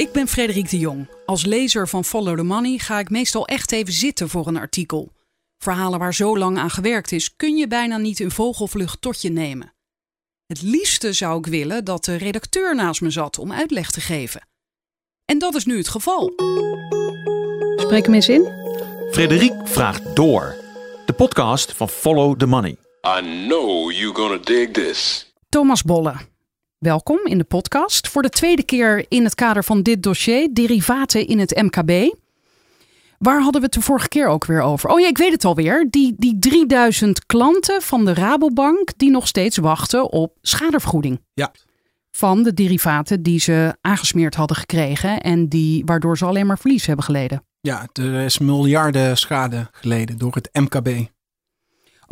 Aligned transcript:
Ik 0.00 0.12
ben 0.12 0.28
Frederik 0.28 0.70
de 0.70 0.78
Jong. 0.78 1.08
Als 1.26 1.44
lezer 1.44 1.88
van 1.88 2.04
Follow 2.04 2.36
the 2.36 2.42
Money 2.42 2.78
ga 2.78 2.98
ik 2.98 3.10
meestal 3.10 3.46
echt 3.46 3.72
even 3.72 3.92
zitten 3.92 4.28
voor 4.28 4.46
een 4.46 4.56
artikel. 4.56 5.12
Verhalen 5.58 5.98
waar 5.98 6.14
zo 6.14 6.38
lang 6.38 6.58
aan 6.58 6.70
gewerkt 6.70 7.12
is, 7.12 7.36
kun 7.36 7.56
je 7.56 7.66
bijna 7.66 7.96
niet 7.96 8.20
in 8.20 8.30
vogelvlucht 8.30 9.00
tot 9.00 9.22
je 9.22 9.30
nemen. 9.30 9.74
Het 10.46 10.62
liefste 10.62 11.12
zou 11.12 11.38
ik 11.38 11.46
willen 11.46 11.84
dat 11.84 12.04
de 12.04 12.16
redacteur 12.16 12.74
naast 12.74 13.00
me 13.00 13.10
zat 13.10 13.38
om 13.38 13.52
uitleg 13.52 13.90
te 13.90 14.00
geven. 14.00 14.48
En 15.24 15.38
dat 15.38 15.54
is 15.54 15.64
nu 15.64 15.76
het 15.76 15.88
geval. 15.88 16.32
Spreek 17.76 18.04
hem 18.04 18.14
eens 18.14 18.28
in. 18.28 18.48
Frederik 19.10 19.54
vraagt 19.64 20.16
door. 20.16 20.54
De 21.06 21.12
podcast 21.12 21.72
van 21.72 21.88
Follow 21.88 22.38
the 22.38 22.46
Money. 22.46 22.76
I 23.18 23.46
know 23.46 23.92
you're 23.92 24.14
gonna 24.14 24.38
dig 24.44 24.70
this. 24.70 25.32
Thomas 25.48 25.82
Bolle, 25.82 26.14
welkom 26.80 27.20
in 27.24 27.38
de 27.38 27.44
podcast. 27.44 28.08
Voor 28.08 28.22
de 28.22 28.28
tweede 28.28 28.62
keer 28.62 29.06
in 29.08 29.24
het 29.24 29.34
kader 29.34 29.64
van 29.64 29.82
dit 29.82 30.02
dossier, 30.02 30.48
derivaten 30.52 31.26
in 31.26 31.38
het 31.38 31.62
MKB. 31.62 32.14
Waar 33.18 33.42
hadden 33.42 33.60
we 33.60 33.66
het 33.66 33.74
de 33.74 33.80
vorige 33.80 34.08
keer 34.08 34.26
ook 34.26 34.44
weer 34.44 34.60
over? 34.60 34.90
Oh 34.90 35.00
ja, 35.00 35.08
ik 35.08 35.18
weet 35.18 35.32
het 35.32 35.44
alweer. 35.44 35.86
Die, 35.90 36.14
die 36.16 36.38
3000 36.38 37.26
klanten 37.26 37.82
van 37.82 38.04
de 38.04 38.14
Rabobank 38.14 38.90
die 38.96 39.10
nog 39.10 39.26
steeds 39.26 39.56
wachten 39.56 40.12
op 40.12 40.36
schadevergoeding. 40.42 41.20
Ja. 41.34 41.52
Van 42.10 42.42
de 42.42 42.54
derivaten 42.54 43.22
die 43.22 43.40
ze 43.40 43.76
aangesmeerd 43.80 44.34
hadden 44.34 44.56
gekregen 44.56 45.20
en 45.20 45.48
die, 45.48 45.84
waardoor 45.84 46.18
ze 46.18 46.24
alleen 46.24 46.46
maar 46.46 46.58
verlies 46.58 46.86
hebben 46.86 47.04
geleden. 47.04 47.44
Ja, 47.60 47.88
er 47.92 48.20
is 48.20 48.38
miljarden 48.38 49.16
schade 49.16 49.68
geleden 49.72 50.18
door 50.18 50.34
het 50.34 50.48
MKB. 50.52 51.08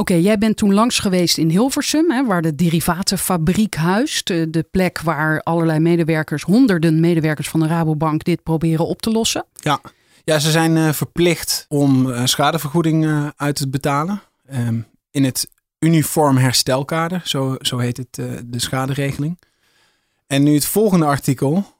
Oké, 0.00 0.14
jij 0.14 0.38
bent 0.38 0.56
toen 0.56 0.74
langs 0.74 0.98
geweest 0.98 1.38
in 1.38 1.48
Hilversum, 1.48 2.10
hè, 2.10 2.24
waar 2.24 2.42
de 2.42 2.54
derivatenfabriek 2.54 3.74
huist. 3.74 4.26
De, 4.26 4.50
de 4.50 4.62
plek 4.62 5.00
waar 5.00 5.40
allerlei 5.42 5.78
medewerkers, 5.78 6.42
honderden 6.42 7.00
medewerkers 7.00 7.48
van 7.48 7.60
de 7.60 7.66
Rabobank 7.66 8.24
dit 8.24 8.42
proberen 8.42 8.86
op 8.86 9.02
te 9.02 9.10
lossen. 9.10 9.44
Ja, 9.54 9.80
ja 10.24 10.38
ze 10.38 10.50
zijn 10.50 10.76
eh, 10.76 10.92
verplicht 10.92 11.64
om 11.68 12.10
eh, 12.10 12.24
schadevergoeding 12.24 13.04
eh, 13.04 13.26
uit 13.36 13.56
te 13.56 13.68
betalen. 13.68 14.22
Ehm, 14.46 14.80
in 15.10 15.24
het 15.24 15.48
uniform 15.78 16.36
herstelkader, 16.36 17.20
zo, 17.24 17.56
zo 17.60 17.78
heet 17.78 17.96
het, 17.96 18.18
eh, 18.18 18.26
de 18.44 18.60
schaderegeling. 18.60 19.38
En 20.26 20.42
nu 20.42 20.54
het 20.54 20.66
volgende 20.66 21.06
artikel 21.06 21.74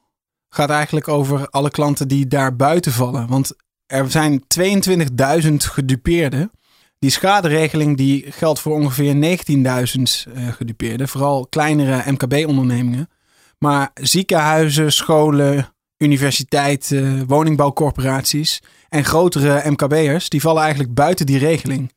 gaat 0.49 0.69
eigenlijk 0.69 1.07
over 1.07 1.49
alle 1.49 1.69
klanten 1.69 2.07
die 2.07 2.27
daar 2.27 2.55
buiten 2.55 2.91
vallen. 2.91 3.27
Want 3.27 3.51
er 3.85 4.11
zijn 4.11 4.43
22.000 4.47 5.65
gedupeerden. 5.65 6.51
Die 6.99 7.09
schaderegeling 7.09 7.97
die 7.97 8.31
geldt 8.31 8.59
voor 8.59 8.73
ongeveer 8.73 9.13
19.000 9.13 10.33
eh, 10.33 10.47
gedupeerden. 10.47 11.07
Vooral 11.07 11.47
kleinere 11.47 12.11
MKB-ondernemingen. 12.11 13.09
Maar 13.57 13.91
ziekenhuizen, 13.93 14.91
scholen, 14.91 15.73
universiteiten, 15.97 17.27
woningbouwcorporaties 17.27 18.61
en 18.89 19.05
grotere 19.05 19.69
MKB'ers, 19.69 20.29
die 20.29 20.41
vallen 20.41 20.61
eigenlijk 20.61 20.93
buiten 20.93 21.25
die 21.25 21.37
regeling. 21.37 21.93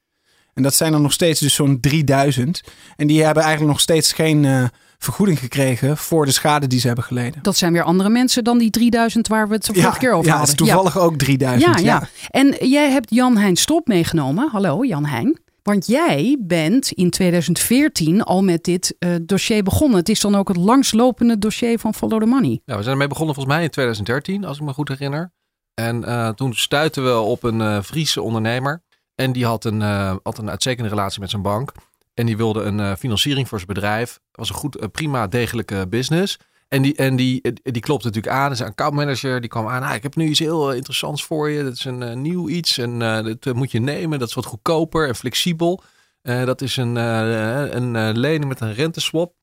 En 0.55 0.63
dat 0.63 0.75
zijn 0.75 0.93
er 0.93 1.01
nog 1.01 1.13
steeds 1.13 1.41
dus 1.41 1.55
zo'n 1.55 1.81
3000. 1.81 2.63
En 2.97 3.07
die 3.07 3.25
hebben 3.25 3.43
eigenlijk 3.43 3.73
nog 3.73 3.83
steeds 3.83 4.13
geen 4.13 4.45
eh, 4.45 4.65
vergoeding 5.03 5.39
gekregen 5.39 5.97
voor 5.97 6.27
de 6.27 6.33
schade 6.33 6.67
die 6.67 6.81
ze 6.81 6.87
hebben 6.87 7.05
geleden. 7.05 7.43
Dat 7.43 7.57
zijn 7.57 7.73
weer 7.73 7.83
andere 7.83 8.09
mensen 8.09 8.45
dan 8.45 8.59
die 8.59 8.71
3000 8.71 9.29
waar 9.29 9.49
we 9.49 9.55
het 9.55 9.65
de 9.65 9.75
vorige 9.75 9.99
keer 9.99 10.13
over 10.13 10.27
ja, 10.27 10.39
het 10.39 10.49
hadden. 10.49 10.67
is 10.67 10.73
toevallig 10.73 10.99
ook 10.99 11.17
3000. 11.17 11.81
Ja, 11.81 11.85
ja. 11.85 12.09
En 12.31 12.69
jij 12.69 12.91
hebt 12.91 13.15
Jan 13.15 13.37
Hein 13.37 13.57
Stop 13.57 13.87
meegenomen. 13.87 14.49
Hallo 14.51 14.85
Jan 14.85 15.05
Hein. 15.05 15.41
Want 15.63 15.87
jij 15.87 16.37
bent 16.41 16.93
in 16.93 17.11
2014 17.11 18.23
al 18.23 18.43
met 18.43 18.65
dit 18.65 18.97
eh, 18.99 19.11
dossier 19.23 19.63
begonnen. 19.63 19.99
Het 19.99 20.09
is 20.09 20.21
dan 20.21 20.35
ook 20.35 20.49
het 20.49 20.57
langslopende 20.57 21.39
dossier 21.39 21.79
van 21.79 21.95
Follow 21.95 22.21
the 22.21 22.27
Money. 22.27 22.61
Ja, 22.65 22.77
we 22.77 22.81
zijn 22.83 22.93
ermee 22.93 23.09
begonnen 23.09 23.35
volgens 23.35 23.55
mij 23.55 23.65
in 23.65 23.71
2013, 23.71 24.45
als 24.45 24.59
ik 24.59 24.65
me 24.65 24.73
goed 24.73 24.89
herinner. 24.89 25.33
En 25.75 26.05
eh, 26.05 26.29
toen 26.29 26.55
stuitten 26.55 27.05
we 27.05 27.19
op 27.19 27.43
een 27.43 27.61
eh, 27.61 27.83
Friese 27.83 28.23
ondernemer. 28.23 28.83
En 29.15 29.33
die 29.33 29.47
had 29.47 29.65
een, 29.65 29.83
eh, 29.83 30.15
had 30.23 30.39
een 30.39 30.51
uitstekende 30.51 30.89
relatie 30.89 31.21
met 31.21 31.31
zijn 31.31 31.43
bank. 31.43 31.73
En 32.15 32.27
die 32.27 32.37
wilde 32.37 32.63
een 32.63 32.81
eh, 32.81 32.93
financiering 32.95 33.49
voor 33.49 33.59
zijn 33.59 33.75
bedrijf. 33.75 34.13
Het 34.13 34.37
was 34.37 34.49
een 34.49 34.55
goed, 34.55 34.77
eh, 34.77 34.89
prima, 34.93 35.27
degelijke 35.27 35.87
business. 35.89 36.39
En 36.69 36.83
die, 36.83 36.95
en 36.97 37.17
die, 37.17 37.43
eh, 37.43 37.53
die 37.63 37.83
klopte 37.83 38.07
natuurlijk 38.07 38.35
aan. 38.35 38.57
Zijn 38.57 38.69
accountmanager 38.69 39.41
die 39.41 39.51
kwam 39.51 39.69
aan. 39.69 39.83
Ah, 39.83 39.95
ik 39.95 40.03
heb 40.03 40.17
nu 40.17 40.29
iets 40.29 40.39
heel 40.39 40.73
interessants 40.73 41.25
voor 41.25 41.51
je. 41.51 41.65
Dat 41.65 41.73
is 41.73 41.85
een 41.85 42.23
nieuw 42.23 42.49
iets. 42.49 42.79
En 42.79 42.99
dat 43.41 43.55
moet 43.55 43.71
je 43.71 43.81
nemen. 43.81 44.19
Dat 44.19 44.29
is 44.29 44.35
wat 44.35 44.45
goedkoper 44.45 45.09
en 45.09 45.15
flexibel. 45.15 45.83
Dat 46.23 46.61
is 46.61 46.77
een, 46.77 46.97
een 46.97 48.19
lening 48.19 48.49
met 48.49 48.61
een 48.61 48.75
renteswap. 48.75 49.35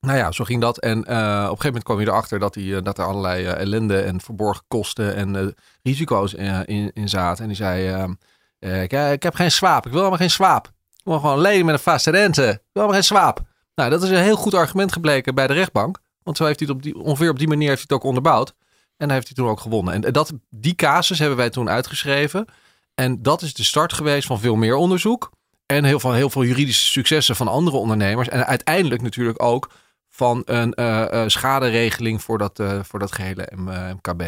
Nou 0.00 0.18
ja, 0.18 0.32
zo 0.32 0.44
ging 0.44 0.60
dat. 0.60 0.78
En 0.78 0.98
op 0.98 1.06
een 1.06 1.14
gegeven 1.14 1.64
moment 1.64 1.84
kwam 1.84 2.00
je 2.00 2.06
erachter 2.06 2.38
dat, 2.38 2.54
die, 2.54 2.82
dat 2.82 2.98
er 2.98 3.04
allerlei 3.04 3.44
ellende 3.44 4.00
en 4.00 4.20
verborgen 4.20 4.64
kosten 4.68 5.14
en 5.14 5.54
risico's 5.82 6.34
in, 6.64 6.90
in 6.92 7.08
zaten. 7.08 7.42
En 7.42 7.48
die 7.48 7.56
zei, 7.56 7.88
ehm, 7.88 8.12
eh, 8.60 8.82
ik, 8.82 8.92
ik 8.92 9.22
heb 9.22 9.34
geen 9.34 9.50
swaap. 9.50 9.84
Ik 9.84 9.90
wil 9.90 9.98
helemaal 9.98 10.18
geen 10.18 10.30
swaap. 10.30 10.72
Wil 11.04 11.18
gewoon 11.18 11.40
lenen 11.40 11.66
met 11.66 11.74
een 11.74 11.80
vaste 11.80 12.10
rente. 12.10 12.42
Wil 12.42 12.60
helemaal 12.72 12.94
geen 12.94 13.04
swaap. 13.04 13.40
Nou, 13.74 13.90
dat 13.90 14.02
is 14.02 14.10
een 14.10 14.16
heel 14.16 14.36
goed 14.36 14.54
argument 14.54 14.92
gebleken 14.92 15.34
bij 15.34 15.46
de 15.46 15.52
rechtbank. 15.52 15.98
Want 16.22 16.36
zo 16.36 16.44
heeft 16.44 16.58
hij 16.58 16.68
het 16.68 16.76
op 16.76 16.82
die, 16.82 16.98
ongeveer 16.98 17.30
op 17.30 17.38
die 17.38 17.48
manier 17.48 17.68
heeft 17.68 17.80
hij 17.80 17.86
het 17.88 17.98
ook 17.98 18.08
onderbouwd. 18.08 18.54
En 18.96 19.06
daar 19.06 19.16
heeft 19.16 19.26
hij 19.26 19.36
toen 19.36 19.48
ook 19.48 19.60
gewonnen. 19.60 19.94
En 19.94 20.12
dat, 20.12 20.32
die 20.50 20.74
casus 20.74 21.18
hebben 21.18 21.36
wij 21.36 21.50
toen 21.50 21.68
uitgeschreven. 21.68 22.46
En 22.94 23.22
dat 23.22 23.42
is 23.42 23.54
de 23.54 23.64
start 23.64 23.92
geweest 23.92 24.26
van 24.26 24.40
veel 24.40 24.56
meer 24.56 24.74
onderzoek. 24.74 25.30
En 25.66 25.84
heel, 25.84 26.00
van 26.00 26.14
heel 26.14 26.30
veel 26.30 26.44
juridische 26.44 26.90
successen 26.90 27.36
van 27.36 27.48
andere 27.48 27.76
ondernemers. 27.76 28.28
En 28.28 28.46
uiteindelijk 28.46 29.02
natuurlijk 29.02 29.42
ook 29.42 29.70
van 30.08 30.42
een 30.44 30.74
eh, 30.74 31.22
eh, 31.22 31.28
schaderegeling 31.28 32.22
voor 32.22 32.38
dat, 32.38 32.58
eh, 32.58 32.78
voor 32.82 32.98
dat 32.98 33.12
gehele 33.12 33.42
eh, 33.42 33.90
MKB. 33.90 34.22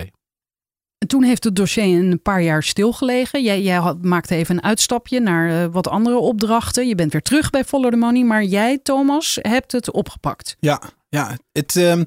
En 1.03 1.09
toen 1.09 1.23
heeft 1.23 1.45
het 1.45 1.57
dossier 1.57 1.99
een 1.99 2.23
paar 2.23 2.43
jaar 2.43 2.63
stilgelegen. 2.63 3.43
Jij, 3.43 3.63
jij 3.63 3.77
had, 3.77 4.05
maakte 4.05 4.35
even 4.35 4.57
een 4.57 4.63
uitstapje 4.63 5.21
naar 5.21 5.63
eh, 5.63 5.69
wat 5.73 5.89
andere 5.89 6.17
opdrachten. 6.17 6.89
Je 6.89 6.95
bent 6.95 7.13
weer 7.13 7.23
terug 7.23 7.51
bij 7.51 7.65
Follow 7.65 7.91
the 7.91 7.97
Money. 7.97 8.25
Maar 8.25 8.45
jij, 8.45 8.79
Thomas, 8.83 9.39
hebt 9.41 9.73
het 9.73 9.91
opgepakt. 9.91 10.57
Ja, 10.61 10.81
ja 11.09 11.37
het, 11.53 11.77
ehm, 11.77 12.05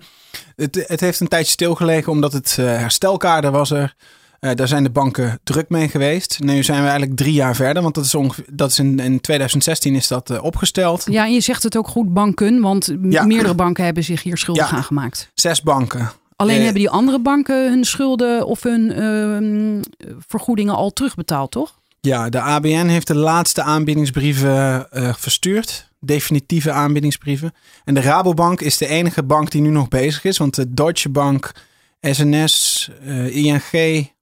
het, 0.56 0.84
het 0.88 1.00
heeft 1.00 1.20
een 1.20 1.28
tijdje 1.28 1.52
stilgelegen 1.52 2.12
omdat 2.12 2.34
het 2.34 2.56
eh, 2.60 2.66
herstelkader 2.66 3.52
was 3.52 3.72
er. 3.72 3.96
Eh, 4.40 4.52
daar 4.56 4.68
zijn 4.68 4.84
de 4.84 4.90
banken 4.90 5.40
druk 5.44 5.70
mee 5.70 5.88
geweest. 5.90 6.40
Nu 6.40 6.64
zijn 6.64 6.82
we 6.82 6.88
eigenlijk 6.88 7.18
drie 7.18 7.34
jaar 7.34 7.56
verder, 7.56 7.82
want 7.84 7.96
dat 7.96 8.06
is, 8.06 8.16
ongeveer, 8.16 8.46
dat 8.52 8.70
is 8.72 8.80
in, 8.80 9.00
in 9.00 9.22
2016 9.22 9.96
is 9.96 10.08
dat 10.08 10.40
opgesteld. 10.40 11.06
Ja, 11.10 11.26
en 11.26 11.34
je 11.34 11.42
zegt 11.42 11.64
het 11.64 11.78
ook 11.78 11.88
goed, 11.88 12.14
banken. 12.14 12.62
Want 12.62 12.94
Ja. 13.10 13.26
meerdere 13.26 13.56
banken 13.56 13.84
hebben 13.86 14.04
zich 14.04 14.24
hier 14.24 14.38
schuldig 14.38 14.70
Ja. 14.70 14.76
aan 14.76 14.84
gemaakt. 14.84 15.32
Zes 15.34 15.62
banken. 15.62 16.12
Alleen 16.36 16.58
Eh, 16.58 16.64
hebben 16.64 16.82
die 16.82 16.90
andere 16.90 17.20
banken 17.20 17.70
hun 17.70 17.84
schulden 17.84 18.46
of 18.46 18.64
hun 18.64 18.92
ehm, 18.92 19.82
vergoedingen 20.28 20.76
al 20.76 20.94
terugbetaald, 20.94 21.52
toch? 21.52 21.80
Ja, 22.02 22.30
de 22.30 22.40
ABN 22.40 22.88
heeft 22.88 23.08
de 23.08 23.16
laatste 23.16 23.62
aanbiedingsbrieven 23.62 24.92
eh, 24.92 25.14
verstuurd. 25.14 25.90
Definitieve 26.00 26.72
aanbiedingsbrieven. 26.72 27.54
En 27.84 27.94
de 27.94 28.02
Rabobank 28.02 28.62
is 28.62 28.78
de 28.78 28.88
enige 28.88 29.24
bank 29.24 29.52
die 29.52 29.62
nu 29.62 29.70
nog 29.70 29.88
bezig 29.88 30.24
is. 30.24 30.38
Want 30.38 30.56
de 30.56 30.74
Deutsche 30.74 31.10
Bank, 31.10 31.52
SNS, 32.02 32.90
eh, 33.06 33.36
ING 33.36 34.14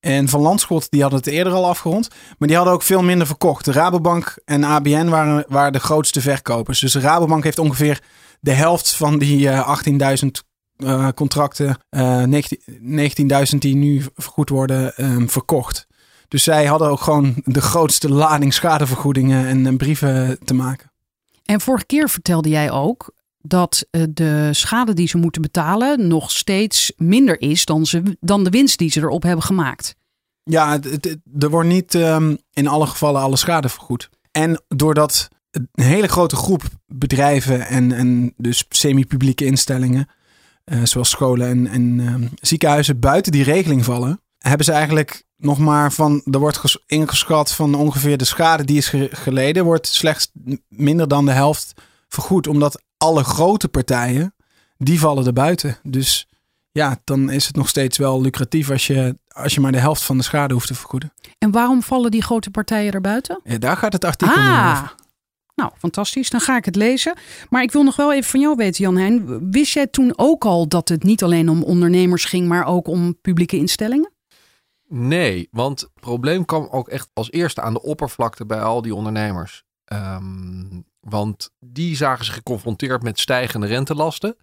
en 0.00 0.28
Van 0.28 0.40
Landschot 0.40 0.90
die 0.90 1.00
hadden 1.00 1.18
het 1.18 1.28
eerder 1.28 1.52
al 1.52 1.66
afgerond. 1.66 2.08
Maar 2.38 2.48
die 2.48 2.56
hadden 2.56 2.74
ook 2.74 2.82
veel 2.82 3.02
minder 3.02 3.26
verkocht. 3.26 3.64
De 3.64 3.72
Rabobank 3.72 4.38
en 4.44 4.64
ABN 4.64 5.08
waren, 5.08 5.44
waren 5.48 5.72
de 5.72 5.80
grootste 5.80 6.20
verkopers. 6.20 6.80
Dus 6.80 6.92
de 6.92 7.00
Rabobank 7.00 7.44
heeft 7.44 7.58
ongeveer 7.58 8.00
de 8.40 8.52
helft 8.52 8.94
van 8.94 9.18
die 9.18 9.48
eh, 9.48 9.78
18.000 10.24 10.47
eh, 10.78 11.08
contracten, 11.14 11.78
eh 11.88 12.22
19.000 12.22 13.58
die 13.58 13.76
nu 13.76 14.04
vergoed 14.14 14.48
worden, 14.48 14.96
ehm, 14.96 15.26
verkocht. 15.26 15.86
Dus 16.28 16.42
zij 16.42 16.66
hadden 16.66 16.88
ook 16.88 17.00
gewoon 17.00 17.34
de 17.44 17.60
grootste 17.60 18.08
lading 18.12 18.54
schadevergoedingen 18.54 19.46
en, 19.46 19.66
eh, 19.66 19.76
brieven 19.76 20.38
te 20.44 20.54
maken. 20.54 20.90
En 21.44 21.60
vorige 21.60 21.86
keer 21.86 22.08
vertelde 22.08 22.48
jij 22.48 22.70
ook 22.70 23.12
dat 23.40 23.86
eh, 23.90 24.02
de 24.10 24.48
schade 24.52 24.94
die 24.94 25.08
ze 25.08 25.16
moeten 25.18 25.42
betalen 25.42 26.08
nog 26.08 26.30
steeds 26.30 26.92
minder 26.96 27.40
is 27.40 27.64
dan, 27.64 27.86
ze, 27.86 28.16
dan 28.20 28.44
de 28.44 28.50
winst 28.50 28.78
die 28.78 28.90
ze 28.90 29.00
erop 29.00 29.22
hebben 29.22 29.44
gemaakt. 29.44 29.94
Ja, 30.42 30.70
het, 30.72 30.84
het- 30.84 31.04
het- 31.04 31.42
er 31.42 31.50
wordt 31.50 31.68
niet 31.68 31.94
ehm, 31.94 32.36
in 32.52 32.66
alle 32.68 32.86
gevallen 32.86 33.20
alle 33.20 33.36
schade 33.36 33.68
vergoed. 33.68 34.08
En 34.30 34.62
doordat 34.68 35.28
een 35.50 35.68
hele 35.84 36.08
grote 36.08 36.36
groep 36.36 36.62
bedrijven 36.86 37.66
en, 37.66 37.92
en 37.92 38.34
dus 38.36 38.64
semi-publieke 38.68 39.44
instellingen, 39.44 40.06
eh, 40.06 40.14
zoals 40.82 41.10
scholen 41.10 41.48
en, 41.48 41.66
en 41.66 42.00
ehm, 42.06 42.26
ziekenhuizen, 42.40 42.98
buiten 43.00 43.32
die 43.32 43.42
regeling 43.44 43.84
vallen, 43.84 44.20
hebben 44.38 44.64
ze 44.64 44.72
eigenlijk 44.72 45.24
nog 45.36 45.58
maar 45.58 45.92
van, 45.92 46.22
er 46.30 46.38
wordt 46.38 46.56
ges- 46.56 46.82
ingeschat 46.86 47.52
van 47.52 47.74
ongeveer 47.74 48.16
de 48.16 48.24
schade 48.24 48.64
die 48.64 48.76
is 48.76 48.88
ge- 48.88 49.08
geleden, 49.12 49.64
wordt 49.64 49.86
slechts 49.86 50.30
minder 50.68 51.08
dan 51.08 51.24
de 51.26 51.32
helft 51.32 51.74
vergoed. 52.08 52.46
Omdat 52.46 52.82
alle 52.96 53.24
grote 53.24 53.68
partijen, 53.68 54.34
die 54.76 55.00
vallen 55.00 55.26
er 55.26 55.32
buiten. 55.32 55.76
Dus 55.82 56.28
ja, 56.72 56.98
dan 57.04 57.30
is 57.30 57.46
het 57.46 57.56
nog 57.56 57.68
steeds 57.68 57.98
wel 57.98 58.20
lucratief 58.20 58.70
als 58.70 58.86
je, 58.86 59.18
als 59.28 59.54
je 59.54 59.60
maar 59.60 59.72
de 59.72 59.78
helft 59.78 60.02
van 60.02 60.16
de 60.16 60.22
schade 60.24 60.54
hoeft 60.54 60.66
te 60.66 60.74
vergoeden. 60.74 61.12
En 61.38 61.50
waarom 61.50 61.82
vallen 61.82 62.10
die 62.10 62.22
grote 62.22 62.50
partijen 62.50 62.92
erbuiten? 62.92 63.40
Ja, 63.44 63.58
daar 63.58 63.76
gaat 63.76 63.92
het 63.92 64.04
artikel 64.04 64.36
Ah, 64.36 64.72
over. 64.76 64.94
Nou, 65.58 65.70
fantastisch. 65.78 66.30
Dan 66.30 66.40
ga 66.40 66.56
ik 66.56 66.64
het 66.64 66.76
lezen. 66.76 67.16
Maar 67.50 67.62
ik 67.62 67.72
wil 67.72 67.82
nog 67.82 67.96
wel 67.96 68.12
even 68.12 68.30
van 68.30 68.40
jou 68.40 68.56
weten, 68.56 68.84
Jan 68.84 68.96
Heijn. 68.96 69.50
Wist 69.50 69.72
jij 69.72 69.86
toen 69.86 70.12
ook 70.16 70.44
al 70.44 70.68
dat 70.68 70.88
het 70.88 71.02
niet 71.02 71.22
alleen 71.22 71.48
om 71.48 71.62
ondernemers 71.62 72.24
ging, 72.24 72.48
maar 72.48 72.66
ook 72.66 72.88
om 72.88 73.20
publieke 73.20 73.56
instellingen? 73.56 74.12
Nee, 74.88 75.48
want 75.50 75.80
het 75.80 75.90
probleem 76.00 76.44
kwam 76.44 76.68
ook 76.70 76.88
echt 76.88 77.10
als 77.12 77.30
eerste 77.30 77.60
aan 77.60 77.72
de 77.72 77.82
oppervlakte 77.82 78.46
bij 78.46 78.60
al 78.60 78.82
die 78.82 78.94
ondernemers. 78.94 79.64
Ehm, 79.84 80.80
want 81.00 81.50
die 81.58 81.96
zagen 81.96 82.24
zich 82.24 82.34
geconfronteerd 82.34 83.02
met 83.02 83.20
stijgende 83.20 83.66
rentelasten. 83.66 84.36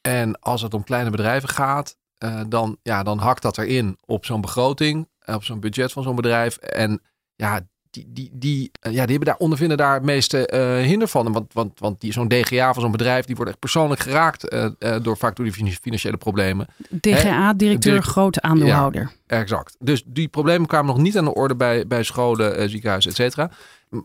En 0.00 0.38
als 0.38 0.62
het 0.62 0.74
om 0.74 0.84
kleine 0.84 1.10
bedrijven 1.10 1.48
gaat, 1.48 1.96
eh, 2.18 2.40
dan, 2.48 2.78
ja, 2.82 3.02
dan 3.02 3.18
hakt 3.18 3.42
dat 3.42 3.58
erin 3.58 3.98
op 4.04 4.24
zo'n 4.24 4.40
begroting, 4.40 5.08
op 5.24 5.44
zo'n 5.44 5.60
budget 5.60 5.92
van 5.92 6.02
zo'n 6.02 6.16
bedrijf. 6.16 6.56
En 6.56 7.02
ja, 7.34 7.60
die, 7.96 8.06
die, 8.12 8.30
die, 8.32 8.70
eh, 8.80 8.92
ja, 8.92 9.00
die 9.02 9.10
hebben 9.10 9.28
daar, 9.28 9.36
ondervinden 9.36 9.76
daar 9.76 9.94
het 9.94 10.02
meeste 10.02 10.46
eh, 10.46 10.84
hinder 10.86 11.08
van. 11.08 11.32
Want, 11.32 11.52
want, 11.52 11.78
want 11.80 12.00
die, 12.00 12.12
zo'n 12.12 12.28
DGA 12.28 12.72
van 12.72 12.82
zo'n 12.82 12.90
bedrijf, 12.90 13.24
die 13.24 13.34
wordt 13.36 13.50
echt 13.50 13.60
persoonlijk 13.60 14.00
geraakt 14.00 14.54
uh, 14.54 14.96
door 15.02 15.16
vaak 15.16 15.36
door 15.36 15.44
die 15.44 15.54
fin- 15.54 15.72
financiële 15.82 16.16
problemen. 16.16 16.66
DGA, 17.00 17.52
directeur, 17.52 17.92
Direct- 17.92 18.06
grote 18.06 18.42
aandeelhouder. 18.42 19.12
Exact. 19.26 19.76
Dus 19.78 20.02
die 20.06 20.28
problemen 20.28 20.66
kwamen 20.66 20.86
nog 20.86 20.98
niet 21.02 21.18
aan 21.18 21.24
de 21.24 21.34
orde 21.34 21.56
bij, 21.56 21.86
bij 21.86 22.02
scholen, 22.02 22.56
eh, 22.56 22.68
ziekenhuizen, 22.68 23.10
et 23.10 23.16
cetera. 23.16 23.50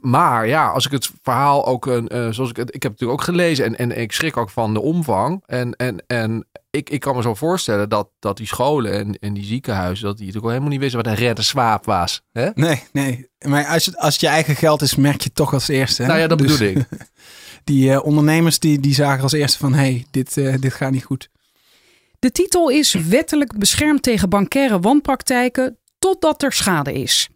Maar 0.01 0.47
ja, 0.47 0.69
als 0.69 0.85
ik 0.85 0.91
het 0.91 1.11
verhaal 1.21 1.65
ook, 1.65 1.85
een, 1.85 2.07
eh, 2.07 2.29
zoals 2.29 2.49
ik 2.49 2.55
het, 2.55 2.75
ik 2.75 2.83
heb 2.83 2.91
het 2.91 3.01
natuurlijk 3.01 3.19
ook 3.19 3.35
gelezen 3.35 3.65
en, 3.65 3.77
en 3.77 4.01
ik 4.01 4.11
schrik 4.11 4.37
ook 4.37 4.49
van 4.49 4.73
de 4.73 4.81
omvang. 4.81 5.43
En, 5.45 5.75
en, 5.75 6.03
en 6.07 6.47
ik, 6.69 6.89
ik 6.89 6.99
kan 6.99 7.15
me 7.15 7.21
zo 7.21 7.33
voorstellen 7.33 7.89
dat, 7.89 8.09
dat 8.19 8.37
die 8.37 8.47
scholen 8.47 8.93
en, 8.93 9.19
en 9.19 9.33
die 9.33 9.43
ziekenhuizen, 9.43 10.05
dat 10.05 10.17
die 10.17 10.25
natuurlijk 10.25 10.45
ook 10.45 10.51
helemaal 10.51 10.71
niet 10.71 10.79
wisten 10.79 11.03
wat 11.03 11.11
een 11.11 11.25
redde 11.25 11.41
zwaap 11.41 11.85
was. 11.85 12.21
Hè? 12.31 12.49
Nee, 12.53 12.83
nee. 12.91 13.29
Maar 13.45 13.65
als 13.65 13.85
het, 13.85 13.97
als 13.97 14.13
het 14.13 14.21
je 14.21 14.27
eigen 14.27 14.55
geld 14.55 14.81
is, 14.81 14.95
merk 14.95 15.17
je 15.17 15.23
het 15.23 15.35
toch 15.35 15.53
als 15.53 15.67
eerste. 15.67 16.01
Hè? 16.01 16.07
Nou 16.07 16.19
ja, 16.19 16.27
dat 16.27 16.37
Dus 16.37 16.57
bedoel 16.57 16.67
ik. 16.67 16.87
Die 17.63 17.91
eh, 17.91 18.05
ondernemers 18.05 18.59
die, 18.59 18.79
die 18.79 18.93
zagen 18.93 19.23
als 19.23 19.31
eerste 19.31 19.57
van... 19.57 19.73
hé, 19.73 19.79
hey, 19.79 20.05
dit, 20.11 20.37
eh, 20.37 20.55
dit 20.59 20.73
gaat 20.73 20.91
niet 20.91 21.03
goed. 21.03 21.29
De 22.19 22.31
titel 22.31 22.69
is 22.69 22.93
Wettelijk 22.93 23.57
beschermd 23.57 24.03
tegen 24.03 24.29
bankaire 24.29 24.79
wanpraktijken 24.79 25.77
totdat 25.99 26.43
er 26.43 26.53
schade 26.53 26.93
is. 26.93 27.29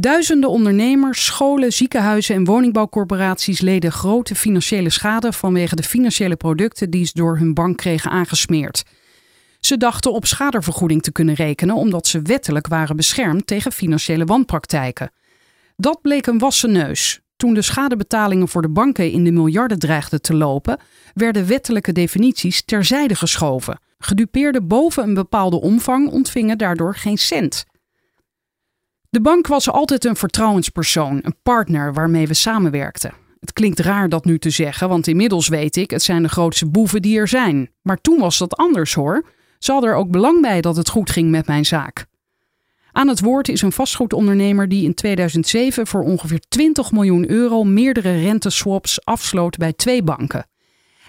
Duizenden 0.00 0.50
ondernemers, 0.50 1.24
scholen, 1.24 1.72
ziekenhuizen 1.72 2.34
en 2.34 2.44
woningbouwcorporaties 2.44 3.60
leden 3.60 3.92
grote 3.92 4.34
financiële 4.34 4.90
schade 4.90 5.32
vanwege 5.32 5.76
de 5.76 5.82
financiële 5.82 6.36
producten 6.36 6.90
die 6.90 7.04
ze 7.04 7.12
door 7.14 7.38
hun 7.38 7.54
bank 7.54 7.76
kregen 7.76 8.10
aangesmeerd. 8.10 8.82
Ze 9.60 9.76
dachten 9.76 10.12
op 10.12 10.26
schadevergoeding 10.26 11.02
te 11.02 11.12
kunnen 11.12 11.34
rekenen 11.34 11.74
omdat 11.74 12.06
ze 12.06 12.22
wettelijk 12.22 12.66
waren 12.66 12.96
beschermd 12.96 13.46
tegen 13.46 13.72
financiële 13.72 14.24
wanpraktijken. 14.24 15.10
Dat 15.76 16.00
bleek 16.02 16.26
een 16.26 16.38
wassen 16.38 16.72
neus. 16.72 17.20
Toen 17.36 17.54
de 17.54 17.62
schadebetalingen 17.62 18.48
voor 18.48 18.62
de 18.62 18.68
banken 18.68 19.10
in 19.10 19.24
de 19.24 19.32
miljarden 19.32 19.78
dreigden 19.78 20.22
te 20.22 20.34
lopen, 20.34 20.78
werden 21.14 21.46
wettelijke 21.46 21.92
definities 21.92 22.64
terzijde 22.64 23.14
geschoven. 23.14 23.80
Gedupeerden 23.98 24.66
boven 24.66 25.02
een 25.02 25.14
bepaalde 25.14 25.60
omvang 25.60 26.08
ontvingen 26.10 26.58
daardoor 26.58 26.94
geen 26.94 27.18
cent. 27.18 27.64
De 29.16 29.22
bank 29.22 29.46
was 29.46 29.70
altijd 29.70 30.04
een 30.04 30.16
vertrouwenspersoon, 30.16 31.18
een 31.22 31.36
partner 31.42 31.92
waarmee 31.92 32.26
we 32.26 32.34
samenwerkten. 32.34 33.12
Het 33.40 33.52
klinkt 33.52 33.78
raar 33.78 34.08
dat 34.08 34.24
nu 34.24 34.38
te 34.38 34.50
zeggen, 34.50 34.88
want 34.88 35.06
inmiddels 35.06 35.48
weet 35.48 35.76
ik, 35.76 35.90
het 35.90 36.02
zijn 36.02 36.22
de 36.22 36.28
grootste 36.28 36.66
boeven 36.66 37.02
die 37.02 37.18
er 37.18 37.28
zijn. 37.28 37.70
Maar 37.82 38.00
toen 38.00 38.18
was 38.18 38.38
dat 38.38 38.56
anders 38.56 38.94
hoor. 38.94 39.26
Ze 39.58 39.72
hadden 39.72 39.90
er 39.90 39.96
ook 39.96 40.10
belang 40.10 40.40
bij 40.40 40.60
dat 40.60 40.76
het 40.76 40.88
goed 40.88 41.10
ging 41.10 41.30
met 41.30 41.46
mijn 41.46 41.64
zaak. 41.64 42.06
Aan 42.92 43.08
het 43.08 43.20
woord 43.20 43.48
is 43.48 43.62
een 43.62 43.72
vastgoedondernemer 43.72 44.68
die 44.68 44.84
in 44.84 44.94
2007 44.94 45.86
voor 45.86 46.02
ongeveer 46.02 46.40
20 46.48 46.92
miljoen 46.92 47.30
euro 47.30 47.64
meerdere 47.64 48.20
renteswaps 48.20 49.04
afsloot 49.04 49.56
bij 49.56 49.72
twee 49.72 50.02
banken. 50.02 50.46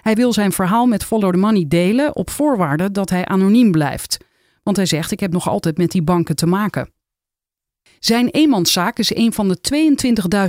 Hij 0.02 0.16
wil 0.16 0.34
zijn 0.34 0.52
verhaal 0.52 0.86
met 0.86 1.04
Follow 1.04 1.32
the 1.32 1.38
Money 1.38 1.66
delen 1.68 2.16
op 2.16 2.30
voorwaarde 2.30 2.92
dat 2.92 3.10
hij 3.10 3.26
anoniem 3.26 3.72
blijft. 3.72 4.18
Want 4.64 4.78
hij 4.78 4.86
zegt: 4.86 5.12
Ik 5.12 5.20
heb 5.20 5.32
nog 5.32 5.50
altijd 5.50 5.78
met 5.78 5.92
die 5.92 6.04
banken 6.04 6.36
te 6.36 6.46
maken. 6.46 6.96
Zijn 8.00 8.30
eenmanszaak 8.30 9.00
is 9.00 9.16
een 9.16 9.34
van 9.34 9.48
de 9.48 9.58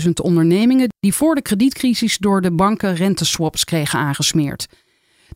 22.000 0.04 0.10
ondernemingen 0.22 0.88
die 1.00 1.14
voor 1.14 1.34
de 1.34 1.42
kredietcrisis 1.42 2.18
door 2.18 2.40
de 2.40 2.52
banken 2.52 2.94
renteswaps 2.94 3.64
kregen 3.64 3.98
aangesmeerd. 3.98 4.66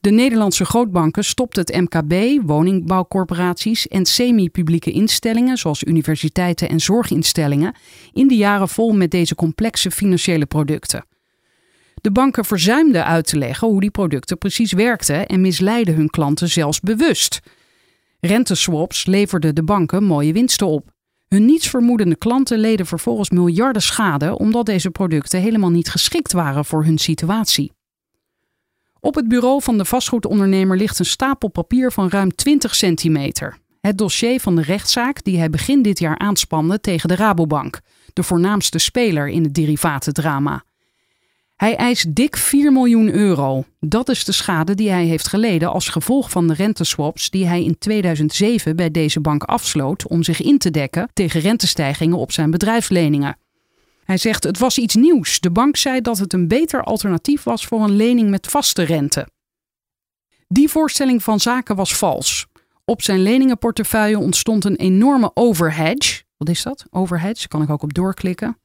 De 0.00 0.10
Nederlandse 0.10 0.64
grootbanken 0.64 1.24
stopten 1.24 1.64
het 1.64 1.80
MKB, 1.80 2.42
woningbouwcorporaties 2.46 3.88
en 3.88 4.06
semi-publieke 4.06 4.92
instellingen 4.92 5.56
zoals 5.56 5.82
universiteiten 5.82 6.68
en 6.68 6.80
zorginstellingen 6.80 7.74
in 8.12 8.28
de 8.28 8.36
jaren 8.36 8.68
vol 8.68 8.92
met 8.92 9.10
deze 9.10 9.34
complexe 9.34 9.90
financiële 9.90 10.46
producten. 10.46 11.04
De 11.94 12.10
banken 12.12 12.44
verzuimden 12.44 13.04
uit 13.04 13.26
te 13.26 13.38
leggen 13.38 13.68
hoe 13.68 13.80
die 13.80 13.90
producten 13.90 14.38
precies 14.38 14.72
werkten 14.72 15.26
en 15.26 15.40
misleiden 15.40 15.94
hun 15.94 16.10
klanten 16.10 16.48
zelfs 16.48 16.80
bewust. 16.80 17.40
Renteswaps 18.20 19.06
leverden 19.06 19.54
de 19.54 19.62
banken 19.64 20.04
mooie 20.04 20.32
winsten 20.32 20.66
op. 20.66 20.91
Hun 21.32 21.44
nietsvermoedende 21.44 22.16
klanten 22.16 22.58
leden 22.58 22.86
vervolgens 22.86 23.30
miljarden 23.30 23.82
schade 23.82 24.38
omdat 24.38 24.66
deze 24.66 24.90
producten 24.90 25.40
helemaal 25.40 25.70
niet 25.70 25.90
geschikt 25.90 26.32
waren 26.32 26.64
voor 26.64 26.84
hun 26.84 26.98
situatie. 26.98 27.72
Op 29.00 29.14
het 29.14 29.28
bureau 29.28 29.62
van 29.62 29.78
de 29.78 29.84
vastgoedondernemer 29.84 30.76
ligt 30.76 30.98
een 30.98 31.04
stapel 31.04 31.48
papier 31.48 31.92
van 31.92 32.08
ruim 32.08 32.34
20 32.34 32.74
centimeter. 32.74 33.58
Het 33.80 33.98
dossier 33.98 34.40
van 34.40 34.56
de 34.56 34.62
rechtszaak 34.62 35.24
die 35.24 35.38
hij 35.38 35.50
begin 35.50 35.82
dit 35.82 35.98
jaar 35.98 36.18
aanspande 36.18 36.80
tegen 36.80 37.08
de 37.08 37.16
Rabobank, 37.16 37.80
de 38.12 38.22
voornaamste 38.22 38.78
speler 38.78 39.28
in 39.28 39.42
het 39.42 39.54
derivatendrama. 39.54 40.64
Hij 41.62 41.76
eist 41.76 42.14
dik 42.14 42.36
4 42.36 42.72
miljoen 42.72 43.12
euro. 43.12 43.64
Dat 43.80 44.08
is 44.08 44.24
de 44.24 44.32
schade 44.32 44.74
die 44.74 44.90
hij 44.90 45.04
heeft 45.04 45.28
geleden 45.28 45.72
als 45.72 45.88
gevolg 45.88 46.30
van 46.30 46.46
de 46.46 46.54
renteswaps 46.54 47.30
die 47.30 47.46
hij 47.46 47.64
in 47.64 47.78
2007 47.78 48.76
bij 48.76 48.90
deze 48.90 49.20
bank 49.20 49.42
afsloot 49.42 50.06
om 50.06 50.22
zich 50.22 50.40
in 50.40 50.58
te 50.58 50.70
dekken 50.70 51.08
tegen 51.12 51.40
rentestijgingen 51.40 52.18
op 52.18 52.32
zijn 52.32 52.50
bedrijfsleningen. 52.50 53.36
Hij 54.04 54.16
zegt 54.16 54.44
het 54.44 54.58
was 54.58 54.78
iets 54.78 54.94
nieuws. 54.94 55.40
De 55.40 55.50
bank 55.50 55.76
zei 55.76 56.00
dat 56.00 56.18
het 56.18 56.32
een 56.32 56.48
beter 56.48 56.82
alternatief 56.82 57.42
was 57.42 57.66
voor 57.66 57.80
een 57.80 57.96
lening 57.96 58.30
met 58.30 58.46
vaste 58.46 58.82
rente. 58.82 59.28
Die 60.48 60.68
voorstelling 60.68 61.22
van 61.22 61.40
zaken 61.40 61.76
was 61.76 61.96
vals. 61.96 62.46
Op 62.84 63.02
zijn 63.02 63.22
leningenportefeuille 63.22 64.18
ontstond 64.18 64.64
een 64.64 64.76
enorme 64.76 65.30
overhedge. 65.34 66.22
Wat 66.36 66.48
is 66.48 66.62
dat? 66.62 66.86
Overhedge, 66.90 67.48
kan 67.48 67.62
ik 67.62 67.70
ook 67.70 67.82
op 67.82 67.94
doorklikken. 67.94 68.58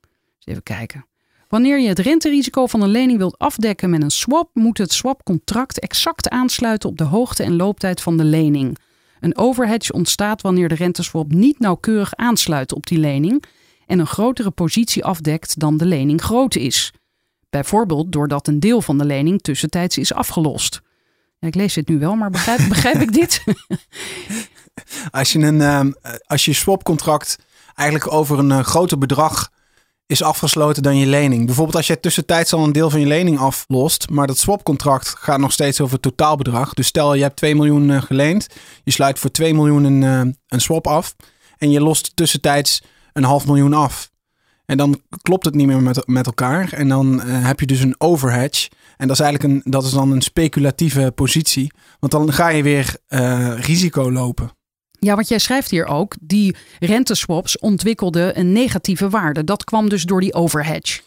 Even 0.43 0.63
kijken. 0.63 1.06
Wanneer 1.47 1.79
je 1.79 1.87
het 1.87 1.99
renterisico 1.99 2.67
van 2.67 2.81
een 2.81 2.89
lening 2.89 3.17
wilt 3.17 3.37
afdekken 3.37 3.89
met 3.89 4.01
een 4.01 4.11
swap, 4.11 4.49
moet 4.53 4.77
het 4.77 4.93
swapcontract 4.93 5.79
exact 5.79 6.29
aansluiten 6.29 6.89
op 6.89 6.97
de 6.97 7.03
hoogte 7.03 7.43
en 7.43 7.55
looptijd 7.55 8.01
van 8.01 8.17
de 8.17 8.23
lening. 8.23 8.77
Een 9.19 9.37
overhedge 9.37 9.93
ontstaat 9.93 10.41
wanneer 10.41 10.69
de 10.69 10.75
renteswap 10.75 11.31
niet 11.31 11.59
nauwkeurig 11.59 12.15
aansluit 12.15 12.73
op 12.73 12.87
die 12.87 12.97
lening 12.97 13.43
en 13.85 13.99
een 13.99 14.07
grotere 14.07 14.51
positie 14.51 15.05
afdekt 15.05 15.59
dan 15.59 15.77
de 15.77 15.85
lening 15.85 16.21
groot 16.21 16.55
is. 16.55 16.93
Bijvoorbeeld 17.49 18.11
doordat 18.11 18.47
een 18.47 18.59
deel 18.59 18.81
van 18.81 18.97
de 18.97 19.05
lening 19.05 19.41
tussentijds 19.41 19.97
is 19.97 20.13
afgelost. 20.13 20.81
Ja, 21.39 21.47
ik 21.47 21.55
lees 21.55 21.73
dit 21.73 21.87
nu 21.87 21.99
wel, 21.99 22.15
maar 22.15 22.29
begrijp, 22.29 22.59
begrijp 22.69 23.01
ik 23.01 23.13
dit? 23.13 23.43
Als 25.11 25.31
je, 25.31 25.39
een, 25.39 25.61
ehm, 25.61 25.91
als 26.25 26.45
je 26.45 26.53
swapcontract 26.53 27.37
eigenlijk 27.75 28.13
over 28.13 28.39
een 28.39 28.51
eh, 28.51 28.59
groter 28.59 28.97
bedrag 28.97 29.51
is 30.07 30.23
afgesloten 30.23 30.83
dan 30.83 30.97
je 30.97 31.05
lening. 31.05 31.45
Bijvoorbeeld 31.45 31.75
als 31.75 31.87
je 31.87 31.99
tussentijds 31.99 32.53
al 32.53 32.63
een 32.63 32.71
deel 32.71 32.89
van 32.89 32.99
je 32.99 33.05
lening 33.05 33.39
aflost, 33.39 34.09
maar 34.09 34.27
dat 34.27 34.37
swapcontract 34.37 35.07
gaat 35.07 35.39
nog 35.39 35.51
steeds 35.51 35.81
over 35.81 35.93
het 35.93 36.01
totaalbedrag. 36.01 36.73
Dus 36.73 36.87
stel 36.87 37.13
je 37.13 37.21
hebt 37.21 37.35
2 37.35 37.55
miljoen 37.55 37.91
eh, 37.91 38.01
geleend, 38.01 38.47
je 38.83 38.91
sluit 38.91 39.19
voor 39.19 39.31
2 39.31 39.53
miljoen 39.53 39.83
een, 39.83 40.03
eh, 40.03 40.33
een 40.47 40.61
swap 40.61 40.87
af 40.87 41.15
en 41.57 41.71
je 41.71 41.81
lost 41.81 42.15
tussentijds 42.15 42.81
een 43.13 43.23
half 43.23 43.45
miljoen 43.45 43.73
af. 43.73 44.11
En 44.65 44.77
dan 44.77 45.01
klopt 45.21 45.45
het 45.45 45.55
niet 45.55 45.67
meer 45.67 45.81
met, 45.81 46.07
met 46.07 46.25
elkaar 46.25 46.73
en 46.73 46.87
dan 46.87 47.21
eh, 47.21 47.45
heb 47.45 47.59
je 47.59 47.65
dus 47.65 47.79
een 47.79 47.95
overhedge. 47.97 48.69
En 48.97 49.07
dat 49.07 49.19
is 49.19 49.25
eigenlijk 49.25 49.53
een, 49.53 49.71
dat 49.71 49.83
is 49.83 49.91
dan 49.91 50.11
een 50.11 50.21
speculatieve 50.21 51.11
positie, 51.15 51.71
want 51.99 52.11
dan 52.11 52.33
ga 52.33 52.47
je 52.47 52.63
weer 52.63 52.97
risico 53.59 54.11
lopen. 54.11 54.51
Ja, 54.99 55.15
wat 55.15 55.27
jij 55.27 55.39
schrijft 55.39 55.69
hier 55.71 55.85
ook, 55.85 56.15
die 56.21 56.55
renteswaps 56.79 57.59
ontwikkelden 57.59 58.39
een 58.39 58.51
negatieve 58.51 59.09
waarde. 59.09 59.43
Dat 59.43 59.63
kwam 59.63 59.89
dus 59.89 60.03
door 60.03 60.21
die 60.21 60.33
overhedge. 60.33 61.01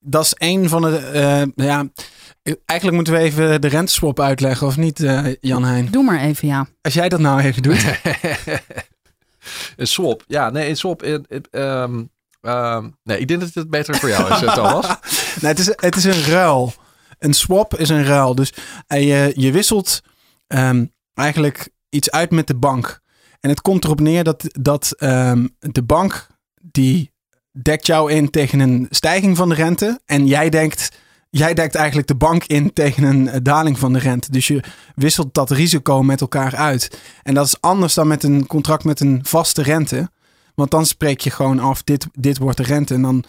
Dat 0.00 0.24
is 0.24 0.34
een 0.36 0.68
van 0.68 0.82
de. 0.82 0.96
eh, 0.96 1.64
ja, 1.66 1.86
eigenlijk 2.66 2.92
moeten 2.92 3.12
we 3.14 3.18
even 3.18 3.60
de 3.60 3.68
renteswap 3.68 4.20
uitleggen, 4.20 4.66
of 4.66 4.76
niet, 4.76 5.00
eh, 5.00 5.26
Jan 5.40 5.64
Heijn? 5.64 5.88
Doe 5.90 6.02
maar 6.04 6.20
even, 6.20 6.48
ja. 6.48 6.66
Als 6.80 6.94
jij 6.94 7.08
dat 7.08 7.20
nou 7.20 7.40
even 7.40 7.62
doet. 7.62 7.84
Een 9.76 9.86
swap. 9.86 10.24
Ja, 10.26 10.50
nee, 10.50 10.68
een 10.68 10.76
swap. 10.76 11.02
eh, 11.02 11.14
eh, 11.14 11.40
ehm, 11.50 12.02
ehm, 12.40 12.88
nee, 13.02 13.18
ik 13.18 13.28
denk 13.28 13.40
dat 13.40 13.54
het 13.54 13.70
beter 13.70 13.96
voor 13.96 14.08
jou 14.08 14.34
is, 14.34 14.42
eh, 14.42 14.54
Thomas. 14.54 14.86
nee, 15.40 15.50
het, 15.50 15.58
is, 15.58 15.66
het 15.76 15.96
is 15.96 16.04
een 16.04 16.22
ruil. 16.24 16.72
Een 17.18 17.32
swap 17.34 17.74
is 17.76 17.88
een 17.88 18.04
ruil. 18.04 18.34
Dus 18.34 18.52
je, 18.86 19.32
je 19.36 19.52
wisselt 19.52 20.00
ehm, 20.46 20.84
eigenlijk 21.14 21.68
iets 21.88 22.10
uit 22.10 22.30
met 22.30 22.46
de 22.46 22.54
bank. 22.54 23.00
En 23.44 23.50
het 23.50 23.62
komt 23.62 23.84
erop 23.84 24.00
neer 24.00 24.24
dat, 24.24 24.44
dat 24.60 24.94
ehm, 24.98 25.46
de 25.58 25.82
bank 25.82 26.26
die 26.60 27.12
dekt 27.52 27.86
jou 27.86 28.12
in 28.12 28.30
tegen 28.30 28.60
een 28.60 28.86
stijging 28.90 29.36
van 29.36 29.48
de 29.48 29.54
rente. 29.54 30.00
En 30.06 30.26
jij 30.26 30.50
denkt 30.50 30.96
jij 31.30 31.54
dekt 31.54 31.74
eigenlijk 31.74 32.06
de 32.06 32.14
bank 32.14 32.44
in 32.44 32.72
tegen 32.72 33.02
een 33.02 33.28
eh, 33.28 33.40
daling 33.42 33.78
van 33.78 33.92
de 33.92 33.98
rente. 33.98 34.30
Dus 34.30 34.46
je 34.46 34.62
wisselt 34.94 35.34
dat 35.34 35.50
risico 35.50 36.02
met 36.02 36.20
elkaar 36.20 36.56
uit. 36.56 37.00
En 37.22 37.34
dat 37.34 37.46
is 37.46 37.60
anders 37.60 37.94
dan 37.94 38.06
met 38.06 38.22
een 38.22 38.46
contract 38.46 38.84
met 38.84 39.00
een 39.00 39.20
vaste 39.22 39.62
rente. 39.62 40.10
Want 40.54 40.70
dan 40.70 40.86
spreek 40.86 41.20
je 41.20 41.30
gewoon 41.30 41.58
af, 41.58 41.82
dit, 41.82 42.06
dit 42.12 42.38
wordt 42.38 42.56
de 42.56 42.62
rente. 42.62 42.94
En 42.94 43.02
dan, 43.02 43.24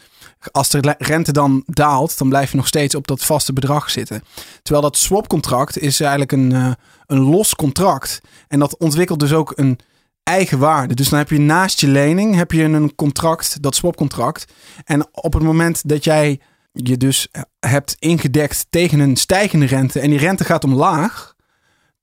als 0.51 0.69
de 0.69 0.95
rente 0.97 1.31
dan 1.31 1.63
daalt, 1.65 2.17
dan 2.17 2.29
blijf 2.29 2.51
je 2.51 2.57
nog 2.57 2.67
steeds 2.67 2.95
op 2.95 3.07
dat 3.07 3.25
vaste 3.25 3.53
bedrag 3.53 3.89
zitten. 3.89 4.23
Terwijl 4.61 4.85
dat 4.85 4.97
swapcontract 4.97 5.77
is 5.77 5.99
eigenlijk 5.99 6.31
een, 6.31 6.51
eh, 6.51 6.71
een 7.05 7.19
los 7.19 7.55
contract. 7.55 8.21
En 8.47 8.59
dat 8.59 8.77
ontwikkelt 8.77 9.19
dus 9.19 9.33
ook 9.33 9.53
een 9.55 9.79
eigen 10.25 10.59
waarde. 10.59 10.93
Dus 10.93 11.09
dan 11.09 11.19
heb 11.19 11.29
je 11.29 11.39
naast 11.39 11.79
je 11.79 11.87
lening 11.87 12.35
heb 12.35 12.51
je 12.51 12.63
een 12.63 12.95
contract, 12.95 13.61
dat 13.61 13.75
swapcontract. 13.75 14.53
En 14.83 15.07
op 15.11 15.33
het 15.33 15.43
moment 15.43 15.89
dat 15.89 16.03
jij 16.03 16.39
je 16.71 16.97
dus 16.97 17.27
hebt 17.59 17.95
ingedekt 17.99 18.65
tegen 18.69 18.99
een 18.99 19.15
stijgende 19.15 19.65
rente 19.65 19.99
en 19.99 20.09
die 20.09 20.19
rente 20.19 20.43
gaat 20.43 20.63
omlaag, 20.63 21.35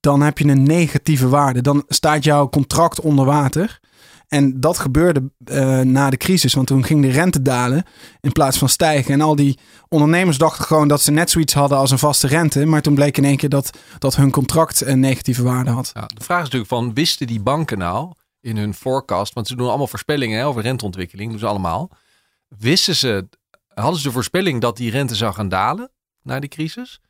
dan 0.01 0.21
heb 0.21 0.39
je 0.39 0.49
een 0.49 0.63
negatieve 0.63 1.29
waarde. 1.29 1.61
Dan 1.61 1.85
staat 1.89 2.25
jouw 2.25 2.49
contract 2.49 3.01
onder 3.01 3.25
water. 3.25 3.81
En 4.33 4.61
dat 4.61 4.79
gebeurde 4.79 5.31
eh, 5.45 5.81
na 5.81 6.11
de 6.11 6.17
crisis, 6.17 6.55
want 6.55 6.67
toen 6.67 6.85
ging 6.85 7.03
de 7.03 7.11
rente 7.11 7.43
dalen 7.43 7.85
in 8.21 8.33
plaats 8.33 8.59
van 8.59 8.69
stijgen. 8.69 9.15
En 9.15 9.21
al 9.21 9.37
die 9.37 9.59
ondernemers 9.89 10.39
dachten 10.39 10.65
gewoon 10.65 10.89
dat 10.89 11.01
ze 11.01 11.11
net 11.11 11.31
zoiets 11.31 11.55
hadden 11.55 11.79
als 11.79 11.91
een 11.91 11.99
vaste 11.99 12.27
rente. 12.27 12.67
Maar 12.67 12.83
toen 12.83 12.95
bleek 12.95 13.17
in 13.17 13.25
één 13.25 13.37
keer 13.37 13.49
dat, 13.49 13.79
dat 13.99 14.17
hun 14.17 14.31
contract 14.31 14.81
een 14.81 15.01
negatieve 15.01 15.43
waarde 15.43 15.71
had. 15.71 15.91
Ja, 15.95 16.07
de 16.07 16.25
vraag 16.25 16.39
is 16.39 16.45
natuurlijk 16.45 16.71
van, 16.71 16.95
wisten 16.95 17.27
die 17.27 17.41
banken 17.41 17.79
nou 17.79 18.13
in 18.41 18.57
hun 18.57 18.75
forecast, 18.75 19.33
want 19.33 19.47
ze 19.47 19.57
doen 19.57 19.69
allemaal 19.69 19.87
voorspellingen 19.87 20.39
hè, 20.39 20.47
over 20.47 20.63
renteontwikkeling, 20.63 21.31
doen 21.31 21.39
ze 21.39 21.47
allemaal. 21.47 21.91
Wisten 22.49 22.97
ze, 22.97 23.29
hadden 23.75 24.01
ze 24.01 24.07
de 24.07 24.13
voorspelling 24.13 24.61
dat 24.61 24.77
die 24.77 24.91
rente 24.91 25.15
zou 25.15 25.35
gaan 25.35 25.49
dalen 25.49 25.91
na 26.23 26.41
die 26.41 26.51
crisis? 26.51 27.01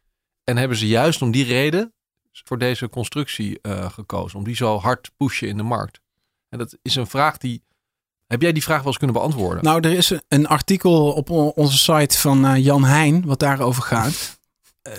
En 0.45 0.57
hebben 0.57 0.77
ze 0.77 0.87
juist 0.87 1.23
om 1.23 1.31
die 1.31 1.45
reden 1.45 1.95
voor 2.33 2.59
deze 2.59 2.89
constructie 2.89 3.59
eh, 3.61 3.91
gekozen, 3.91 4.39
om 4.39 4.45
die 4.45 4.57
zo 4.57 4.79
hard 4.79 5.03
te 5.03 5.11
pushen 5.17 5.49
in 5.49 5.57
de 5.57 5.63
markt? 5.63 6.01
En 6.53 6.59
dat 6.59 6.77
is 6.83 6.95
een 6.97 7.07
vraag 7.07 7.37
die, 7.39 7.63
heb 8.27 8.43
jij 8.43 8.53
die 8.53 8.63
vraag 8.63 8.79
wel 8.79 8.87
eens 8.87 8.97
kunnen 8.97 9.17
beantwoorden? 9.17 9.65
Nou, 9.65 9.81
er 9.81 9.93
is 9.93 10.13
een 10.29 10.47
artikel 10.47 11.13
op 11.13 11.31
on- 11.31 11.53
onze 11.55 11.79
site 11.79 12.19
van 12.19 12.47
eh, 12.47 12.65
Jan 12.65 12.85
Heijn, 12.85 13.25
wat 13.27 13.39
daarover 13.39 13.83
gaat. 13.83 14.15
Eh, 14.83 14.93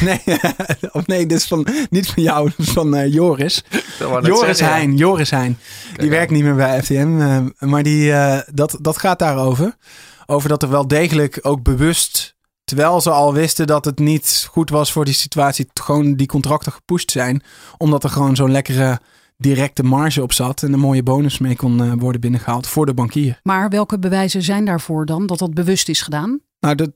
nee, 0.00 0.20
of 0.92 1.06
nee, 1.06 1.26
dit 1.26 1.38
is 1.38 1.46
van, 1.46 1.66
niet 1.90 2.06
van 2.06 2.22
jou, 2.22 2.48
dit 2.56 2.66
is 2.66 2.72
van 2.72 2.96
eh, 2.96 3.12
Joris. 3.12 3.64
Joris 3.98 4.38
zeggen, 4.40 4.66
ja. 4.66 4.72
Heijn, 4.72 4.96
Joris 4.96 5.30
Heijn. 5.30 5.58
Die 5.96 6.10
werkt 6.10 6.30
niet 6.30 6.42
meer 6.42 6.54
bij 6.54 6.82
FTM, 6.82 7.48
maar 7.58 7.82
die, 7.82 8.12
dat, 8.52 8.78
dat 8.80 8.98
gaat 8.98 9.18
daarover. 9.18 9.76
Over 10.26 10.48
dat 10.48 10.62
er 10.62 10.68
wel 10.70 10.88
degelijk 10.88 11.38
ook 11.42 11.62
bewust, 11.62 12.34
terwijl 12.64 13.00
ze 13.00 13.10
al 13.10 13.32
wisten 13.32 13.66
dat 13.66 13.84
het 13.84 13.98
niet 13.98 14.46
goed 14.50 14.70
was 14.70 14.92
voor 14.92 15.04
die 15.04 15.14
situatie, 15.14 15.68
gewoon 15.74 16.14
die 16.14 16.26
contracten 16.26 16.72
gepusht 16.72 17.10
zijn. 17.10 17.42
Omdat 17.76 18.04
er 18.04 18.10
gewoon 18.10 18.36
zo'n 18.36 18.50
lekkere 18.50 19.00
directe 19.42 19.82
marge 19.82 20.22
op 20.22 20.32
zat 20.32 20.62
en 20.62 20.72
een 20.72 20.78
mooie 20.78 21.02
bonus 21.02 21.38
mee 21.38 21.56
kon 21.56 21.82
eh, 21.82 21.92
worden 21.98 22.20
binnengehaald 22.20 22.66
voor 22.66 22.86
de 22.86 22.94
bankier. 22.94 23.40
Maar 23.42 23.68
welke 23.68 23.98
bewijzen 23.98 24.42
zijn 24.42 24.64
daarvoor 24.64 25.06
dan 25.06 25.26
dat 25.26 25.38
dat 25.38 25.54
bewust 25.54 25.88
is 25.88 26.02
gedaan? 26.02 26.40
Nou, 26.60 26.74
dat, 26.74 26.90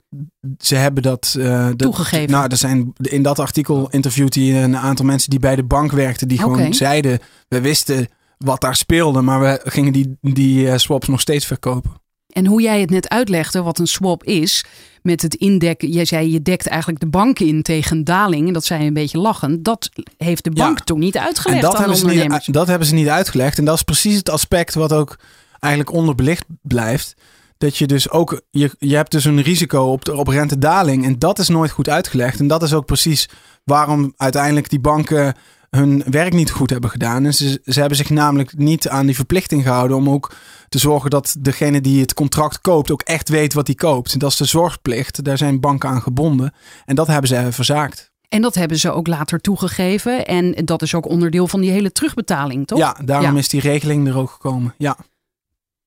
ze 0.58 0.75
hebben 0.75 1.02
dat, 1.02 1.34
dat- 1.38 1.78
Toegegeven. 1.78 2.30
Nou, 2.30 2.46
er 2.50 2.56
zijn 2.56 2.92
in 3.00 3.22
dat 3.22 3.38
artikel 3.38 3.90
interviewt 3.90 4.34
hij 4.34 4.64
een 4.64 4.76
aantal 4.76 5.04
mensen 5.06 5.30
die 5.30 5.38
bij 5.38 5.56
de 5.56 5.64
bank 5.64 5.92
werkten, 5.92 6.28
die 6.28 6.38
gewoon 6.38 6.75
zeiden: 6.75 7.18
we 7.49 7.61
wisten 7.61 8.08
wat 8.38 8.61
daar 8.61 8.76
speelde, 8.76 9.20
maar 9.20 9.40
we 9.40 9.61
gingen 9.64 9.92
die, 9.92 10.16
die 10.20 10.70
eh, 10.70 10.78
swaps 10.78 11.08
nog 11.08 11.20
steeds 11.20 11.46
verkopen. 11.46 11.90
En 12.32 12.46
hoe 12.46 12.62
jij 12.62 12.80
het 12.80 12.90
net 12.90 13.08
uitlegde, 13.08 13.62
wat 13.62 13.78
een 13.78 13.86
swap 13.86 14.24
is, 14.24 14.64
met 15.02 15.22
het 15.22 15.34
indekken. 15.34 15.88
Jij 15.88 16.04
zei 16.04 16.32
je 16.32 16.42
dekt 16.42 16.66
eigenlijk 16.66 17.00
de 17.00 17.06
bank 17.08 17.38
in 17.38 17.62
tegen 17.62 18.04
daling. 18.04 18.46
En 18.46 18.52
dat 18.52 18.64
zei 18.64 18.80
je 18.80 18.86
een 18.86 18.94
beetje 18.94 19.18
lachend. 19.18 19.64
Dat 19.64 19.88
heeft 20.16 20.44
de 20.44 20.50
Ja. 20.54 20.64
bank 20.64 20.80
toen 20.80 20.98
niet 20.98 21.16
En 21.16 21.22
uitgelegd 21.22 21.62
dat 21.62 21.74
aan 21.74 21.78
hebben, 21.80 22.06
de 22.06 22.14
ze 22.14 22.26
niet, 22.28 22.52
dat 22.52 22.66
hebben 22.66 22.86
ze 22.88 22.94
niet 22.94 23.08
uitgelegd. 23.08 23.58
En 23.58 23.64
dat 23.64 23.74
is 23.74 23.82
precies 23.82 24.16
het 24.16 24.30
aspect 24.30 24.74
wat 24.74 24.92
ook 24.92 25.18
eigenlijk 25.58 25.92
onderbelicht 25.92 26.44
blijft. 26.62 27.14
Dat 27.58 27.76
je 27.76 27.86
dus 27.86 28.10
ook, 28.10 28.42
je, 28.50 28.70
je 28.78 28.96
hebt 28.96 29.10
dus 29.10 29.24
een 29.24 29.42
risico 29.42 29.82
op, 29.82 30.04
de, 30.04 30.16
op 30.16 30.28
rentedaling. 30.28 31.04
En 31.04 31.18
dat 31.18 31.38
is 31.38 31.48
nooit 31.48 31.70
goed 31.70 31.88
uitgelegd. 31.88 32.40
En 32.40 32.46
dat 32.46 32.62
is 32.62 32.72
ook 32.72 32.86
precies 32.86 33.28
waarom 33.64 34.12
uiteindelijk 34.16 34.70
die 34.70 34.80
banken 34.80 35.34
hun 35.76 36.02
werk 36.11 36.33
niet 36.33 36.50
goed 36.50 36.71
hebben 36.71 36.91
gedaan. 36.91 37.25
En 37.25 37.35
ze, 37.35 37.61
ze 37.64 37.79
hebben 37.81 37.97
zich 37.99 38.11
namelijk 38.11 38.59
niet 38.59 38.88
aan 38.88 39.07
die 39.07 39.14
verplichting 39.14 39.62
gehouden 39.62 39.97
om 39.97 40.11
ook 40.11 40.33
te 40.69 40.79
zorgen 40.79 41.11
dat 41.11 41.37
degene 41.41 41.81
die 41.81 42.00
het 42.00 42.14
contract 42.14 42.61
koopt 42.61 42.91
ook 42.91 43.02
echt 43.02 43.29
weet 43.29 43.52
wat 43.55 43.67
hij 43.67 43.76
koopt. 43.76 44.21
Dat 44.21 44.31
is 44.31 44.37
de 44.37 44.45
zorgplicht. 44.45 45.25
Daar 45.25 45.38
zijn 45.38 45.61
banken 45.61 45.88
aan 45.88 46.02
gebonden. 46.02 46.52
En 46.85 46.95
dat 46.95 47.07
hebben 47.07 47.29
ze 47.29 47.49
verzaakt. 47.52 48.11
En 48.29 48.43
dat 48.43 48.55
hebben 48.55 48.79
ze 48.79 48.91
ook 48.93 49.07
later 49.07 49.41
toegegeven. 49.41 50.26
En 50.26 50.52
dat 50.64 50.83
is 50.83 50.95
ook 50.95 51.09
onderdeel 51.09 51.49
van 51.49 51.61
die 51.61 51.71
hele 51.71 51.93
terugbetaling, 51.93 52.67
toch? 52.67 52.79
Ja, 52.79 52.97
daarom 53.05 53.33
Ja. 53.33 53.38
is 53.38 53.49
die 53.49 53.61
regeling 53.61 54.09
er 54.09 54.17
ook 54.17 54.31
gekomen. 54.31 54.75
Ja. 54.79 54.97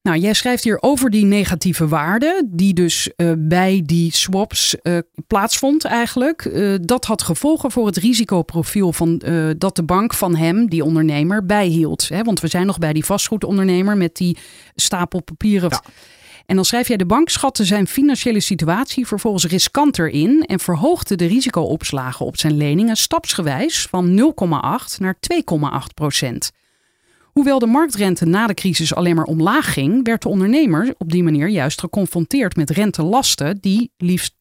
Nou, 0.05 0.17
jij 0.17 0.33
schrijft 0.33 0.63
hier 0.63 0.77
over 0.81 1.09
die 1.09 1.25
negatieve 1.25 1.87
waarde, 1.87 2.47
die 2.51 2.73
dus 2.73 3.15
eh, 3.15 3.31
bij 3.37 3.81
die 3.85 4.15
swaps 4.15 4.81
eh, 4.81 4.97
plaatsvond 5.27 5.85
eigenlijk. 5.85 6.45
Eh, 6.45 6.73
dat 6.81 7.05
had 7.05 7.23
gevolgen 7.23 7.71
voor 7.71 7.85
het 7.85 7.97
risicoprofiel 7.97 8.93
van, 8.93 9.21
dat 9.57 9.75
de 9.75 9.83
bank 9.83 10.13
van 10.13 10.35
hem, 10.35 10.69
die 10.69 10.83
ondernemer, 10.83 11.45
bijhield. 11.45 12.09
Hè? 12.09 12.23
Want 12.23 12.39
we 12.39 12.47
zijn 12.47 12.65
nog 12.65 12.77
bij 12.77 12.93
die 12.93 13.05
vastgoedondernemer 13.05 13.97
met 13.97 14.15
die 14.15 14.37
stapel 14.75 15.21
papieren. 15.21 15.69
Ja. 15.69 15.81
En 16.45 16.55
dan 16.55 16.65
schrijf 16.65 16.87
jij, 16.87 16.97
de 16.97 17.05
bank 17.05 17.29
schatte 17.29 17.65
zijn 17.65 17.87
financiële 17.87 18.39
situatie 18.39 19.07
vervolgens 19.07 19.45
riskanter 19.45 20.09
in 20.09 20.41
en 20.41 20.59
verhoogde 20.59 21.15
de 21.15 21.25
risicoopslagen 21.25 22.25
op 22.25 22.37
zijn 22.37 22.57
leningen 22.57 22.95
stapsgewijs 22.95 23.87
van 23.89 24.33
0,8 24.89 24.97
naar 24.97 25.15
2,8 25.15 25.93
procent. 25.93 26.51
Hoewel 27.35 27.59
de 27.59 27.65
marktrente 27.65 28.25
na 28.25 28.47
de 28.47 28.53
crisis 28.53 28.95
alleen 28.95 29.15
maar 29.15 29.25
omlaag 29.25 29.73
ging, 29.73 30.05
werd 30.05 30.21
de 30.21 30.29
ondernemer 30.29 30.95
op 30.97 31.11
die 31.11 31.23
manier 31.23 31.47
juist 31.47 31.79
geconfronteerd 31.79 32.55
met 32.55 32.69
rentelasten 32.69 33.57
die 33.61 33.91
liefst 33.97 34.33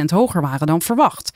2% 0.00 0.04
hoger 0.04 0.40
waren 0.40 0.66
dan 0.66 0.82
verwacht. 0.82 1.30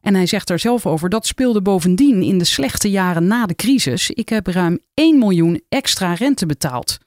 En 0.00 0.14
hij 0.14 0.26
zegt 0.26 0.50
er 0.50 0.58
zelf 0.58 0.86
over 0.86 1.08
dat 1.08 1.26
speelde 1.26 1.62
bovendien 1.62 2.22
in 2.22 2.38
de 2.38 2.44
slechte 2.44 2.90
jaren 2.90 3.26
na 3.26 3.46
de 3.46 3.54
crisis. 3.54 4.10
Ik 4.10 4.28
heb 4.28 4.46
ruim 4.46 4.78
1 4.94 5.18
miljoen 5.18 5.62
extra 5.68 6.14
rente 6.14 6.46
betaald. 6.46 6.98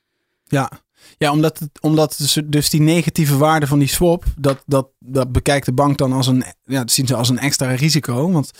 Ja, 0.44 0.72
ja 1.18 1.32
omdat, 1.32 1.60
het, 1.60 1.70
omdat 1.82 2.16
dus, 2.18 2.40
dus 2.46 2.70
die 2.70 2.82
negatieve 2.82 3.38
waarde 3.38 3.68
van 3.68 3.80
die 3.80 3.88
swap, 3.88 4.24
dat, 4.38 4.64
dat, 4.66 4.88
dat 5.00 5.32
bekijkt 5.32 5.66
de 5.66 5.74
bank 5.74 5.98
dan 5.98 6.14
als 6.14 6.28
een, 6.28 6.44
ja, 6.64 6.84
zien 6.86 7.08
ze 7.08 7.16
als 7.16 7.30
een 7.30 7.40
extra 7.40 7.72
risico. 7.72 8.32
Want 8.32 8.52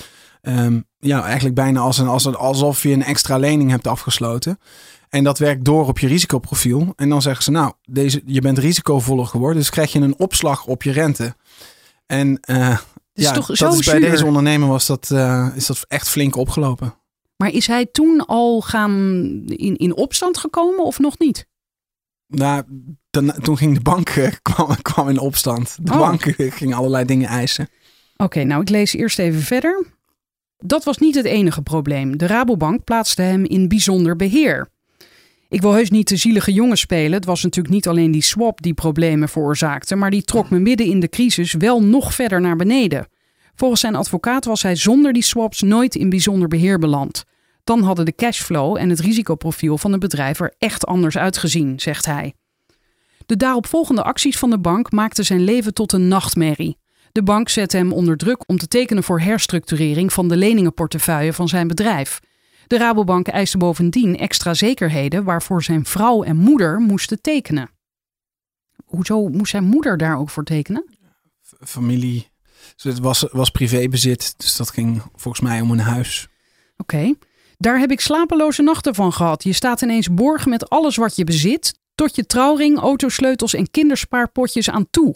ehm, 0.46 0.80
ja, 1.00 1.24
eigenlijk 1.24 1.56
bijna 1.56 1.80
als 1.80 1.98
een, 1.98 2.08
als 2.08 2.26
een, 2.26 2.36
alsof 2.36 2.84
je 2.84 2.92
een 2.92 3.04
extra 3.04 3.38
lening 3.38 3.70
hebt 3.70 3.88
afgesloten. 3.88 4.60
En 5.10 5.24
dat 5.24 5.40
werkt 5.40 5.66
door 5.66 5.88
op 5.88 6.00
je 6.00 6.08
risicoprofiel. 6.08 6.94
En 6.96 7.10
dan 7.10 7.22
zeggen 7.22 7.44
ze, 7.44 7.52
nou, 7.52 7.74
deze, 7.84 8.22
je 8.26 8.42
bent 8.42 8.58
risicovoller 8.58 9.26
geworden, 9.26 9.58
dus 9.58 9.70
krijg 9.70 9.92
je 9.92 10.00
een 10.00 10.20
opslag 10.20 10.66
op 10.66 10.84
je 10.84 10.92
rente. 10.92 11.36
En 12.06 12.40
is 13.16 13.24
ja, 13.24 13.32
toch 13.32 13.48
dat 13.48 13.58
zo 13.58 13.70
is 13.70 13.86
bij 13.86 14.00
zuur? 14.00 14.10
deze 14.10 14.26
ondernemer 14.26 14.68
was 14.68 14.86
dat, 14.86 15.12
eh, 15.12 15.48
is 15.56 15.66
dat 15.66 15.86
echt 15.88 16.10
flink 16.10 16.36
opgelopen. 16.36 16.96
Maar 17.38 17.50
is 17.50 17.68
hij 17.68 17.86
toen 17.86 18.26
al 18.26 18.62
gaan 18.62 18.92
in, 19.46 19.76
in 19.76 19.96
opstand 19.96 20.38
gekomen 20.38 20.86
of 20.86 21.00
nog 21.00 21.20
niet? 21.20 21.48
Nou, 22.28 22.64
dan, 23.10 23.34
toen 23.42 23.58
ging 23.58 23.74
de 23.76 23.82
bank 23.82 24.10
eh, 24.10 24.32
kwam, 24.42 24.82
kwam 24.82 25.10
in 25.10 25.20
opstand. 25.20 25.78
De 25.82 25.92
Oh. 25.92 26.00
bank 26.00 26.22
ging 26.38 26.76
allerlei 26.76 27.06
dingen 27.06 27.28
eisen. 27.28 27.70
Oké, 28.18 28.44
nou 28.44 28.62
ik 28.62 28.70
lees 28.70 28.94
eerst 28.94 29.20
even 29.20 29.42
verder. 29.42 29.86
Dat 30.58 30.84
was 30.84 30.98
niet 30.98 31.16
het 31.16 31.26
enige 31.26 31.62
probleem. 31.62 32.18
De 32.18 32.28
Rabobank 32.28 32.84
plaatste 32.84 33.22
hem 33.22 33.46
in 33.46 33.68
bijzonder 33.68 34.16
beheer. 34.16 34.68
Ik 35.50 35.62
wil 35.62 35.74
heus 35.74 35.90
niet 35.90 36.08
de 36.08 36.16
zielige 36.16 36.54
jongen 36.54 36.78
spelen. 36.78 37.14
Het 37.14 37.26
was 37.26 37.44
natuurlijk 37.44 37.74
niet 37.74 37.88
alleen 37.88 38.12
die 38.12 38.22
swap 38.22 38.62
die 38.62 38.74
problemen 38.74 39.30
veroorzaakte, 39.30 39.96
maar 39.96 40.12
die 40.12 40.24
trok 40.24 40.50
me 40.50 40.60
midden 40.60 40.88
in 40.88 41.00
de 41.00 41.10
crisis 41.10 41.54
wel 41.54 41.84
nog 41.84 42.14
verder 42.14 42.42
naar 42.42 42.56
beneden. 42.56 43.08
Volgens 43.56 43.82
zijn 43.82 43.96
advocaat 43.96 44.46
was 44.46 44.62
hij 44.62 44.76
zonder 44.76 45.14
die 45.14 45.24
swaps 45.24 45.62
nooit 45.62 45.96
in 45.96 46.10
bijzonder 46.10 46.48
beheer 46.48 46.80
beland. 46.80 47.24
Dan 47.64 47.84
hadden 47.84 48.06
de 48.06 48.16
cashflow 48.16 48.78
en 48.78 48.90
het 48.90 49.00
risicoprofiel 49.00 49.78
van 49.78 49.92
het 49.92 50.00
bedrijf 50.00 50.40
er 50.40 50.54
echt 50.58 50.86
anders 50.86 51.18
uitgezien, 51.18 51.80
zegt 51.80 52.06
hij. 52.06 52.34
De 53.26 53.38
daaropvolgende 53.38 54.04
acties 54.04 54.38
van 54.38 54.50
de 54.50 54.60
bank 54.60 54.92
maakten 54.92 55.26
zijn 55.26 55.44
leven 55.44 55.74
tot 55.74 55.92
een 55.92 56.08
nachtmerrie. 56.08 56.78
De 57.16 57.24
bank 57.24 57.50
zette 57.50 57.78
hem 57.78 57.94
onder 57.94 58.18
druk 58.18 58.50
om 58.50 58.58
te 58.58 58.68
tekenen 58.68 59.04
voor 59.04 59.20
herstructurering 59.20 60.14
van 60.14 60.28
de 60.28 60.36
leningenportefeuille 60.36 61.34
van 61.34 61.48
zijn 61.48 61.68
bedrijf. 61.68 62.20
De 62.68 62.78
Rabobank 62.78 63.28
eiste 63.28 63.58
bovendien 63.58 64.18
extra 64.18 64.54
zekerheden 64.54 65.24
waarvoor 65.24 65.64
zijn 65.64 65.86
vrouw 65.86 66.24
en 66.24 66.36
moeder 66.36 66.80
moesten 66.80 67.22
tekenen. 67.22 67.70
Hoezo 68.86 69.28
moest 69.28 69.52
zijn 69.52 69.64
moeder 69.64 69.98
daar 69.98 70.18
ook 70.18 70.30
voor 70.30 70.44
tekenen? 70.44 70.86
Familie. 71.60 72.30
Dus 72.76 72.84
het 72.84 73.00
was, 73.00 73.28
was 73.32 73.50
privébezit. 73.50 74.34
Dus 74.38 74.56
dat 74.56 74.70
ging 74.70 75.02
volgens 75.16 75.44
mij 75.44 75.62
om 75.62 75.72
een 75.72 75.80
huis. 75.80 76.28
Oké. 76.78 77.14
Daar 77.58 77.80
heb 77.80 77.92
ik 77.92 78.00
slapeloze 78.00 78.62
nachten 78.62 78.96
van 78.96 79.14
gehad. 79.14 79.44
Je 79.44 79.54
staat 79.54 79.82
ineens 79.82 80.14
borg 80.14 80.46
met 80.46 80.70
alles 80.70 80.96
wat 80.96 81.16
je 81.16 81.24
bezit, 81.24 81.80
tot 81.94 82.16
je 82.16 82.26
trouwring, 82.26 82.78
autosleutels 82.78 83.54
en 83.54 83.72
kinderspaarpotjes 83.72 84.70
aan 84.70 84.90
toe. 84.90 85.16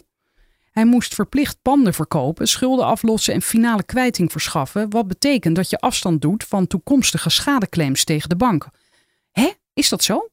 Hij 0.70 0.84
moest 0.84 1.14
verplicht 1.14 1.58
panden 1.62 1.94
verkopen, 1.94 2.48
schulden 2.48 2.84
aflossen 2.84 3.34
en 3.34 3.42
finale 3.42 3.82
kwijting 3.82 4.32
verschaffen, 4.32 4.90
wat 4.90 5.08
betekent 5.08 5.56
dat 5.56 5.70
je 5.70 5.78
afstand 5.78 6.22
doet 6.22 6.44
van 6.44 6.66
toekomstige 6.66 7.30
schadeclaims 7.30 8.04
tegen 8.04 8.28
de 8.28 8.36
bank. 8.36 8.68
Hè? 9.30 9.50
Is 9.72 9.88
dat 9.88 10.04
zo? 10.04 10.28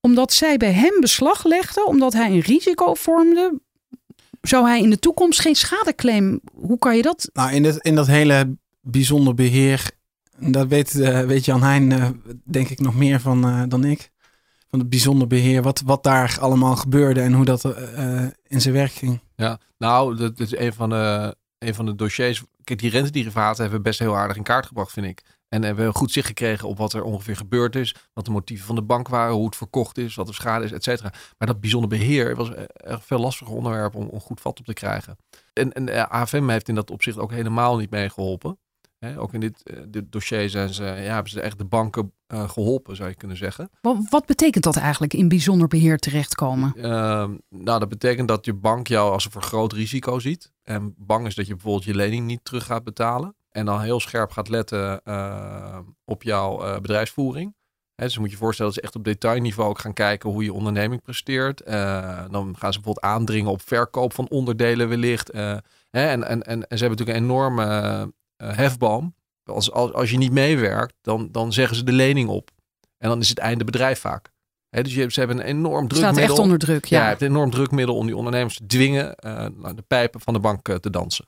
Omdat 0.00 0.32
zij 0.32 0.56
bij 0.56 0.72
hem 0.72 1.00
beslag 1.00 1.44
legden, 1.44 1.86
omdat 1.86 2.12
hij 2.12 2.30
een 2.30 2.40
risico 2.40 2.94
vormde, 2.94 3.60
zou 4.40 4.66
hij 4.66 4.80
in 4.80 4.90
de 4.90 4.98
toekomst 4.98 5.40
geen 5.40 5.54
schadeclaim. 5.54 6.40
Hoe 6.52 6.78
kan 6.78 6.96
je 6.96 7.02
dat? 7.02 7.30
Nou, 7.32 7.52
in, 7.52 7.64
het, 7.64 7.76
in 7.76 7.94
dat 7.94 8.06
hele 8.06 8.56
bijzonder 8.80 9.34
beheer, 9.34 9.90
dat 10.38 10.68
weet, 10.68 11.00
eh, 11.00 11.20
weet 11.20 11.44
Jan 11.44 11.62
Heijn 11.62 11.92
eh, 11.92 12.08
denk 12.44 12.68
ik 12.68 12.80
nog 12.80 12.94
meer 12.94 13.20
van 13.20 13.44
eh, 13.44 13.62
dan 13.68 13.84
ik. 13.84 14.10
Van 14.70 14.78
het 14.78 14.88
bijzonder 14.88 15.26
beheer, 15.26 15.62
wat, 15.62 15.82
wat 15.84 16.02
daar 16.02 16.36
allemaal 16.40 16.76
gebeurde 16.76 17.20
en 17.20 17.32
hoe 17.32 17.44
dat 17.44 17.64
in 18.46 18.60
zijn 18.60 18.74
werk 18.74 18.92
ging. 18.92 19.20
Ja, 19.42 19.60
nou, 19.76 20.16
dat, 20.16 20.40
is 20.40 20.56
een 20.56 20.72
van, 20.72 20.88
de, 20.88 21.36
een 21.58 21.74
van 21.74 21.86
de 21.86 21.94
dossiers. 21.94 22.44
Kijk, 22.64 22.78
die 22.78 22.90
rentederivaten 22.90 23.62
hebben 23.62 23.82
best 23.82 23.98
heel 23.98 24.16
aardig 24.16 24.36
in 24.36 24.42
kaart 24.42 24.66
gebracht, 24.66 24.92
vind 24.92 25.06
ik. 25.06 25.22
En 25.48 25.62
hebben 25.62 25.86
we 25.86 25.94
goed 25.94 26.10
zicht 26.10 26.26
gekregen 26.26 26.68
op 26.68 26.78
wat 26.78 26.92
er 26.92 27.02
ongeveer 27.02 27.36
gebeurd 27.36 27.76
is. 27.76 27.94
Wat 28.12 28.24
de 28.24 28.30
motieven 28.30 28.66
van 28.66 28.74
de 28.74 28.82
bank 28.82 29.08
waren, 29.08 29.34
hoe 29.34 29.44
het 29.44 29.56
verkocht 29.56 29.98
is, 29.98 30.14
wat 30.14 30.26
de 30.26 30.32
schade 30.32 30.64
is, 30.64 30.72
et 30.72 30.82
cetera. 30.82 31.12
Maar 31.38 31.48
dat 31.48 31.60
bijzonder 31.60 31.88
beheer 31.88 32.36
was 32.36 32.50
een 32.72 33.00
veel 33.00 33.18
lastiger 33.18 33.54
onderwerp 33.54 33.94
om, 33.94 34.06
om 34.06 34.20
goed 34.20 34.40
vat 34.40 34.58
op 34.58 34.64
te 34.64 34.72
krijgen. 34.72 35.16
En, 35.52 35.72
en 35.72 35.84
de 35.84 36.08
AFM 36.08 36.48
heeft 36.48 36.68
in 36.68 36.74
dat 36.74 36.90
opzicht 36.90 37.18
ook 37.18 37.30
helemaal 37.30 37.76
niet 37.76 37.90
meegeholpen. 37.90 38.58
Ook 39.16 39.34
in 39.34 39.40
dit, 39.40 39.70
uh, 39.70 39.82
dit 39.88 40.12
dossier 40.12 40.50
zijn 40.50 40.74
ze, 40.74 40.84
ja, 40.84 41.14
hebben 41.14 41.32
ze 41.32 41.40
echt 41.40 41.58
de 41.58 41.64
banken 41.64 42.12
uh, 42.34 42.48
geholpen, 42.48 42.96
zou 42.96 43.08
je 43.08 43.14
kunnen 43.14 43.36
zeggen. 43.36 43.70
Wat, 43.80 43.96
wat, 44.10 44.26
betekent 44.26 44.64
dat 44.64 44.76
eigenlijk 44.76 45.14
in 45.14 45.28
bijzonder 45.28 45.68
beheer 45.68 45.98
terechtkomen? 45.98 46.72
Uh, 46.76 46.84
nou, 47.48 47.78
dat 47.78 47.88
betekent 47.88 48.28
dat 48.28 48.44
je 48.44 48.54
bank 48.54 48.86
jou 48.86 49.12
als 49.12 49.24
een 49.24 49.30
vergroot 49.30 49.72
risico 49.72 50.18
ziet. 50.18 50.52
En 50.62 50.94
bang 50.96 51.26
is 51.26 51.34
dat 51.34 51.46
je 51.46 51.54
bijvoorbeeld 51.54 51.84
je 51.84 51.94
lening 51.94 52.26
niet 52.26 52.44
terug 52.44 52.64
gaat 52.64 52.84
betalen. 52.84 53.34
En 53.50 53.64
dan 53.64 53.80
heel 53.80 54.00
scherp 54.00 54.30
gaat 54.30 54.48
letten 54.48 55.00
uh, 55.04 55.78
op 56.04 56.22
jouw 56.22 56.80
bedrijfsvoering. 56.80 57.56
He, 57.94 58.04
dus 58.04 58.18
moet 58.18 58.30
je 58.30 58.36
voorstellen 58.36 58.72
dat 58.72 58.80
ze 58.80 58.86
echt 58.86 58.96
op 58.96 59.04
detailniveau 59.04 59.70
ook 59.70 59.78
gaan 59.78 59.92
kijken 59.92 60.30
hoe 60.30 60.44
je 60.44 60.52
onderneming 60.52 61.02
presteert. 61.02 61.62
dan 62.30 62.54
gaan 62.58 62.72
ze 62.72 62.80
bijvoorbeeld 62.80 63.00
aandringen 63.00 63.50
op 63.50 63.62
verkoop 63.62 64.12
van 64.12 64.28
onderdelen 64.28 64.88
wellicht. 64.88 65.30
en, 65.30 65.62
en, 65.90 66.22
en, 66.24 66.44
en 66.46 66.78
ze 66.78 66.84
hebben 66.84 66.98
natuurlijk 66.98 67.18
een 67.18 67.24
enorme 67.24 68.12
hefboom. 68.36 69.14
Als, 69.48 69.72
als, 69.72 69.92
als 69.92 70.10
je 70.10 70.16
niet 70.16 70.32
meewerkt, 70.32 70.94
dan, 71.00 71.28
dan 71.32 71.52
zeggen 71.52 71.76
ze 71.76 71.84
de 71.84 71.92
lening 71.92 72.28
op. 72.28 72.50
En 72.98 73.08
dan 73.08 73.20
is 73.20 73.28
het 73.28 73.38
einde 73.38 73.64
bedrijf 73.64 74.00
vaak. 74.00 74.30
He, 74.68 74.82
dus 74.82 74.94
je, 74.94 75.12
ze 75.12 75.18
hebben 75.18 75.38
een 75.38 75.44
enorm 75.44 75.88
drukmiddel. 75.88 76.22
Staat 76.22 76.30
echt 76.30 76.38
onder 76.38 76.58
druk, 76.58 76.84
ja. 76.84 77.00
ja 77.00 77.06
hebt 77.06 77.22
een 77.22 77.28
enorm 77.28 77.50
drukmiddel 77.50 77.96
om 77.96 78.06
die 78.06 78.16
ondernemers 78.16 78.56
te 78.56 78.66
dwingen 78.66 79.14
uh, 79.26 79.46
de 79.74 79.84
pijpen 79.86 80.20
van 80.20 80.34
de 80.34 80.40
bank 80.40 80.68
uh, 80.68 80.76
te 80.76 80.90
dansen. 80.90 81.24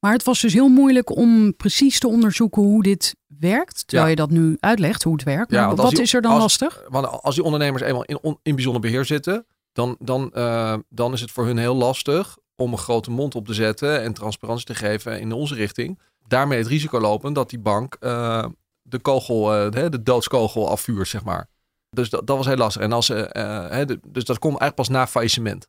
Maar 0.00 0.12
het 0.12 0.22
was 0.22 0.40
dus 0.40 0.52
heel 0.52 0.68
moeilijk 0.68 1.16
om 1.16 1.56
precies 1.56 1.98
te 1.98 2.08
onderzoeken 2.08 2.62
hoe 2.62 2.82
dit 2.82 3.14
werkt. 3.26 3.86
Terwijl 3.86 4.10
ja. 4.10 4.10
je 4.10 4.28
dat 4.28 4.30
nu 4.30 4.56
uitlegt, 4.60 5.02
hoe 5.02 5.12
het 5.12 5.22
werkt. 5.22 5.50
Ja, 5.50 5.74
wat 5.74 5.90
die, 5.90 6.02
is 6.02 6.14
er 6.14 6.22
dan 6.22 6.30
als, 6.32 6.40
lastig? 6.40 6.84
Want 6.88 7.06
als 7.06 7.34
die 7.34 7.44
ondernemers 7.44 7.82
eenmaal 7.82 8.04
in, 8.04 8.18
on, 8.22 8.38
in 8.42 8.54
bijzonder 8.54 8.80
beheer 8.80 9.04
zitten, 9.04 9.46
dan, 9.72 9.96
dan, 9.98 10.30
uh, 10.34 10.76
dan 10.88 11.12
is 11.12 11.20
het 11.20 11.30
voor 11.30 11.46
hun 11.46 11.58
heel 11.58 11.74
lastig 11.74 12.38
om 12.56 12.72
een 12.72 12.78
grote 12.78 13.10
mond 13.10 13.34
op 13.34 13.46
te 13.46 13.54
zetten 13.54 14.02
en 14.02 14.12
transparantie 14.12 14.66
te 14.66 14.74
geven 14.74 15.20
in 15.20 15.32
onze 15.32 15.54
richting 15.54 16.00
daarmee 16.26 16.58
het 16.58 16.66
risico 16.66 17.00
lopen 17.00 17.32
dat 17.32 17.50
die 17.50 17.58
bank 17.58 17.96
uh, 18.00 18.46
de 18.82 18.98
kogel, 18.98 19.70
de, 19.70 19.88
de 19.88 20.02
doodskogel 20.02 20.70
afvuurt, 20.70 21.08
zeg 21.08 21.24
maar. 21.24 21.48
Dus 21.90 22.10
dat, 22.10 22.26
dat 22.26 22.36
was 22.36 22.46
heel 22.46 22.56
lastig. 22.56 22.82
En 22.82 22.92
als, 22.92 23.10
uh, 23.10 23.16
de, 23.16 24.00
dus 24.08 24.24
dat 24.24 24.38
komt 24.38 24.58
eigenlijk 24.58 24.74
pas 24.74 24.88
na 24.88 25.06
faillissement. 25.06 25.68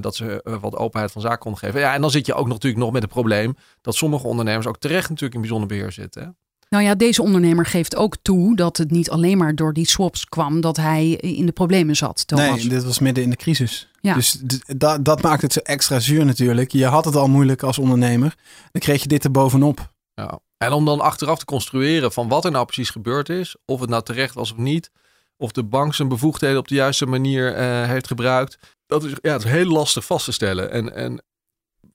dat 0.00 0.14
ze 0.14 0.58
wat 0.60 0.76
openheid 0.76 1.12
van 1.12 1.22
zaken 1.22 1.38
konden 1.38 1.60
geven. 1.60 1.80
Ja, 1.80 1.94
en 1.94 2.00
dan 2.00 2.10
zit 2.10 2.26
je 2.26 2.34
ook 2.34 2.48
natuurlijk 2.48 2.82
nog 2.82 2.92
met 2.92 3.02
het 3.02 3.10
probleem 3.10 3.56
dat 3.80 3.94
sommige 3.94 4.26
ondernemers 4.26 4.66
ook 4.66 4.78
terecht 4.78 5.08
natuurlijk 5.08 5.34
in 5.34 5.40
bijzonder 5.40 5.68
beheer 5.68 5.92
zitten. 5.92 6.22
Hè? 6.22 6.28
Nou 6.72 6.84
ja, 6.84 6.94
deze 6.94 7.22
ondernemer 7.22 7.66
geeft 7.66 7.96
ook 7.96 8.16
toe 8.22 8.56
dat 8.56 8.76
het 8.76 8.90
niet 8.90 9.10
alleen 9.10 9.38
maar 9.38 9.54
door 9.54 9.72
die 9.72 9.88
swaps 9.88 10.24
kwam 10.24 10.60
dat 10.60 10.76
hij 10.76 11.10
in 11.10 11.46
de 11.46 11.52
problemen 11.52 11.96
zat. 11.96 12.26
Thomas. 12.26 12.56
Nee, 12.56 12.68
dit 12.68 12.84
was 12.84 12.98
midden 12.98 13.24
in 13.24 13.30
de 13.30 13.36
crisis. 13.36 13.88
Ja. 14.00 14.14
Dus 14.14 14.42
dat, 14.76 15.04
dat 15.04 15.22
maakt 15.22 15.42
het 15.42 15.52
zo 15.52 15.60
extra 15.60 16.00
zuur 16.00 16.24
natuurlijk. 16.24 16.72
Je 16.72 16.86
had 16.86 17.04
het 17.04 17.16
al 17.16 17.28
moeilijk 17.28 17.62
als 17.62 17.78
ondernemer. 17.78 18.34
Dan 18.70 18.80
kreeg 18.80 19.02
je 19.02 19.08
dit 19.08 19.24
er 19.24 19.30
bovenop. 19.30 19.92
Ja. 20.14 20.38
En 20.56 20.72
om 20.72 20.84
dan 20.84 21.00
achteraf 21.00 21.38
te 21.38 21.44
construeren 21.44 22.12
van 22.12 22.28
wat 22.28 22.44
er 22.44 22.50
nou 22.50 22.64
precies 22.64 22.90
gebeurd 22.90 23.28
is. 23.28 23.56
Of 23.64 23.80
het 23.80 23.90
nou 23.90 24.02
terecht 24.02 24.34
was 24.34 24.52
of 24.52 24.58
niet. 24.58 24.90
Of 25.36 25.52
de 25.52 25.64
bank 25.64 25.94
zijn 25.94 26.08
bevoegdheden 26.08 26.58
op 26.58 26.68
de 26.68 26.74
juiste 26.74 27.06
manier 27.06 27.58
uh, 27.58 27.88
heeft 27.88 28.06
gebruikt. 28.06 28.58
Dat 28.86 29.04
is, 29.04 29.10
ja, 29.10 29.32
dat 29.32 29.44
is 29.44 29.50
heel 29.50 29.68
lastig 29.68 30.04
vast 30.04 30.24
te 30.24 30.32
stellen. 30.32 30.70
En, 30.70 30.94
en 30.94 31.22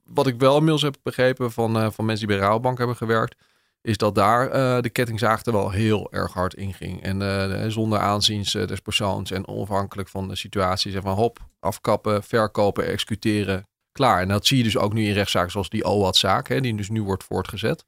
wat 0.04 0.26
ik 0.26 0.38
wel 0.38 0.54
inmiddels 0.54 0.82
heb 0.82 0.96
begrepen 1.02 1.52
van, 1.52 1.76
uh, 1.76 1.90
van 1.90 2.04
mensen 2.04 2.26
die 2.26 2.36
bij 2.36 2.46
Rabobank 2.46 2.78
hebben 2.78 2.96
gewerkt 2.96 3.36
is 3.88 3.96
dat 3.96 4.14
daar 4.14 4.46
uh, 4.46 4.80
de 4.80 4.90
kettingzaag 4.90 5.44
er 5.44 5.52
wel 5.52 5.70
heel 5.70 6.12
erg 6.12 6.32
hard 6.32 6.54
in 6.54 6.74
ging. 6.74 7.02
En 7.02 7.20
uh, 7.20 7.64
zonder 7.68 7.98
aanzien 7.98 8.44
uh, 8.56 8.66
des 8.66 8.80
persoons 8.80 9.30
en 9.30 9.48
onafhankelijk 9.48 10.08
van 10.08 10.28
de 10.28 10.36
situatie. 10.36 10.90
Zeg 10.90 11.02
van 11.02 11.14
hop, 11.14 11.38
afkappen, 11.60 12.22
verkopen, 12.22 12.86
executeren, 12.86 13.66
klaar. 13.92 14.20
En 14.20 14.28
dat 14.28 14.46
zie 14.46 14.56
je 14.56 14.62
dus 14.62 14.76
ook 14.76 14.92
nu 14.92 15.04
in 15.04 15.12
rechtszaken 15.12 15.50
zoals 15.50 15.68
die 15.68 15.84
OWAT-zaak, 15.84 16.62
die 16.62 16.76
dus 16.76 16.88
nu 16.88 17.02
wordt 17.02 17.24
voortgezet. 17.24 17.84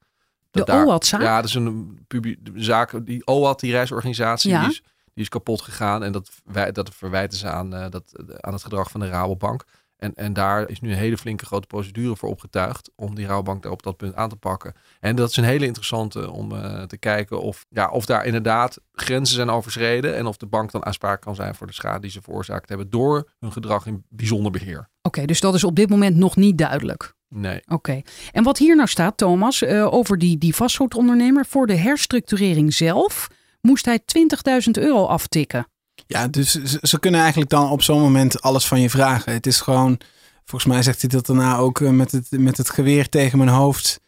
Dat 0.50 0.66
de 0.66 0.72
OWAT-zaak? 0.72 1.20
Ja, 1.20 1.36
dat 1.36 1.48
is 1.48 1.54
een 1.54 2.06
zaak, 2.54 3.06
die 3.06 3.26
OWAT, 3.26 3.60
die 3.60 3.72
reisorganisatie, 3.72 4.50
ja. 4.50 4.60
die, 4.60 4.70
is, 4.70 4.82
die 5.14 5.22
is 5.22 5.28
kapot 5.28 5.62
gegaan. 5.62 6.02
En 6.02 6.12
dat, 6.12 6.30
wij, 6.44 6.72
dat 6.72 6.94
verwijten 6.94 7.38
ze 7.38 7.48
aan, 7.48 7.70
dat, 7.70 8.04
aan 8.40 8.52
het 8.52 8.62
gedrag 8.62 8.90
van 8.90 9.00
de 9.00 9.08
Rabobank. 9.08 9.64
En, 10.00 10.14
en 10.14 10.32
daar 10.32 10.68
is 10.68 10.80
nu 10.80 10.90
een 10.90 10.96
hele 10.96 11.18
flinke 11.18 11.46
grote 11.46 11.66
procedure 11.66 12.16
voor 12.16 12.28
opgetuigd 12.28 12.90
om 12.94 13.14
die 13.14 13.26
rouwbank 13.26 13.64
op 13.64 13.82
dat 13.82 13.96
punt 13.96 14.14
aan 14.14 14.28
te 14.28 14.36
pakken. 14.36 14.74
En 15.00 15.16
dat 15.16 15.30
is 15.30 15.36
een 15.36 15.44
hele 15.44 15.66
interessante 15.66 16.30
om 16.30 16.52
uh, 16.52 16.82
te 16.82 16.98
kijken 16.98 17.40
of, 17.40 17.66
ja, 17.68 17.88
of 17.88 18.06
daar 18.06 18.24
inderdaad 18.24 18.78
grenzen 18.92 19.36
zijn 19.36 19.50
overschreden 19.50 20.16
en 20.16 20.26
of 20.26 20.36
de 20.36 20.46
bank 20.46 20.70
dan 20.72 20.84
aansprakelijk 20.84 21.24
kan 21.24 21.34
zijn 21.34 21.54
voor 21.54 21.66
de 21.66 21.72
schade 21.72 22.00
die 22.00 22.10
ze 22.10 22.22
veroorzaakt 22.22 22.68
hebben 22.68 22.90
door 22.90 23.28
hun 23.38 23.52
gedrag 23.52 23.86
in 23.86 24.04
bijzonder 24.08 24.52
beheer. 24.52 24.78
Oké, 24.78 24.88
okay, 25.02 25.26
dus 25.26 25.40
dat 25.40 25.54
is 25.54 25.64
op 25.64 25.76
dit 25.76 25.88
moment 25.88 26.16
nog 26.16 26.36
niet 26.36 26.58
duidelijk. 26.58 27.14
Nee. 27.28 27.60
Oké. 27.64 27.74
Okay. 27.74 28.04
En 28.32 28.42
wat 28.42 28.58
hier 28.58 28.76
nou 28.76 28.88
staat, 28.88 29.16
Thomas, 29.16 29.62
uh, 29.62 29.92
over 29.92 30.18
die, 30.18 30.38
die 30.38 30.54
vastgoedondernemer, 30.54 31.46
voor 31.46 31.66
de 31.66 31.76
herstructurering 31.76 32.74
zelf 32.74 33.28
moest 33.60 33.84
hij 33.84 33.98
20.000 33.98 34.70
euro 34.70 35.04
aftikken. 35.04 35.66
Ja, 36.12 36.28
dus 36.28 36.50
ze, 36.50 36.78
ze, 36.82 36.98
kunnen 36.98 37.20
eigenlijk 37.20 37.50
dan 37.50 37.70
op 37.70 37.82
zo'n 37.82 38.00
moment 38.00 38.42
alles 38.42 38.66
van 38.66 38.80
je 38.80 38.90
vragen. 38.90 39.32
Het 39.32 39.46
is 39.46 39.60
gewoon, 39.60 40.00
volgens 40.44 40.72
mij 40.72 40.82
zegt 40.82 41.00
hij 41.00 41.10
dat 41.10 41.26
daarna 41.26 41.56
ook 41.56 41.80
uh, 41.80 41.90
met, 41.90 42.12
het, 42.12 42.26
met 42.30 42.56
het 42.56 42.70
geweer 42.70 43.08
tegen 43.08 43.38
mijn 43.38 43.50
hoofd. 43.50 44.00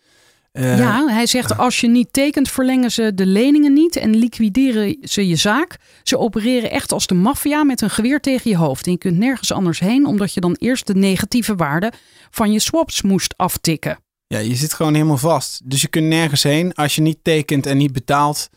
Uh, 0.53 0.79
ja, 0.79 1.07
hij 1.07 1.27
zegt 1.27 1.59
als 1.59 1.81
je 1.81 1.88
niet 1.88 2.12
tekent 2.12 2.49
verlengen 2.49 2.91
ze 2.91 3.15
de 3.15 3.27
leningen 3.27 3.73
niet 3.73 3.97
en 3.97 4.17
liquideren 4.17 4.97
ze 5.03 5.29
je 5.29 5.37
zaak. 5.37 5.77
Ze 6.03 6.19
opereren 6.19 6.71
echt 6.71 6.93
als 6.93 7.07
de 7.07 7.15
maffia 7.15 7.65
met 7.65 7.81
een 7.81 7.91
geweer 7.91 8.21
tegen 8.21 8.51
je 8.51 8.57
hoofd. 8.57 8.87
En 8.87 8.93
je 8.93 8.99
kunt 8.99 9.19
nergens 9.19 9.53
anders 9.53 9.79
heen 9.81 10.07
omdat 10.07 10.35
je 10.35 10.41
dan 10.41 10.57
eerst 10.59 10.87
de 10.87 10.95
negatieve 10.95 11.55
waarde 11.55 11.93
van 12.31 12.53
je 12.53 12.59
swaps 12.59 13.03
moest 13.03 13.35
aftikken. 13.37 13.99
Ja, 14.27 14.38
je 14.38 14.55
zit 14.55 14.75
gewoon 14.75 14.95
helemaal 14.95 15.19
vast. 15.19 15.61
Dus 15.65 15.81
je 15.81 15.88
kunt 15.88 16.07
nergens 16.07 16.43
heen. 16.43 16.75
Als 16.75 16.95
je 16.95 17.03
niet 17.03 17.19
tekent 17.23 17.67
en 17.67 17.77
niet 17.77 17.93
betaalt, 17.93 18.51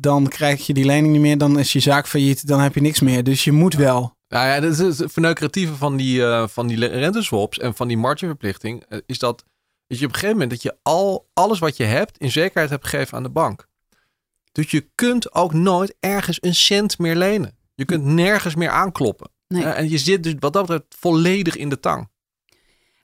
dan 0.00 0.28
krijg 0.28 0.66
je 0.66 0.74
die 0.74 0.84
lening 0.84 1.12
niet 1.12 1.20
meer, 1.20 1.38
dan 1.38 1.58
is 1.58 1.72
je 1.72 1.80
zaak 1.80 2.06
failliet, 2.06 2.46
dan 2.46 2.60
heb 2.60 2.74
je 2.74 2.80
niks 2.80 3.00
meer. 3.00 3.24
Dus 3.24 3.44
je 3.44 3.52
moet 3.52 3.74
wel. 3.74 4.16
Nou 4.28 4.46
ja, 4.46 4.60
dat 4.60 4.78
is 4.78 4.98
het 4.98 5.12
verneukeratieve 5.12 5.74
van 5.74 5.96
die, 5.96 6.18
uh, 6.18 6.48
van 6.48 6.66
die 6.66 6.86
renteswaps 6.86 7.58
en 7.58 7.74
van 7.74 7.88
die 7.88 7.96
marginverplichting, 7.96 8.84
uh, 8.88 8.98
is 9.06 9.18
dat, 9.18 9.44
dat 9.86 9.98
je 9.98 10.04
op 10.04 10.10
een 10.10 10.18
gegeven 10.18 10.38
moment 10.38 10.50
dat 10.50 10.62
je 10.62 10.76
al 10.82 11.28
alles 11.34 11.58
wat 11.58 11.76
je 11.76 11.84
hebt 11.84 12.18
in 12.18 12.30
zekerheid 12.30 12.70
hebt 12.70 12.86
gegeven 12.86 13.16
aan 13.16 13.22
de 13.22 13.28
bank. 13.28 13.66
Dus 14.52 14.70
je 14.70 14.88
kunt 14.94 15.34
ook 15.34 15.52
nooit 15.52 15.94
ergens 16.00 16.38
een 16.40 16.54
cent 16.54 16.98
meer 16.98 17.16
lenen. 17.16 17.56
Je 17.74 17.84
kunt 17.84 18.04
nergens 18.04 18.54
meer 18.54 18.70
aankloppen. 18.70 19.30
Nee. 19.48 19.62
Uh, 19.62 19.78
en 19.78 19.90
je 19.90 19.98
zit 19.98 20.22
dus 20.22 20.34
wat 20.38 20.52
dat 20.52 20.66
betreft 20.66 20.96
volledig 20.98 21.56
in 21.56 21.68
de 21.68 21.80
tang. 21.80 22.08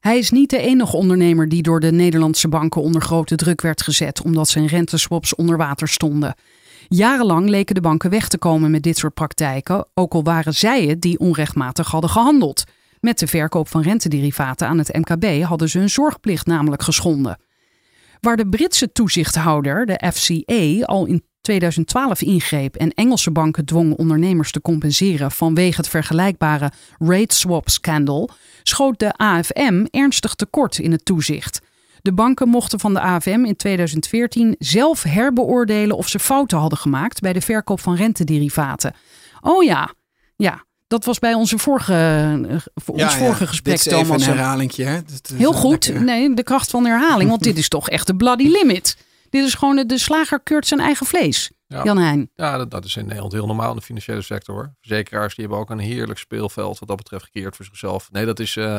Hij 0.00 0.18
is 0.18 0.30
niet 0.30 0.50
de 0.50 0.58
enige 0.58 0.96
ondernemer 0.96 1.48
die 1.48 1.62
door 1.62 1.80
de 1.80 1.92
Nederlandse 1.92 2.48
banken 2.48 2.82
onder 2.82 3.02
grote 3.02 3.36
druk 3.36 3.60
werd 3.60 3.82
gezet 3.82 4.22
omdat 4.22 4.48
zijn 4.48 4.66
renteswaps 4.66 5.34
onder 5.34 5.56
water 5.56 5.88
stonden. 5.88 6.34
Jarenlang 6.88 7.48
leken 7.48 7.74
de 7.74 7.80
banken 7.80 8.10
weg 8.10 8.28
te 8.28 8.38
komen 8.38 8.70
met 8.70 8.82
dit 8.82 8.98
soort 8.98 9.14
praktijken, 9.14 9.86
ook 9.94 10.12
al 10.12 10.22
waren 10.22 10.54
zij 10.54 10.84
het 10.84 11.00
die 11.00 11.18
onrechtmatig 11.18 11.90
hadden 11.90 12.10
gehandeld. 12.10 12.64
Met 13.00 13.18
de 13.18 13.26
verkoop 13.26 13.68
van 13.68 13.82
rentederivaten 13.82 14.68
aan 14.68 14.78
het 14.78 14.92
MKB 14.92 15.42
hadden 15.42 15.68
ze 15.68 15.78
hun 15.78 15.90
zorgplicht 15.90 16.46
namelijk 16.46 16.82
geschonden. 16.82 17.38
Waar 18.20 18.36
de 18.36 18.48
Britse 18.48 18.92
toezichthouder, 18.92 19.86
de 19.86 20.10
FCA, 20.12 20.84
al 20.84 21.06
in 21.06 21.24
2012 21.40 22.22
ingreep 22.22 22.76
en 22.76 22.90
Engelse 22.90 23.30
banken 23.30 23.64
dwongen 23.64 23.96
ondernemers 23.96 24.52
te 24.52 24.60
compenseren 24.60 25.30
vanwege 25.30 25.76
het 25.76 25.88
vergelijkbare 25.88 26.72
rate 26.98 27.34
swap 27.34 27.68
scandal, 27.68 28.30
schoot 28.62 28.98
de 28.98 29.12
AFM 29.12 29.86
ernstig 29.90 30.34
tekort 30.34 30.78
in 30.78 30.92
het 30.92 31.04
toezicht. 31.04 31.60
De 32.04 32.12
banken 32.12 32.48
mochten 32.48 32.80
van 32.80 32.94
de 32.94 33.00
AFM 33.00 33.44
in 33.44 33.56
2014 33.56 34.54
zelf 34.58 35.02
herbeoordelen 35.02 35.96
of 35.96 36.08
ze 36.08 36.18
fouten 36.18 36.58
hadden 36.58 36.78
gemaakt 36.78 37.20
bij 37.20 37.32
de 37.32 37.40
verkoop 37.40 37.80
van 37.80 37.96
rentederivaten. 37.96 38.94
Oh 39.40 39.62
ja, 39.64 39.94
ja. 40.36 40.64
Dat 40.86 41.04
was 41.04 41.18
bij 41.18 41.34
onze 41.34 41.58
vorige, 41.58 41.94
eh, 42.48 42.56
voor 42.74 42.94
ons 42.94 43.14
vorige 43.14 43.46
gesprek, 43.46 43.76
dit 43.76 43.86
is 43.86 43.92
even 43.98 44.14
een 44.14 44.22
herhalingje. 44.22 44.84
Hè? 44.84 44.96
Is 44.96 45.36
Heel 45.36 45.52
goed. 45.52 45.86
lekker. 45.86 46.04
Nee, 46.04 46.34
de 46.34 46.42
kracht 46.42 46.70
van 46.70 46.84
herhaling. 46.86 47.30
Want 47.30 47.42
dit 47.42 47.58
is 47.58 47.68
toch 47.68 47.88
echt 47.88 48.06
de 48.06 48.16
bloody 48.16 48.48
limit. 48.48 48.96
Dit 49.30 49.44
is 49.44 49.54
gewoon 49.54 49.76
de, 49.76 49.86
de 49.86 49.98
slager 49.98 50.40
keurt 50.40 50.66
zijn 50.66 50.80
eigen 50.80 51.06
vlees. 51.06 51.50
Ja. 51.66 51.84
Jan 51.84 51.98
Heijn. 51.98 52.30
Ja, 52.34 52.56
dat, 52.56 52.70
dat 52.70 52.84
is 52.84 52.96
in 52.96 53.06
Nederland 53.06 53.32
heel 53.32 53.46
normaal 53.46 53.70
in 53.70 53.76
de 53.76 53.82
financiële 53.82 54.22
sector. 54.22 54.54
Hoor. 54.54 54.74
Verzekeraars 54.80 55.34
die 55.34 55.44
hebben 55.44 55.62
ook 55.62 55.70
een 55.70 55.78
heerlijk 55.78 56.18
speelveld 56.18 56.78
wat 56.78 56.88
dat 56.88 56.96
betreft 56.96 57.24
gekeerd 57.24 57.56
voor 57.56 57.64
zichzelf. 57.64 58.08
Nee, 58.12 58.24
dat 58.24 58.40
is... 58.40 58.56
eh, 58.56 58.78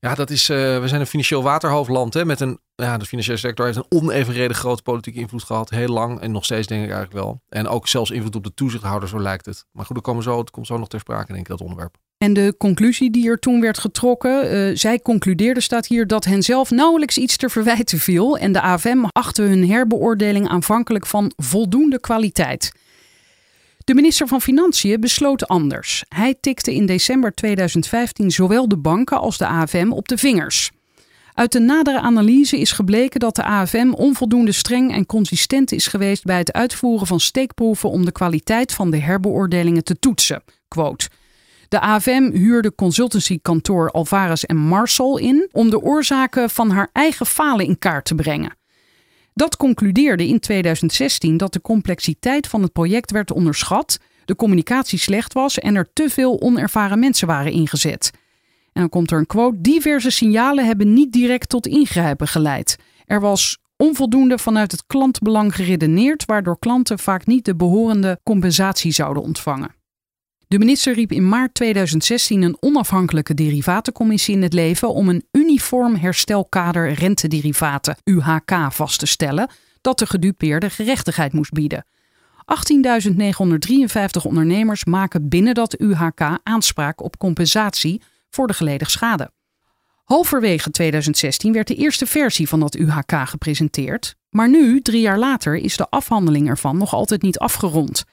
ja, 0.00 0.14
dat 0.14 0.30
is... 0.30 0.48
eh, 0.48 0.56
we 0.56 0.88
zijn 0.88 1.00
een 1.00 1.06
financieel 1.06 1.42
waterhoofdland. 1.42 2.14
Hè, 2.14 2.24
met 2.24 2.40
een, 2.40 2.58
ja, 2.74 2.98
de 2.98 3.04
financiële 3.04 3.38
sector 3.38 3.64
heeft 3.66 3.78
een 3.78 3.98
onevenredig 3.98 4.58
grote 4.58 4.82
politieke 4.82 5.20
invloed 5.20 5.44
gehad. 5.44 5.70
Heel 5.70 5.88
lang. 5.88 6.20
En 6.20 6.32
nog 6.32 6.44
steeds 6.44 6.66
denk 6.66 6.84
ik 6.84 6.90
eigenlijk 6.90 7.24
wel. 7.24 7.40
En 7.48 7.68
ook 7.68 7.88
zelfs 7.88 8.10
invloed 8.10 8.36
op 8.36 8.44
de 8.44 8.54
toezichthouder, 8.54 9.08
zo 9.08 9.20
lijkt 9.20 9.46
het. 9.46 9.64
Maar 9.72 9.84
goed, 9.84 9.94
dat 9.94 10.04
komen 10.04 10.22
zo, 10.22 10.38
het 10.38 10.50
komt 10.50 10.66
zo 10.66 10.78
nog 10.78 10.88
ter 10.88 11.00
sprake, 11.00 11.26
denk 11.26 11.38
ik, 11.38 11.48
dat 11.48 11.60
onderwerp. 11.60 11.96
En 12.18 12.32
de 12.32 12.54
conclusie 12.58 13.10
die 13.10 13.28
er 13.28 13.38
toen 13.38 13.60
werd 13.60 13.78
getrokken, 13.78 14.50
eh, 14.50 14.76
zij 14.76 15.00
concludeerde, 15.00 15.60
staat 15.60 15.86
hier, 15.86 16.06
dat 16.06 16.24
hen 16.24 16.42
zelf 16.42 16.70
nauwelijks 16.70 17.18
iets 17.18 17.36
te 17.36 17.48
verwijten 17.48 17.98
viel. 17.98 18.38
En 18.38 18.52
de 18.52 18.60
AFM 18.60 19.04
achtte 19.12 19.42
hun 19.42 19.68
herbeoordeling 19.68 20.48
aanvankelijk 20.48 21.06
van 21.06 21.32
voldoende 21.36 22.00
kwaliteit. 22.00 22.72
De 23.88 23.94
minister 23.94 24.26
van 24.26 24.40
Financiën 24.40 25.00
besloot 25.00 25.46
anders. 25.46 26.04
Hij 26.08 26.34
tikte 26.40 26.74
in 26.74 26.86
december 26.86 27.34
2015 27.34 28.30
zowel 28.30 28.68
de 28.68 28.76
banken 28.76 29.20
als 29.20 29.38
de 29.38 29.46
AFM 29.46 29.90
op 29.90 30.08
de 30.08 30.18
vingers. 30.18 30.70
Uit 31.34 31.52
de 31.52 31.58
nadere 31.58 32.00
analyse 32.00 32.58
is 32.58 32.72
gebleken 32.72 33.20
dat 33.20 33.36
de 33.36 33.44
AFM 33.44 33.90
onvoldoende 33.90 34.52
streng 34.52 34.92
en 34.92 35.06
consistent 35.06 35.72
is 35.72 35.86
geweest 35.86 36.24
bij 36.24 36.38
het 36.38 36.52
uitvoeren 36.52 37.06
van 37.06 37.20
steekproeven 37.20 37.90
om 37.90 38.04
de 38.04 38.12
kwaliteit 38.12 38.72
van 38.72 38.90
de 38.90 38.98
herbeoordelingen 38.98 39.84
te 39.84 39.98
toetsen. 39.98 40.42
De 41.68 41.80
AFM 41.80 42.30
huurde 42.32 42.74
consultancykantoor 42.74 43.90
Alvarez 43.90 44.42
en 44.42 44.56
Marsal 44.56 45.18
in 45.18 45.48
om 45.52 45.70
de 45.70 45.80
oorzaken 45.80 46.50
van 46.50 46.70
haar 46.70 46.90
eigen 46.92 47.26
falen 47.26 47.66
in 47.66 47.78
kaart 47.78 48.04
te 48.04 48.14
brengen. 48.14 48.56
Dat 49.38 49.56
concludeerde 49.56 50.26
in 50.26 50.40
2016 50.40 51.36
dat 51.36 51.52
de 51.52 51.60
complexiteit 51.60 52.46
van 52.46 52.62
het 52.62 52.72
project 52.72 53.10
werd 53.10 53.30
onderschat, 53.30 53.98
de 54.24 54.36
communicatie 54.36 54.98
slecht 54.98 55.32
was 55.32 55.58
en 55.58 55.74
er 55.74 55.88
te 55.92 56.10
veel 56.10 56.40
onervaren 56.40 56.98
mensen 56.98 57.26
waren 57.26 57.52
ingezet. 57.52 58.10
En 58.72 58.80
dan 58.80 58.88
komt 58.88 59.10
er 59.10 59.18
een 59.18 59.26
quote: 59.26 59.60
diverse 59.60 60.10
signalen 60.10 60.66
hebben 60.66 60.92
niet 60.92 61.12
direct 61.12 61.48
tot 61.48 61.66
ingrijpen 61.66 62.28
geleid. 62.28 62.76
Er 63.06 63.20
was 63.20 63.58
onvoldoende 63.76 64.38
vanuit 64.38 64.72
het 64.72 64.86
klantbelang 64.86 65.54
geredeneerd, 65.54 66.24
waardoor 66.24 66.58
klanten 66.58 66.98
vaak 66.98 67.26
niet 67.26 67.44
de 67.44 67.56
behorende 67.56 68.20
compensatie 68.22 68.92
zouden 68.92 69.22
ontvangen. 69.22 69.77
De 70.48 70.58
minister 70.58 70.94
riep 70.94 71.12
in 71.12 71.28
maart 71.28 71.54
2016 71.54 72.42
een 72.42 72.56
onafhankelijke 72.60 73.34
derivatencommissie 73.34 74.34
in 74.34 74.42
het 74.42 74.52
leven 74.52 74.94
om 74.94 75.08
een 75.08 75.24
uniform 75.32 75.94
herstelkader 75.94 76.92
rentederivaten 76.92 77.96
UHK 78.04 78.72
vast 78.72 78.98
te 78.98 79.06
stellen 79.06 79.50
dat 79.80 79.98
de 79.98 80.06
gedupeerde 80.06 80.70
gerechtigheid 80.70 81.32
moest 81.32 81.52
bieden. 81.52 81.84
18.953 82.38 84.22
ondernemers 84.22 84.84
maken 84.84 85.28
binnen 85.28 85.54
dat 85.54 85.80
UHK 85.80 86.38
aanspraak 86.42 87.02
op 87.02 87.18
compensatie 87.18 88.02
voor 88.30 88.46
de 88.46 88.54
geleden 88.54 88.86
schade. 88.86 89.30
Halverwege 90.04 90.70
2016 90.70 91.52
werd 91.52 91.66
de 91.66 91.74
eerste 91.74 92.06
versie 92.06 92.48
van 92.48 92.60
dat 92.60 92.76
UHK 92.76 93.12
gepresenteerd, 93.24 94.14
maar 94.30 94.48
nu, 94.48 94.80
drie 94.80 95.00
jaar 95.00 95.18
later, 95.18 95.56
is 95.56 95.76
de 95.76 95.88
afhandeling 95.90 96.48
ervan 96.48 96.78
nog 96.78 96.94
altijd 96.94 97.22
niet 97.22 97.38
afgerond. 97.38 98.04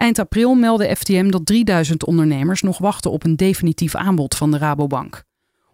Eind 0.00 0.18
april 0.18 0.54
meldde 0.54 0.96
FTM 0.96 1.30
dat 1.30 1.46
3000 1.46 2.04
ondernemers 2.04 2.62
nog 2.62 2.78
wachten 2.78 3.10
op 3.10 3.24
een 3.24 3.36
definitief 3.36 3.94
aanbod 3.94 4.36
van 4.36 4.50
de 4.50 4.58
Rabobank. 4.58 5.22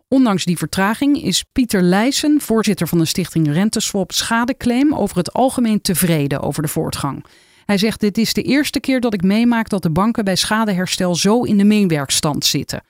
Ondanks 0.08 0.44
die 0.44 0.58
vertraging 0.58 1.22
is 1.22 1.44
Pieter 1.52 1.82
Leijsen, 1.82 2.40
voorzitter 2.40 2.88
van 2.88 2.98
de 2.98 3.04
stichting 3.04 3.52
Renteswap 3.52 4.12
Schadeclaim, 4.12 4.94
over 4.94 5.16
het 5.16 5.32
algemeen 5.32 5.80
tevreden 5.80 6.40
over 6.40 6.62
de 6.62 6.68
voortgang. 6.68 7.24
Hij 7.64 7.78
zegt: 7.78 8.00
Dit 8.00 8.18
is 8.18 8.32
de 8.32 8.42
eerste 8.42 8.80
keer 8.80 9.00
dat 9.00 9.14
ik 9.14 9.22
meemaak 9.22 9.68
dat 9.68 9.82
de 9.82 9.90
banken 9.90 10.24
bij 10.24 10.36
schadeherstel 10.36 11.14
zo 11.14 11.42
in 11.42 11.58
de 11.58 11.64
meewerkstand 11.64 12.44
zitten. 12.44 12.84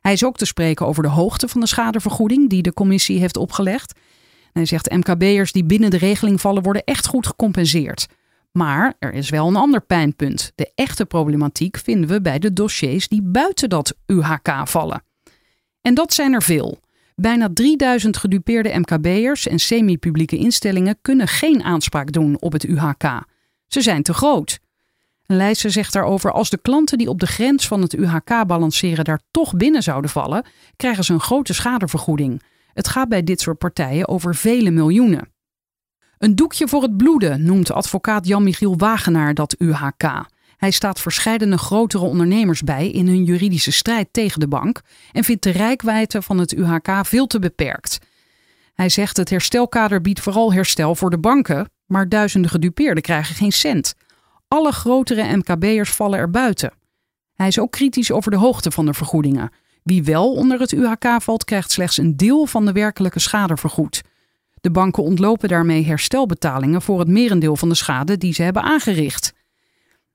Hij 0.00 0.12
is 0.12 0.24
ook 0.24 0.36
te 0.36 0.46
spreken 0.46 0.86
over 0.86 1.02
de 1.02 1.08
hoogte 1.08 1.48
van 1.48 1.60
de 1.60 1.66
schadevergoeding 1.66 2.50
die 2.50 2.62
de 2.62 2.72
commissie 2.72 3.18
heeft 3.18 3.36
opgelegd. 3.36 3.98
Hij 4.52 4.64
zegt: 4.64 4.90
MKB'ers 4.90 5.52
die 5.52 5.64
binnen 5.64 5.90
de 5.90 5.98
regeling 5.98 6.40
vallen 6.40 6.62
worden 6.62 6.84
echt 6.84 7.06
goed 7.06 7.26
gecompenseerd. 7.26 8.06
Maar 8.56 8.94
er 8.98 9.12
is 9.12 9.30
wel 9.30 9.48
een 9.48 9.56
ander 9.56 9.80
pijnpunt. 9.80 10.52
De 10.54 10.72
echte 10.74 11.06
problematiek 11.06 11.76
vinden 11.76 12.08
we 12.08 12.20
bij 12.20 12.38
de 12.38 12.52
dossiers 12.52 13.08
die 13.08 13.22
buiten 13.22 13.68
dat 13.68 13.94
UHK 14.06 14.48
vallen. 14.64 15.02
En 15.80 15.94
dat 15.94 16.12
zijn 16.12 16.32
er 16.32 16.42
veel. 16.42 16.80
Bijna 17.14 17.48
3000 17.52 18.16
gedupeerde 18.16 18.78
MKB'ers 18.78 19.46
en 19.46 19.58
semi-publieke 19.58 20.36
instellingen 20.36 20.98
kunnen 21.02 21.28
geen 21.28 21.62
aanspraak 21.62 22.12
doen 22.12 22.40
op 22.40 22.52
het 22.52 22.64
UHK. 22.64 23.22
Ze 23.66 23.80
zijn 23.80 24.02
te 24.02 24.14
groot. 24.14 24.58
Leijsen 25.26 25.70
zegt 25.70 25.92
daarover: 25.92 26.32
als 26.32 26.50
de 26.50 26.58
klanten 26.58 26.98
die 26.98 27.08
op 27.08 27.20
de 27.20 27.26
grens 27.26 27.66
van 27.66 27.82
het 27.82 27.92
UHK 27.92 28.46
balanceren 28.46 29.04
daar 29.04 29.20
toch 29.30 29.56
binnen 29.56 29.82
zouden 29.82 30.10
vallen, 30.10 30.46
krijgen 30.76 31.04
ze 31.04 31.12
een 31.12 31.20
grote 31.20 31.54
schadevergoeding. 31.54 32.42
Het 32.72 32.88
gaat 32.88 33.08
bij 33.08 33.22
dit 33.22 33.40
soort 33.40 33.58
partijen 33.58 34.08
over 34.08 34.34
vele 34.34 34.70
miljoenen. 34.70 35.34
Een 36.18 36.34
doekje 36.34 36.68
voor 36.68 36.82
het 36.82 36.96
bloeden 36.96 37.44
noemt 37.44 37.72
advocaat 37.72 38.26
Jan-Michiel 38.26 38.76
Wagenaar 38.76 39.34
dat 39.34 39.54
UHK. 39.58 40.26
Hij 40.56 40.70
staat 40.70 41.00
verscheidene 41.00 41.58
grotere 41.58 42.04
ondernemers 42.04 42.62
bij 42.62 42.90
in 42.90 43.06
hun 43.06 43.24
juridische 43.24 43.72
strijd 43.72 44.08
tegen 44.10 44.40
de 44.40 44.48
bank 44.48 44.80
en 45.12 45.24
vindt 45.24 45.42
de 45.42 45.50
rijkwijde 45.50 46.22
van 46.22 46.38
het 46.38 46.52
UHK 46.52 47.06
veel 47.06 47.26
te 47.26 47.38
beperkt. 47.38 47.98
Hij 48.74 48.88
zegt 48.88 49.16
het 49.16 49.30
herstelkader 49.30 50.00
biedt 50.00 50.20
vooral 50.20 50.52
herstel 50.52 50.94
voor 50.94 51.10
de 51.10 51.18
banken, 51.18 51.70
maar 51.86 52.08
duizenden 52.08 52.50
gedupeerden 52.50 53.02
krijgen 53.02 53.34
geen 53.34 53.52
cent. 53.52 53.94
Alle 54.48 54.72
grotere 54.72 55.36
MKB'ers 55.36 55.90
vallen 55.90 56.18
er 56.18 56.30
buiten. 56.30 56.72
Hij 57.34 57.46
is 57.46 57.58
ook 57.58 57.70
kritisch 57.70 58.12
over 58.12 58.30
de 58.30 58.36
hoogte 58.36 58.70
van 58.70 58.86
de 58.86 58.94
vergoedingen. 58.94 59.50
Wie 59.82 60.04
wel 60.04 60.32
onder 60.32 60.60
het 60.60 60.72
UHK 60.72 61.22
valt, 61.22 61.44
krijgt 61.44 61.72
slechts 61.72 61.96
een 61.96 62.16
deel 62.16 62.46
van 62.46 62.64
de 62.64 62.72
werkelijke 62.72 63.18
schade 63.18 63.56
vergoed. 63.56 64.02
De 64.66 64.72
banken 64.72 65.02
ontlopen 65.02 65.48
daarmee 65.48 65.84
herstelbetalingen 65.84 66.82
voor 66.82 66.98
het 66.98 67.08
merendeel 67.08 67.56
van 67.56 67.68
de 67.68 67.74
schade 67.74 68.18
die 68.18 68.34
ze 68.34 68.42
hebben 68.42 68.62
aangericht. 68.62 69.32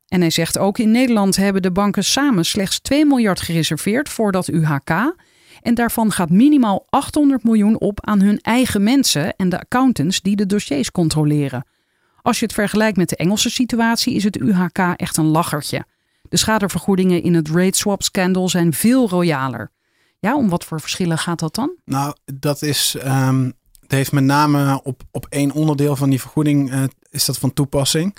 En 0.08 0.22
hij 0.22 0.30
zegt 0.30 0.58
ook 0.58 0.78
in 0.78 0.92
Nederland 0.92 1.36
hebben 1.36 1.62
de 1.62 1.72
banken 1.72 2.04
samen 2.04 2.46
slechts 2.46 2.80
2 2.80 3.06
miljard 3.06 3.42
gereserveerd 3.42 4.10
voor 4.10 4.32
dat 4.32 4.48
UHK. 4.48 5.16
En 5.62 5.74
daarvan 5.74 6.12
gaat 6.12 6.30
minimaal 6.30 6.86
800 6.90 7.44
miljoen 7.44 7.80
op 7.80 8.06
aan 8.06 8.22
hun 8.22 8.40
eigen 8.40 8.84
mensen 8.84 9.36
en 9.36 9.50
de 9.50 9.60
accountants 9.60 10.22
die 10.22 10.36
de 10.36 10.46
dossiers 10.46 10.92
controleren. 10.92 11.66
Als 12.22 12.40
je 12.40 12.46
het 12.46 12.54
vergelijkt 12.54 12.98
met 12.98 13.10
de 13.10 13.16
Engelse 13.16 13.50
situatie 13.50 14.16
is 14.16 14.24
het 14.24 14.40
UHK 14.40 14.78
echt 14.96 15.18
een 15.18 15.26
lachertje. 15.26 15.86
De 16.30 16.38
schadevergoedingen 16.38 17.24
in 17.24 17.34
het 17.34 17.50
rate 17.50 17.78
swap 17.78 18.04
scandal 18.04 18.50
zijn 18.50 18.74
veel 18.74 19.10
royaler. 19.10 19.72
Ja, 20.20 20.36
om 20.36 20.50
wat 20.50 20.66
voor 20.66 20.80
verschillen 20.80 21.18
gaat 21.18 21.40
dat 21.40 21.56
dan? 21.56 21.76
Nou, 21.86 22.16
dat 22.34 22.62
is. 22.62 22.96
ehm, 22.96 23.50
het 23.92 24.00
heeft 24.00 24.12
met 24.12 24.24
name 24.24 24.82
op, 24.84 25.04
op 25.12 25.26
één 25.30 25.52
onderdeel 25.52 25.96
van 25.96 26.10
die 26.10 26.20
vergoeding 26.20 26.72
eh, 26.72 26.84
is 27.10 27.26
dat 27.26 27.38
van 27.38 27.54
toepassing. 27.54 28.18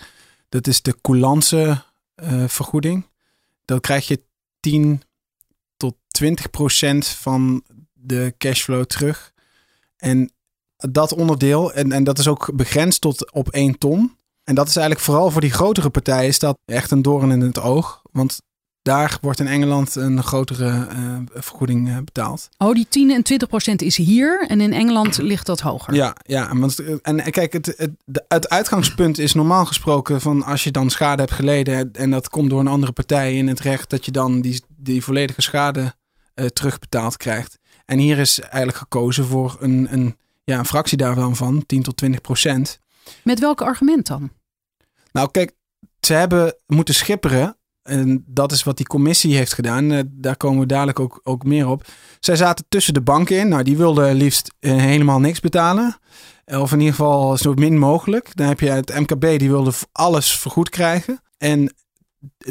Dat 0.48 0.66
is 0.66 0.82
de 0.82 1.00
coulance 1.00 1.84
eh, 2.14 2.44
vergoeding. 2.48 3.06
Dan 3.64 3.80
krijg 3.80 4.06
je 4.08 4.22
10 4.60 5.02
tot 5.76 5.94
20 6.08 6.50
procent 6.50 7.06
van 7.06 7.62
de 7.92 8.34
cashflow 8.38 8.84
terug. 8.84 9.32
En 9.96 10.32
dat 10.76 11.12
onderdeel, 11.12 11.72
en, 11.72 11.92
en 11.92 12.04
dat 12.04 12.18
is 12.18 12.28
ook 12.28 12.50
begrensd 12.54 13.00
tot 13.00 13.32
op 13.32 13.48
1 13.48 13.78
ton. 13.78 14.16
En 14.44 14.54
dat 14.54 14.68
is 14.68 14.76
eigenlijk 14.76 15.04
vooral 15.04 15.30
voor 15.30 15.40
die 15.40 15.50
grotere 15.50 15.90
partijen 15.90 16.28
is 16.28 16.38
dat 16.38 16.58
echt 16.64 16.90
een 16.90 17.02
doorn 17.02 17.30
in 17.30 17.40
het 17.40 17.60
oog. 17.60 18.02
Want 18.10 18.42
daar 18.82 19.18
wordt 19.20 19.40
in 19.40 19.46
Engeland 19.46 19.94
een 19.94 20.22
grotere 20.22 20.86
eh, 20.88 21.16
vergoeding 21.34 21.88
eh, 21.88 21.96
betaald. 21.96 22.48
Oh, 22.58 22.74
die 22.74 22.86
10 22.88 23.10
en 23.10 23.22
20 23.22 23.48
procent 23.48 23.82
is 23.82 23.96
hier 23.96 24.44
en 24.48 24.60
in 24.60 24.72
Engeland 24.72 25.18
ligt 25.18 25.46
dat 25.46 25.60
hoger. 25.60 25.94
Ja, 25.94 26.16
ja 26.22 26.56
want, 26.56 27.00
en 27.02 27.30
kijk, 27.30 27.52
het, 27.52 27.74
het, 27.76 27.90
het 28.28 28.48
uitgangspunt 28.48 29.18
is 29.18 29.34
normaal 29.34 29.66
gesproken 29.66 30.20
van 30.20 30.44
als 30.44 30.64
je 30.64 30.70
dan 30.70 30.90
schade 30.90 31.22
hebt 31.22 31.34
geleden 31.34 31.92
en 31.92 32.10
dat 32.10 32.28
komt 32.28 32.50
door 32.50 32.60
een 32.60 32.66
andere 32.66 32.92
partij 32.92 33.36
in 33.36 33.48
het 33.48 33.60
recht, 33.60 33.90
dat 33.90 34.04
je 34.04 34.10
dan 34.10 34.40
die, 34.40 34.62
die 34.68 35.04
volledige 35.04 35.42
schade 35.42 35.94
eh, 36.34 36.46
terugbetaald 36.46 37.16
krijgt. 37.16 37.58
En 37.84 37.98
hier 37.98 38.18
is 38.18 38.40
eigenlijk 38.40 38.76
gekozen 38.76 39.24
voor 39.24 39.56
een, 39.60 39.88
een, 39.90 40.16
ja, 40.44 40.58
een 40.58 40.66
fractie 40.66 40.96
daarvan 40.96 41.36
van 41.36 41.66
10 41.66 41.82
tot 41.82 41.96
20 41.96 42.20
procent. 42.20 42.78
Met 43.24 43.40
welk 43.40 43.60
argument 43.60 44.06
dan? 44.06 44.30
Nou, 45.12 45.30
kijk, 45.30 45.52
ze 46.00 46.12
hebben 46.12 46.56
moeten 46.66 46.94
schipperen. 46.94 47.56
En 47.82 48.24
dat 48.26 48.52
is 48.52 48.62
wat 48.62 48.76
die 48.76 48.86
commissie 48.86 49.36
heeft 49.36 49.52
gedaan. 49.52 49.92
Eh, 49.92 50.00
daar 50.06 50.36
komen 50.36 50.60
we 50.60 50.66
dadelijk 50.66 51.00
ook, 51.00 51.20
ook 51.22 51.44
meer 51.44 51.68
op. 51.68 51.86
Zij 52.20 52.36
zaten 52.36 52.64
tussen 52.68 52.94
de 52.94 53.00
banken 53.00 53.38
in. 53.38 53.48
Nou, 53.48 53.62
die 53.62 53.76
wilden 53.76 54.14
liefst 54.14 54.54
eh, 54.58 54.76
helemaal 54.76 55.20
niks 55.20 55.40
betalen. 55.40 55.96
Of 56.46 56.72
in 56.72 56.78
ieder 56.78 56.94
geval 56.94 57.36
zo 57.36 57.54
min 57.54 57.78
mogelijk. 57.78 58.36
Dan 58.36 58.46
heb 58.46 58.60
je 58.60 58.70
het 58.70 58.98
MKB, 58.98 59.38
die 59.38 59.50
wilde 59.50 59.72
alles 59.92 60.38
vergoed 60.38 60.68
krijgen. 60.68 61.22
En 61.38 61.74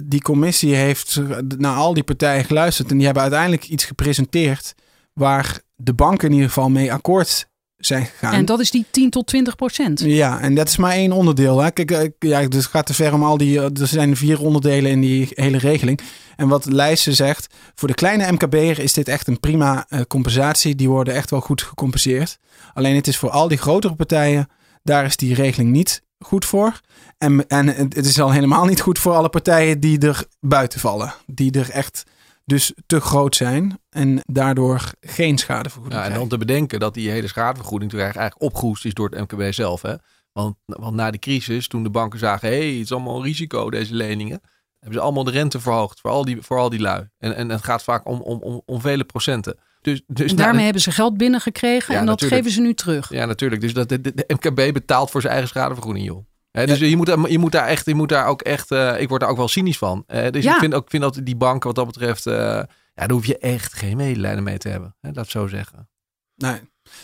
die 0.03 0.21
commissie 0.21 0.75
heeft 0.75 1.21
naar 1.57 1.75
al 1.75 1.93
die 1.93 2.03
partijen 2.03 2.45
geluisterd. 2.45 2.91
En 2.91 2.95
die 2.95 3.05
hebben 3.05 3.23
uiteindelijk 3.23 3.67
iets 3.67 3.85
gepresenteerd 3.85 4.75
waar 5.13 5.61
de 5.75 5.93
banken 5.93 6.27
in 6.27 6.33
ieder 6.33 6.47
geval 6.47 6.69
mee 6.69 6.93
akkoord 6.93 7.49
zijn 7.85 8.05
gegaan. 8.05 8.33
En 8.33 8.45
dat 8.45 8.59
is 8.59 8.71
die 8.71 8.85
10 8.91 9.09
tot 9.09 9.27
20 9.27 9.55
procent. 9.55 9.99
Ja, 9.99 10.39
en 10.39 10.55
dat 10.55 10.67
is 10.67 10.77
maar 10.77 10.91
één 10.91 11.11
onderdeel. 11.11 11.59
Hè. 11.59 11.71
Kijk, 11.71 11.91
eh, 11.91 12.09
ja, 12.19 12.47
dus 12.47 12.63
het 12.63 12.71
gaat 12.71 12.85
te 12.85 12.93
ver 12.93 13.13
om 13.13 13.23
al 13.23 13.37
die. 13.37 13.61
Er 13.61 13.87
zijn 13.87 14.17
vier 14.17 14.41
onderdelen 14.41 14.91
in 14.91 15.01
die 15.01 15.29
hele 15.33 15.57
regeling. 15.57 15.99
En 16.35 16.47
wat 16.47 16.65
Leijsen 16.65 17.15
zegt, 17.15 17.53
voor 17.75 17.87
de 17.87 17.93
kleine 17.93 18.31
MKB'er 18.31 18.79
is 18.79 18.93
dit 18.93 19.07
echt 19.07 19.27
een 19.27 19.39
prima 19.39 19.85
uh, 19.89 20.01
compensatie. 20.07 20.75
Die 20.75 20.89
worden 20.89 21.13
echt 21.13 21.29
wel 21.29 21.41
goed 21.41 21.61
gecompenseerd. 21.61 22.37
Alleen 22.73 22.95
het 22.95 23.07
is 23.07 23.17
voor 23.17 23.29
al 23.29 23.47
die 23.47 23.57
grotere 23.57 23.95
partijen, 23.95 24.47
daar 24.83 25.05
is 25.05 25.15
die 25.15 25.35
regeling 25.35 25.71
niet 25.71 26.01
goed 26.19 26.45
voor. 26.45 26.79
En, 27.17 27.47
en 27.47 27.67
het 27.67 28.05
is 28.05 28.19
al 28.19 28.31
helemaal 28.31 28.65
niet 28.65 28.81
goed 28.81 28.99
voor 28.99 29.13
alle 29.13 29.29
partijen 29.29 29.79
die 29.79 29.99
er 29.99 30.25
buiten 30.39 30.79
vallen. 30.79 31.13
Die 31.25 31.51
er 31.51 31.69
echt 31.69 32.03
dus 32.51 32.73
te 32.85 33.01
groot 33.01 33.35
zijn 33.35 33.79
en 33.89 34.19
daardoor 34.25 34.91
geen 34.99 35.37
schadevergoeding 35.37 36.01
ja, 36.01 36.09
En 36.09 36.19
om 36.19 36.27
te 36.27 36.37
bedenken 36.37 36.79
dat 36.79 36.93
die 36.93 37.09
hele 37.09 37.27
schadevergoeding 37.27 37.93
eigenlijk 37.93 38.41
opgehoest 38.41 38.85
is 38.85 38.93
door 38.93 39.09
het 39.09 39.19
MKB 39.19 39.53
zelf. 39.53 39.81
Hè? 39.81 39.95
Want, 40.31 40.55
want 40.65 40.95
na 40.95 41.11
de 41.11 41.19
crisis, 41.19 41.67
toen 41.67 41.83
de 41.83 41.89
banken 41.89 42.19
zagen, 42.19 42.49
hé, 42.49 42.57
hey, 42.57 42.71
het 42.71 42.79
is 42.83 42.91
allemaal 42.91 43.23
risico 43.23 43.69
deze 43.69 43.95
leningen, 43.95 44.41
hebben 44.79 44.97
ze 44.97 45.03
allemaal 45.03 45.23
de 45.23 45.31
rente 45.31 45.59
verhoogd 45.59 45.99
voor 45.99 46.11
al 46.11 46.25
die, 46.25 46.41
voor 46.41 46.57
al 46.57 46.69
die 46.69 46.79
lui. 46.79 47.07
En, 47.17 47.35
en 47.35 47.49
het 47.49 47.63
gaat 47.63 47.83
vaak 47.83 48.07
om, 48.07 48.21
om, 48.21 48.41
om, 48.41 48.61
om 48.65 48.81
vele 48.81 49.03
procenten. 49.03 49.57
Dus, 49.81 50.01
dus 50.07 50.31
en 50.31 50.37
daarmee 50.37 50.63
hebben 50.63 50.81
ze 50.81 50.91
geld 50.91 51.17
binnengekregen 51.17 51.95
en 51.95 52.05
dat 52.05 52.23
geven 52.23 52.51
ze 52.51 52.61
nu 52.61 52.73
terug. 52.73 53.09
Ja, 53.09 53.25
natuurlijk. 53.25 53.61
Dus 53.61 53.73
dat, 53.73 53.89
de, 53.89 54.01
de, 54.01 54.23
MKB 54.27 54.73
betaalt 54.73 55.11
voor 55.11 55.21
zijn 55.21 55.33
eigen 55.33 55.51
schadevergoeding, 55.51 56.05
joh. 56.05 56.25
Dus 56.51 56.79
je, 56.79 56.95
moet, 56.95 57.07
je, 57.27 57.39
moet 57.39 57.51
daar 57.51 57.67
echt, 57.67 57.85
je 57.85 57.95
moet 57.95 58.09
daar 58.09 58.25
ook 58.25 58.41
echt. 58.41 58.71
Uh, 58.71 59.01
ik 59.01 59.09
word 59.09 59.21
daar 59.21 59.29
ook 59.29 59.37
wel 59.37 59.47
cynisch 59.47 59.77
van. 59.77 60.03
Uh, 60.07 60.29
dus 60.29 60.45
ik 60.45 60.53
vind 60.53 60.73
ook 60.73 60.89
vind 60.89 61.03
dat 61.03 61.19
die 61.23 61.35
banken, 61.35 61.67
wat 61.67 61.75
dat 61.75 61.85
betreft. 61.85 62.25
Uh, 62.25 62.33
ja, 62.33 62.67
daar 62.93 63.11
hoef 63.11 63.25
je 63.25 63.37
echt 63.37 63.73
geen 63.73 63.97
medelijden 63.97 64.43
mee 64.43 64.57
te 64.57 64.69
hebben. 64.69 64.95
Hè, 65.01 65.11
dat 65.11 65.29
zo 65.29 65.47
zeggen. 65.47 65.89
Nee. 66.35 66.59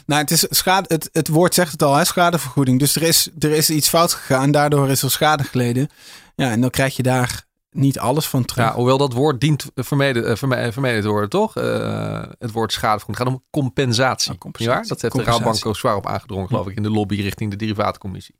Nou, 0.06 0.22
het, 0.22 0.32
is 0.32 0.46
schade, 0.50 0.94
het, 0.94 1.10
het 1.12 1.28
woord 1.28 1.54
zegt 1.54 1.72
het 1.72 1.84
al, 1.84 1.96
hè, 1.96 2.06
schadevergoeding. 2.06 2.80
Dus 2.80 2.96
er 2.96 3.02
is, 3.02 3.30
er 3.40 3.52
is 3.52 3.70
iets 3.70 3.90
fout 3.90 4.14
gegaan. 4.14 4.52
Daardoor 4.52 4.90
is 4.90 5.02
er 5.02 5.12
schade 5.12 5.44
geleden. 5.44 5.90
Ja, 6.36 6.52
en 6.52 6.62
dan 6.62 6.70
krijg 6.70 6.96
je 6.96 7.04
daar 7.04 7.46
niet 7.72 8.00
alles 8.00 8.28
van 8.28 8.46
terug. 8.46 8.66
Ja, 8.66 8.74
hoewel 8.74 8.98
dat 8.98 9.14
woord 9.14 9.42
dient 9.42 9.66
vermeden, 9.76 10.30
uh, 10.30 10.72
vermeden 10.72 11.02
te 11.02 11.08
worden, 11.08 11.30
toch? 11.30 11.58
Uh, 11.58 12.24
het 12.40 12.52
woord 12.52 12.72
schadevergoeding. 12.72 13.28
Gaat 13.28 13.36
om 13.36 13.44
compensatie. 13.50 14.32
Oh, 14.32 14.38
compensatie. 14.38 14.88
Dat 14.88 15.02
heeft 15.02 15.16
de 15.16 15.24
Rabobank 15.24 15.66
ook 15.66 15.78
zwaar 15.78 15.96
op 15.96 16.08
aangedrongen, 16.08 16.48
geloof 16.48 16.68
ik, 16.68 16.76
in 16.76 16.84
de 16.84 16.90
lobby 16.90 17.22
richting 17.22 17.52
de 17.52 17.58
derivatencommissie. 17.58 18.36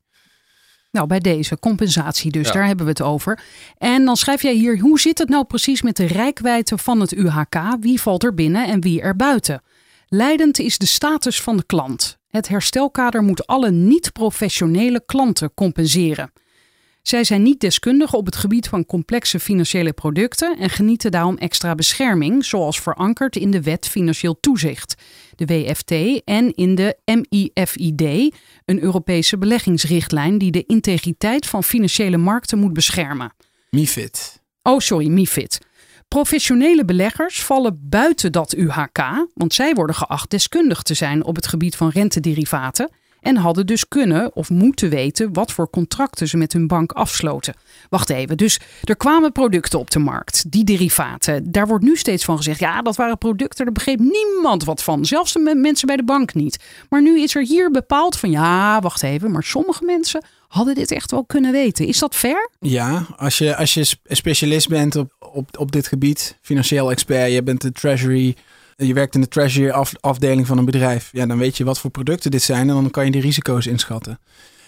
Nou, 0.92 1.08
bij 1.08 1.20
deze 1.20 1.60
compensatie 1.60 2.32
dus, 2.32 2.52
daar 2.52 2.66
hebben 2.66 2.86
we 2.86 2.92
het 2.92 3.02
over. 3.02 3.40
En 3.78 4.06
dan 4.06 4.18
schrijf 4.18 4.42
jij 4.42 4.54
hier, 4.54 4.80
hoe 4.80 5.00
zit 5.00 5.18
het 5.18 5.30
nou 5.30 5.46
precies 5.46 5.82
met 5.82 5.96
de 5.96 6.06
rijkwijde 6.06 6.78
van 6.78 7.00
het 7.00 7.12
UHK? 7.12 7.78
Wie 7.80 8.02
valt 8.02 8.24
er 8.24 8.34
binnen 8.34 8.68
en 8.68 8.82
wie 8.82 9.02
er 9.02 9.16
buiten? 9.16 9.62
Leidend 10.08 10.60
is 10.60 10.78
de 10.78 10.86
status 10.86 11.42
van 11.42 11.58
de 11.58 11.66
klant. 11.66 12.18
Het 12.30 12.48
herstelkader 12.48 13.24
moet 13.24 13.48
alle 13.48 13.72
niet-professionele 13.72 15.04
klanten 15.06 15.54
compenseren. 15.54 16.32
Zij 17.02 17.24
zijn 17.24 17.44
niet 17.44 17.60
deskundig 17.60 18.14
op 18.14 18.26
het 18.26 18.36
gebied 18.36 18.68
van 18.68 18.86
complexe 18.86 19.40
financiële 19.40 19.94
producten 19.94 20.58
en 20.58 20.70
genieten 20.70 21.12
daarom 21.12 21.38
extra 21.38 21.76
bescherming, 21.76 22.46
zoals 22.46 22.82
verankerd 22.82 23.36
in 23.36 23.52
de 23.52 23.62
Wet 23.62 23.88
Financieel 23.88 24.40
Toezicht, 24.40 24.96
de 25.38 25.46
WFT, 25.46 26.22
en 26.24 26.54
in 26.56 26.76
de 26.76 26.98
MIFID, 27.06 28.36
een 28.66 28.82
Europese 28.82 29.38
beleggingsrichtlijn 29.38 30.38
die 30.38 30.52
de 30.52 30.64
integriteit 30.66 31.46
van 31.46 31.64
financiële 31.64 32.18
markten 32.18 32.60
moet 32.60 32.74
beschermen. 32.74 33.34
MIFID. 33.70 34.42
Oh, 34.62 34.80
sorry, 34.80 35.08
MIFID. 35.08 35.60
Professionele 36.08 36.86
beleggers 36.86 37.44
vallen 37.44 37.80
buiten 37.90 38.32
dat 38.32 38.56
UHK, 38.56 39.28
want 39.34 39.54
zij 39.54 39.74
worden 39.74 39.96
geacht 39.96 40.30
deskundig 40.30 40.82
te 40.82 40.94
zijn 40.94 41.24
op 41.24 41.36
het 41.36 41.48
gebied 41.48 41.76
van 41.76 41.90
rentederivaten 41.90 42.90
en 43.22 43.36
hadden 43.36 43.66
dus 43.66 43.88
kunnen 43.88 44.36
of 44.36 44.50
moeten 44.50 44.90
weten 44.90 45.34
wat 45.34 45.52
voor 45.52 45.70
contracten 45.70 46.28
ze 46.28 46.38
met 46.38 46.54
hun 46.54 46.68
bank 46.68 46.92
afsloten. 46.92 47.54
Wacht 47.90 48.10
even, 48.10 48.38
dus 48.38 48.60
er 48.84 48.98
kwamen 48.98 49.32
producten 49.32 49.80
op 49.80 49.92
de 49.92 50.00
markt, 50.00 50.52
die 50.52 50.64
derivaten. 50.64 51.52
Daar 51.52 51.68
wordt 51.68 51.84
nu 51.84 51.96
steeds 51.96 52.26
van 52.26 52.38
gezegd, 52.38 52.60
ja, 52.60 52.82
dat 52.82 52.96
waren 52.96 53.18
producten, 53.18 53.66
daar 53.66 53.74
begreep 53.74 54.00
niemand 54.00 54.64
wat 54.64 54.84
van. 54.84 55.06
Zelfs 55.06 55.34
de 55.34 55.56
mensen 55.56 55.88
bij 55.88 55.96
de 55.96 56.04
bank 56.04 56.34
niet. 56.34 56.64
Maar 56.90 57.02
nu 57.02 57.22
is 57.22 57.36
er 57.36 57.44
hier 57.44 57.72
bepaald 57.72 58.18
van, 58.18 58.32
ja, 58.32 58.80
wacht 58.82 59.04
even, 59.04 59.32
maar 59.32 59.44
sommige 59.44 59.86
mensen 59.86 60.26
hadden 60.48 60.76
dit 60.76 60.92
echt 60.92 61.12
wel 61.12 61.26
kunnen 61.26 61.52
weten. 61.52 61.88
Is 61.88 62.00
dat 62.00 62.16
fair? 62.16 62.50
Ja, 62.60 63.06
als 63.18 63.38
je, 63.38 63.56
als 63.56 63.74
je 63.74 63.96
specialist 64.06 64.68
bent 64.68 64.96
op, 64.96 65.12
op, 65.20 65.58
op 65.60 65.72
dit 65.72 65.88
gebied, 65.88 66.38
financieel 66.42 66.92
expert, 66.92 67.32
je 67.32 67.44
bent 67.44 67.62
de 67.62 67.72
treasury 67.72 68.36
je 68.86 68.94
werkt 68.94 69.16
in 69.16 69.22
de 69.22 69.28
treasury 69.28 69.70
afdeling 70.00 70.48
van 70.48 70.58
een 70.58 70.66
bedrijf, 70.66 71.10
ja, 71.12 71.26
dan 71.26 71.38
weet 71.38 71.58
je 71.58 71.64
wat 71.64 71.80
voor 71.80 71.92
producten 71.92 72.32
dit 72.32 72.42
zijn 72.42 72.70
en 72.70 72.76
dan 72.76 72.92
kan 72.92 73.06
je 73.06 73.12
die 73.12 73.22
risico's 73.22 73.66
inschatten. 73.66 74.20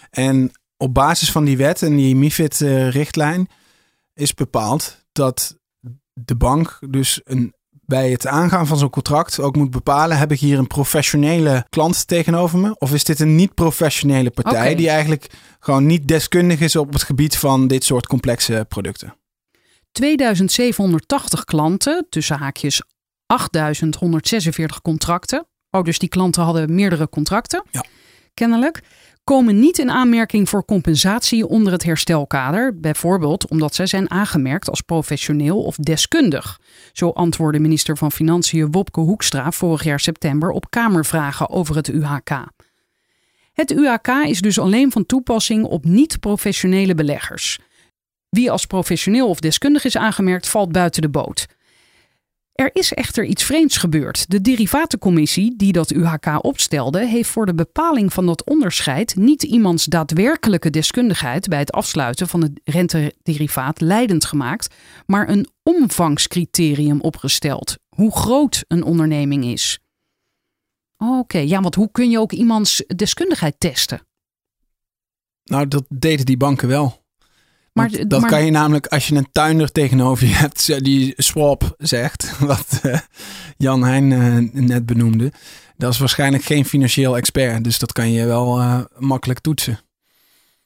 En 0.10 0.52
op 0.78 0.94
basis 0.94 1.32
van 1.32 1.46
die 1.46 1.58
wet 1.58 1.82
en 1.82 1.96
die 1.96 2.16
MIFID-richtlijn 2.16 3.48
is 4.14 4.34
bepaald 4.34 5.06
dat 5.12 5.58
de 6.14 6.36
bank 6.36 6.80
dus 6.90 7.22
een, 7.24 7.54
bij 7.70 8.12
het 8.12 8.28
aangaan 8.28 8.68
van 8.68 8.78
zo'n 8.78 8.90
contract 8.90 9.40
ook 9.40 9.56
moet 9.56 9.72
bepalen: 9.72 10.18
heb 10.18 10.32
ik 10.32 10.40
hier 10.40 10.58
een 10.58 10.68
professionele 10.68 11.66
klant 11.70 12.08
tegenover 12.08 12.60
me? 12.60 12.76
Of 12.78 12.94
is 12.94 13.04
dit 13.04 13.20
een 13.20 13.36
niet-professionele 13.36 14.30
partij 14.30 14.76
die 14.76 14.90
eigenlijk 14.90 15.28
gewoon 15.60 15.86
niet 15.86 16.08
deskundig 16.08 16.60
is 16.60 16.76
op 16.76 16.94
het 16.94 17.04
gebied 17.04 17.38
van 17.38 17.68
dit 17.68 17.84
soort 17.84 18.08
complexe 18.08 18.66
producten? 18.68 19.14
2780 19.92 21.44
klanten, 21.44 22.08
tussen 22.10 22.38
haakjes 22.38 22.82
8146 23.30 24.82
contracten. 24.82 25.48
Oh, 25.72 25.84
dus 25.84 26.00
die 26.00 26.10
klanten 26.10 26.44
hadden 26.44 26.76
meerdere 26.76 27.10
contracten. 27.10 27.64
Ja. 27.72 27.84
Kennelijk. 28.34 28.82
Komen 29.24 29.60
niet 29.60 29.78
in 29.78 29.90
aanmerking 29.90 30.50
voor 30.50 30.66
compensatie 30.66 31.48
onder 31.48 31.74
het 31.74 31.84
herstelkader. 31.84 32.80
Bijvoorbeeld 32.80 33.50
omdat 33.50 33.76
zij 33.76 33.86
zijn 33.86 34.12
aangemerkt 34.12 34.70
als 34.70 34.82
professioneel 34.82 35.64
of 35.64 35.76
deskundig. 35.76 36.60
Zo 36.94 37.10
antwoordde 37.10 37.60
minister 37.60 37.98
van 37.98 38.12
Financiën 38.12 38.72
Wopke 38.72 39.00
Hoekstra 39.00 39.52
vorig 39.52 39.84
jaar 39.84 40.00
september 40.00 40.52
op 40.52 40.70
Kamervragen 40.70 41.50
over 41.50 41.76
het 41.76 41.88
UHK. 41.88 42.46
Het 43.54 43.72
UHK 43.72 44.08
is 44.08 44.42
dus 44.42 44.60
alleen 44.60 44.92
van 44.92 45.06
toepassing 45.06 45.64
op 45.66 45.86
niet-professionele 45.86 46.96
beleggers. 46.96 47.60
Wie 48.30 48.52
als 48.52 48.66
professioneel 48.66 49.28
of 49.30 49.40
deskundig 49.40 49.84
is 49.84 49.98
aangemerkt, 49.98 50.48
valt 50.48 50.72
buiten 50.72 51.02
de 51.02 51.10
boot. 51.10 51.46
Er 52.60 52.70
is 52.74 52.94
echter 52.94 53.26
iets 53.26 53.44
vreemds 53.44 53.78
gebeurd. 53.78 54.30
De 54.30 54.42
derivatencommissie 54.42 55.56
die 55.56 55.72
dat 55.72 55.92
UHK 55.92 56.44
opstelde, 56.44 57.08
heeft 57.08 57.30
voor 57.30 57.46
de 57.46 57.54
bepaling 57.54 58.14
van 58.14 58.26
dat 58.26 58.44
onderscheid 58.44 59.16
niet 59.16 59.44
iemands 59.44 59.86
daadwerkelijke 59.86 60.70
deskundigheid 60.70 61.48
bij 61.48 61.60
het 61.60 61.72
afsluiten 61.72 62.28
van 62.28 62.42
het 62.42 62.60
rentederivaat 62.64 63.82
leidend 63.82 64.26
gemaakt, 64.26 64.76
maar 65.06 65.30
een 65.30 65.48
omvangscriterium 65.64 67.02
opgesteld. 67.02 67.78
Hoe 67.96 68.12
groot 68.12 68.66
een 68.68 68.84
onderneming 68.84 69.46
is. 69.46 69.80
Oké, 70.98 71.40
ja, 71.40 71.62
want 71.62 71.76
hoe 71.76 71.92
kun 71.92 72.10
je 72.10 72.20
ook 72.20 72.32
iemands 72.32 72.84
deskundigheid 72.96 73.56
testen? 73.58 74.02
Nou, 75.44 75.68
dat 75.68 75.86
deden 75.90 76.26
die 76.26 76.38
banken 76.38 76.68
wel. 76.68 77.04
Maar, 77.80 78.08
dat 78.08 78.26
kan 78.26 78.46
je 78.46 78.52
namelijk 78.52 78.88
als 78.88 79.08
je 79.08 79.16
een 79.16 79.32
tuinder 79.32 79.72
tegenover 79.72 80.28
je 80.28 80.34
hebt 80.34 80.84
die 80.86 81.14
swap 81.18 81.76
zegt, 81.78 82.38
wat 82.40 82.82
uh, 82.86 82.98
Jan 83.58 83.84
Heijn 83.84 84.12
uh, 84.12 84.54
net 84.54 84.86
benoemde. 84.86 85.32
Dat 85.78 85.94
is 85.94 86.00
waarschijnlijk 86.00 86.44
geen 86.44 86.66
financieel 86.66 87.18
expert, 87.18 87.64
dus 87.64 87.80
dat 87.80 87.92
kan 87.92 88.12
je 88.12 88.26
wel 88.26 88.60
uh, 88.60 88.80
makkelijk 88.98 89.40
toetsen. 89.40 89.80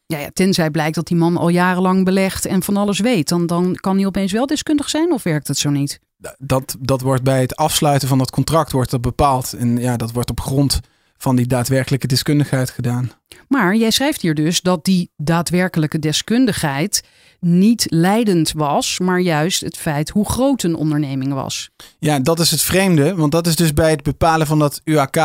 Ja, 0.05 0.17
ja, 0.17 0.29
tenzij 0.33 0.71
blijkt 0.71 0.95
dat 0.95 1.07
die 1.07 1.17
man 1.17 1.37
al 1.37 1.49
jarenlang 1.49 2.05
belegt 2.05 2.45
en 2.45 2.63
van 2.63 2.77
alles 2.77 2.99
weet. 2.99 3.27
Dan, 3.27 3.45
dan 3.45 3.75
kan 3.75 3.95
hij 3.97 4.05
opeens 4.05 4.31
wel 4.31 4.45
deskundig 4.45 4.89
zijn 4.89 5.11
of 5.11 5.23
werkt 5.23 5.47
het 5.47 5.57
zo 5.57 5.69
niet? 5.69 5.99
Dat, 6.37 6.75
dat 6.79 7.01
wordt 7.01 7.23
bij 7.23 7.41
het 7.41 7.55
afsluiten 7.55 8.07
van 8.07 8.17
dat 8.17 8.31
contract 8.31 8.71
wordt 8.71 8.91
dat 8.91 9.01
bepaald. 9.01 9.53
En 9.53 9.77
ja, 9.77 9.97
dat 9.97 10.11
wordt 10.11 10.29
op 10.29 10.39
grond 10.39 10.79
van 11.23 11.35
die 11.35 11.47
daadwerkelijke 11.47 12.07
deskundigheid 12.07 12.69
gedaan. 12.69 13.11
Maar 13.47 13.75
jij 13.75 13.91
schrijft 13.91 14.21
hier 14.21 14.35
dus 14.35 14.61
dat 14.61 14.85
die 14.85 15.11
daadwerkelijke 15.17 15.99
deskundigheid 15.99 17.03
niet 17.39 17.85
leidend 17.89 18.51
was, 18.51 18.99
maar 18.99 19.19
juist 19.19 19.61
het 19.61 19.77
feit 19.77 20.09
hoe 20.09 20.29
groot 20.29 20.63
een 20.63 20.75
onderneming 20.75 21.33
was. 21.33 21.69
Ja, 21.99 22.19
dat 22.19 22.39
is 22.39 22.51
het 22.51 22.61
vreemde, 22.61 23.15
want 23.15 23.31
dat 23.31 23.47
is 23.47 23.55
dus 23.55 23.73
bij 23.73 23.89
het 23.89 24.03
bepalen 24.03 24.47
van 24.47 24.59
dat 24.59 24.81
UAK 24.83 25.17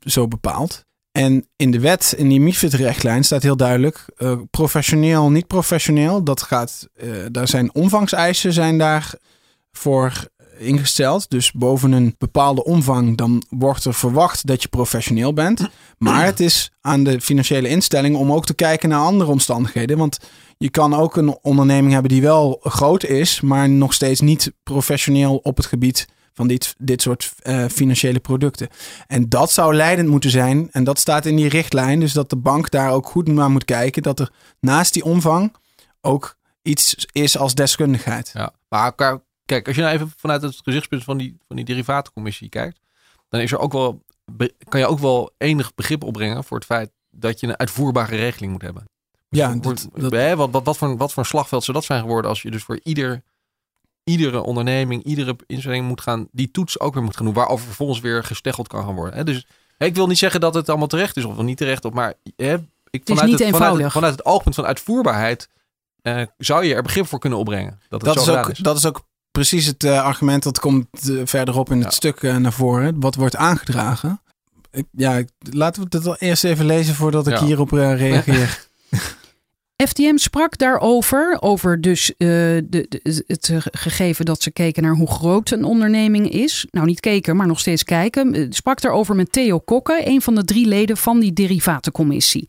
zo 0.00 0.28
bepaald. 0.28 0.84
En 1.12 1.48
in 1.56 1.70
de 1.70 1.80
wet, 1.80 2.14
in 2.16 2.28
die 2.28 2.40
MIFID-richtlijn, 2.40 3.24
staat 3.24 3.42
heel 3.42 3.56
duidelijk: 3.56 4.04
uh, 4.18 4.38
professioneel, 4.50 5.30
niet 5.30 5.46
professioneel. 5.46 6.24
Dat 6.24 6.42
gaat, 6.42 6.88
uh, 7.02 7.10
daar 7.30 7.48
zijn 7.48 7.74
omvangseisen 7.74 8.52
zijn 8.52 8.78
daar 8.78 9.14
voor 9.72 10.28
ingesteld. 10.58 11.30
Dus 11.30 11.52
boven 11.52 11.92
een 11.92 12.14
bepaalde 12.18 12.64
omvang, 12.64 13.16
dan 13.16 13.42
wordt 13.48 13.84
er 13.84 13.94
verwacht 13.94 14.46
dat 14.46 14.62
je 14.62 14.68
professioneel 14.68 15.32
bent. 15.32 15.68
Maar 15.98 16.24
het 16.24 16.40
is 16.40 16.70
aan 16.80 17.04
de 17.04 17.20
financiële 17.20 17.68
instelling 17.68 18.16
om 18.16 18.32
ook 18.32 18.46
te 18.46 18.54
kijken 18.54 18.88
naar 18.88 19.00
andere 19.00 19.30
omstandigheden. 19.30 19.98
Want 19.98 20.18
je 20.58 20.70
kan 20.70 20.94
ook 20.94 21.16
een 21.16 21.38
onderneming 21.42 21.92
hebben 21.92 22.10
die 22.10 22.22
wel 22.22 22.60
groot 22.62 23.04
is, 23.04 23.40
maar 23.40 23.68
nog 23.68 23.92
steeds 23.92 24.20
niet 24.20 24.52
professioneel 24.62 25.36
op 25.36 25.56
het 25.56 25.66
gebied 25.66 26.06
van 26.32 26.46
dit, 26.46 26.74
dit 26.78 27.02
soort 27.02 27.32
uh, 27.42 27.64
financiële 27.64 28.20
producten. 28.20 28.68
En 29.06 29.28
dat 29.28 29.52
zou 29.52 29.74
leidend 29.74 30.08
moeten 30.08 30.30
zijn. 30.30 30.68
En 30.70 30.84
dat 30.84 30.98
staat 30.98 31.26
in 31.26 31.36
die 31.36 31.48
richtlijn. 31.48 32.00
Dus 32.00 32.12
dat 32.12 32.30
de 32.30 32.36
bank 32.36 32.70
daar 32.70 32.90
ook 32.90 33.06
goed 33.06 33.28
naar 33.28 33.50
moet 33.50 33.64
kijken. 33.64 34.02
Dat 34.02 34.20
er 34.20 34.32
naast 34.60 34.92
die 34.92 35.04
omvang 35.04 35.54
ook 36.00 36.36
iets 36.62 37.06
is 37.12 37.38
als 37.38 37.54
deskundigheid. 37.54 38.30
Ja, 38.34 38.52
maar 38.68 38.94
kijk, 39.46 39.66
als 39.66 39.76
je 39.76 39.82
nou 39.82 39.94
even 39.94 40.12
vanuit 40.16 40.42
het 40.42 40.60
gezichtspunt 40.64 41.04
van 41.04 41.16
die, 41.16 41.36
van 41.46 41.56
die 41.56 41.64
derivatencommissie 41.64 42.48
kijkt, 42.48 42.80
dan 43.28 43.40
is 43.40 43.52
er 43.52 43.58
ook 43.58 43.72
wel, 43.72 44.04
kan 44.68 44.80
je 44.80 44.86
ook 44.86 44.98
wel 44.98 45.30
enig 45.38 45.74
begrip 45.74 46.04
opbrengen 46.04 46.44
voor 46.44 46.56
het 46.56 46.66
feit 46.66 46.90
dat 47.10 47.40
je 47.40 47.46
een 47.46 47.58
uitvoerbare 47.58 48.16
regeling 48.16 48.52
moet 48.52 48.62
hebben. 48.62 48.84
Ja, 49.28 49.54
dat, 49.54 49.88
dat, 49.92 50.36
wat, 50.36 50.50
wat, 50.50 50.64
wat, 50.64 50.76
voor, 50.76 50.96
wat 50.96 51.12
voor 51.12 51.22
een 51.22 51.28
slagveld 51.28 51.64
zou 51.64 51.76
dat 51.76 51.86
zijn 51.86 52.00
geworden 52.00 52.30
als 52.30 52.42
je 52.42 52.50
dus 52.50 52.62
voor 52.62 52.80
ieder, 52.82 53.22
iedere 54.04 54.42
onderneming, 54.42 55.02
iedere 55.02 55.36
instelling 55.46 55.86
moet 55.86 56.00
gaan, 56.00 56.28
die 56.32 56.50
toets 56.50 56.80
ook 56.80 56.94
weer 56.94 57.02
moet 57.02 57.16
gaan 57.16 57.24
doen, 57.24 57.34
waarover 57.34 57.66
vervolgens 57.66 58.00
weer 58.00 58.24
gesteggeld 58.24 58.68
kan 58.68 58.84
gaan 58.84 58.94
worden. 58.94 59.26
Dus 59.26 59.46
ik 59.78 59.94
wil 59.94 60.06
niet 60.06 60.18
zeggen 60.18 60.40
dat 60.40 60.54
het 60.54 60.68
allemaal 60.68 60.86
terecht 60.86 61.16
is 61.16 61.24
of 61.24 61.42
niet 61.42 61.56
terecht 61.56 61.84
op, 61.84 61.94
maar 61.94 62.14
hè, 62.36 62.56
ik, 62.90 63.02
vanuit, 63.04 63.38
het, 63.38 63.50
vanuit, 63.50 63.82
het, 63.82 63.92
vanuit 63.92 64.12
het 64.12 64.24
oogpunt 64.24 64.54
van 64.54 64.66
uitvoerbaarheid 64.66 65.48
uh, 66.02 66.22
zou 66.38 66.64
je 66.64 66.74
er 66.74 66.82
begrip 66.82 67.06
voor 67.06 67.18
kunnen 67.18 67.38
opbrengen. 67.38 67.80
Dat, 67.88 68.00
dat, 68.00 68.16
is, 68.16 68.28
ook, 68.28 68.62
dat 68.62 68.76
is 68.76 68.86
ook 68.86 69.06
precies 69.36 69.66
het 69.66 69.84
uh, 69.84 70.02
argument 70.02 70.42
dat 70.42 70.58
komt 70.58 70.86
uh, 71.08 71.20
verderop 71.24 71.70
in 71.70 71.76
het 71.76 71.84
ja. 71.84 71.90
stuk 71.90 72.22
naar 72.22 72.52
voren. 72.52 73.00
Wat 73.00 73.14
wordt 73.14 73.36
aangedragen? 73.36 74.20
Ik, 74.70 74.86
ja, 74.90 75.22
laten 75.50 75.88
we 75.88 75.98
het 75.98 76.20
eerst 76.20 76.44
even 76.44 76.66
lezen 76.66 76.94
voordat 76.94 77.26
ik 77.26 77.38
ja. 77.38 77.44
hierop 77.44 77.70
reageer. 77.70 78.66
FTM 79.88 80.16
sprak 80.16 80.58
daarover, 80.58 81.36
over 81.40 81.80
dus 81.80 82.10
uh, 82.10 82.16
de, 82.18 82.64
de, 82.68 83.24
het 83.26 83.52
gegeven 83.70 84.24
dat 84.24 84.42
ze 84.42 84.50
keken 84.50 84.82
naar 84.82 84.94
hoe 84.94 85.10
groot 85.10 85.50
een 85.50 85.64
onderneming 85.64 86.30
is. 86.30 86.66
Nou, 86.70 86.86
niet 86.86 87.00
keken, 87.00 87.36
maar 87.36 87.46
nog 87.46 87.60
steeds 87.60 87.84
kijken. 87.84 88.46
Sprak 88.52 88.80
daarover 88.80 89.14
met 89.14 89.32
Theo 89.32 89.58
Kokke, 89.58 90.02
een 90.04 90.22
van 90.22 90.34
de 90.34 90.44
drie 90.44 90.66
leden 90.66 90.96
van 90.96 91.20
die 91.20 91.32
derivatencommissie. 91.32 92.48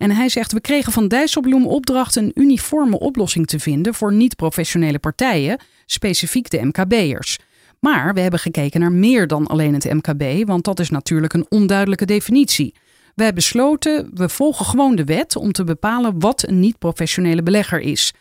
En 0.00 0.10
hij 0.10 0.28
zegt: 0.28 0.52
We 0.52 0.60
kregen 0.60 0.92
van 0.92 1.08
Dijsselbloem 1.08 1.66
opdracht 1.66 2.16
een 2.16 2.30
uniforme 2.34 2.98
oplossing 2.98 3.46
te 3.46 3.58
vinden 3.58 3.94
voor 3.94 4.12
niet-professionele 4.12 4.98
partijen, 4.98 5.60
specifiek 5.90 6.50
de 6.50 6.64
MKB'ers. 6.64 7.38
Maar 7.80 8.14
we 8.14 8.20
hebben 8.20 8.40
gekeken 8.40 8.80
naar 8.80 8.92
meer 8.92 9.26
dan 9.26 9.46
alleen 9.46 9.74
het 9.74 9.92
MKB, 9.92 10.46
want 10.46 10.64
dat 10.64 10.80
is 10.80 10.90
natuurlijk 10.90 11.32
een 11.32 11.46
onduidelijke 11.48 12.04
definitie. 12.04 12.74
We 13.14 13.22
hebben 13.22 13.42
besloten, 13.42 14.10
we 14.14 14.28
volgen 14.28 14.64
gewoon 14.64 14.96
de 14.96 15.04
wet 15.04 15.36
om 15.36 15.52
te 15.52 15.64
bepalen 15.64 16.18
wat 16.18 16.48
een 16.48 16.60
niet-professionele 16.60 17.42
belegger 17.42 17.80
is. 17.80 18.12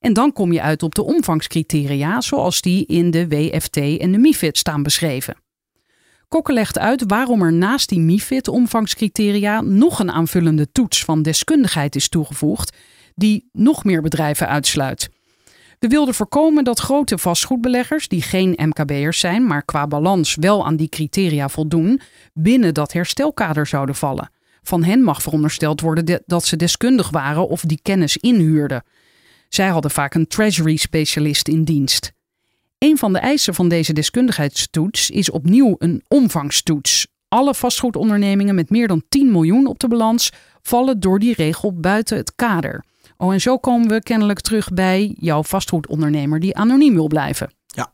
En 0.00 0.12
dan 0.12 0.32
kom 0.32 0.52
je 0.52 0.62
uit 0.62 0.82
op 0.82 0.94
de 0.94 1.04
omvangscriteria 1.04 2.20
zoals 2.20 2.60
die 2.60 2.86
in 2.86 3.10
de 3.10 3.28
WFT 3.28 3.76
en 3.76 4.12
de 4.12 4.18
MIFID 4.18 4.58
staan 4.58 4.82
beschreven. 4.82 5.36
Kokke 6.28 6.52
legt 6.52 6.78
uit 6.78 7.04
waarom 7.06 7.42
er 7.42 7.52
naast 7.52 7.88
die 7.88 8.00
MIFID-omvangscriteria 8.00 9.60
nog 9.60 9.98
een 9.98 10.10
aanvullende 10.10 10.72
toets 10.72 11.04
van 11.04 11.22
deskundigheid 11.22 11.96
is 11.96 12.08
toegevoegd, 12.08 12.76
die 13.14 13.48
nog 13.52 13.84
meer 13.84 14.02
bedrijven 14.02 14.48
uitsluit. 14.48 15.10
We 15.78 15.88
wilden 15.88 16.14
voorkomen 16.14 16.64
dat 16.64 16.78
grote 16.78 17.18
vastgoedbeleggers, 17.18 18.08
die 18.08 18.22
geen 18.22 18.58
MKB'ers 18.62 19.20
zijn, 19.20 19.46
maar 19.46 19.64
qua 19.64 19.86
balans 19.86 20.34
wel 20.40 20.66
aan 20.66 20.76
die 20.76 20.88
criteria 20.88 21.48
voldoen, 21.48 22.00
binnen 22.32 22.74
dat 22.74 22.92
herstelkader 22.92 23.66
zouden 23.66 23.94
vallen. 23.94 24.30
Van 24.62 24.84
hen 24.84 25.02
mag 25.02 25.22
verondersteld 25.22 25.80
worden 25.80 26.22
dat 26.26 26.44
ze 26.44 26.56
deskundig 26.56 27.10
waren 27.10 27.48
of 27.48 27.60
die 27.60 27.80
kennis 27.82 28.16
inhuurden. 28.16 28.84
Zij 29.48 29.68
hadden 29.68 29.90
vaak 29.90 30.14
een 30.14 30.26
treasury-specialist 30.26 31.48
in 31.48 31.64
dienst. 31.64 32.12
Een 32.78 32.98
van 32.98 33.12
de 33.12 33.18
eisen 33.18 33.54
van 33.54 33.68
deze 33.68 33.92
deskundigheidstoets 33.92 35.10
is 35.10 35.30
opnieuw 35.30 35.74
een 35.78 36.02
omvangstoets. 36.08 37.06
Alle 37.28 37.54
vastgoedondernemingen 37.54 38.54
met 38.54 38.70
meer 38.70 38.88
dan 38.88 39.02
10 39.08 39.32
miljoen 39.32 39.66
op 39.66 39.78
de 39.78 39.88
balans 39.88 40.32
vallen 40.62 41.00
door 41.00 41.18
die 41.18 41.34
regel 41.34 41.74
buiten 41.80 42.16
het 42.16 42.34
kader. 42.34 42.84
Oh, 43.20 43.32
en 43.32 43.40
zo 43.40 43.58
komen 43.58 43.88
we 43.88 44.02
kennelijk 44.02 44.40
terug 44.40 44.68
bij 44.68 45.14
jouw 45.18 45.42
vastgoedondernemer 45.42 46.40
die 46.40 46.56
anoniem 46.56 46.94
wil 46.94 47.06
blijven. 47.06 47.52
Ja. 47.66 47.90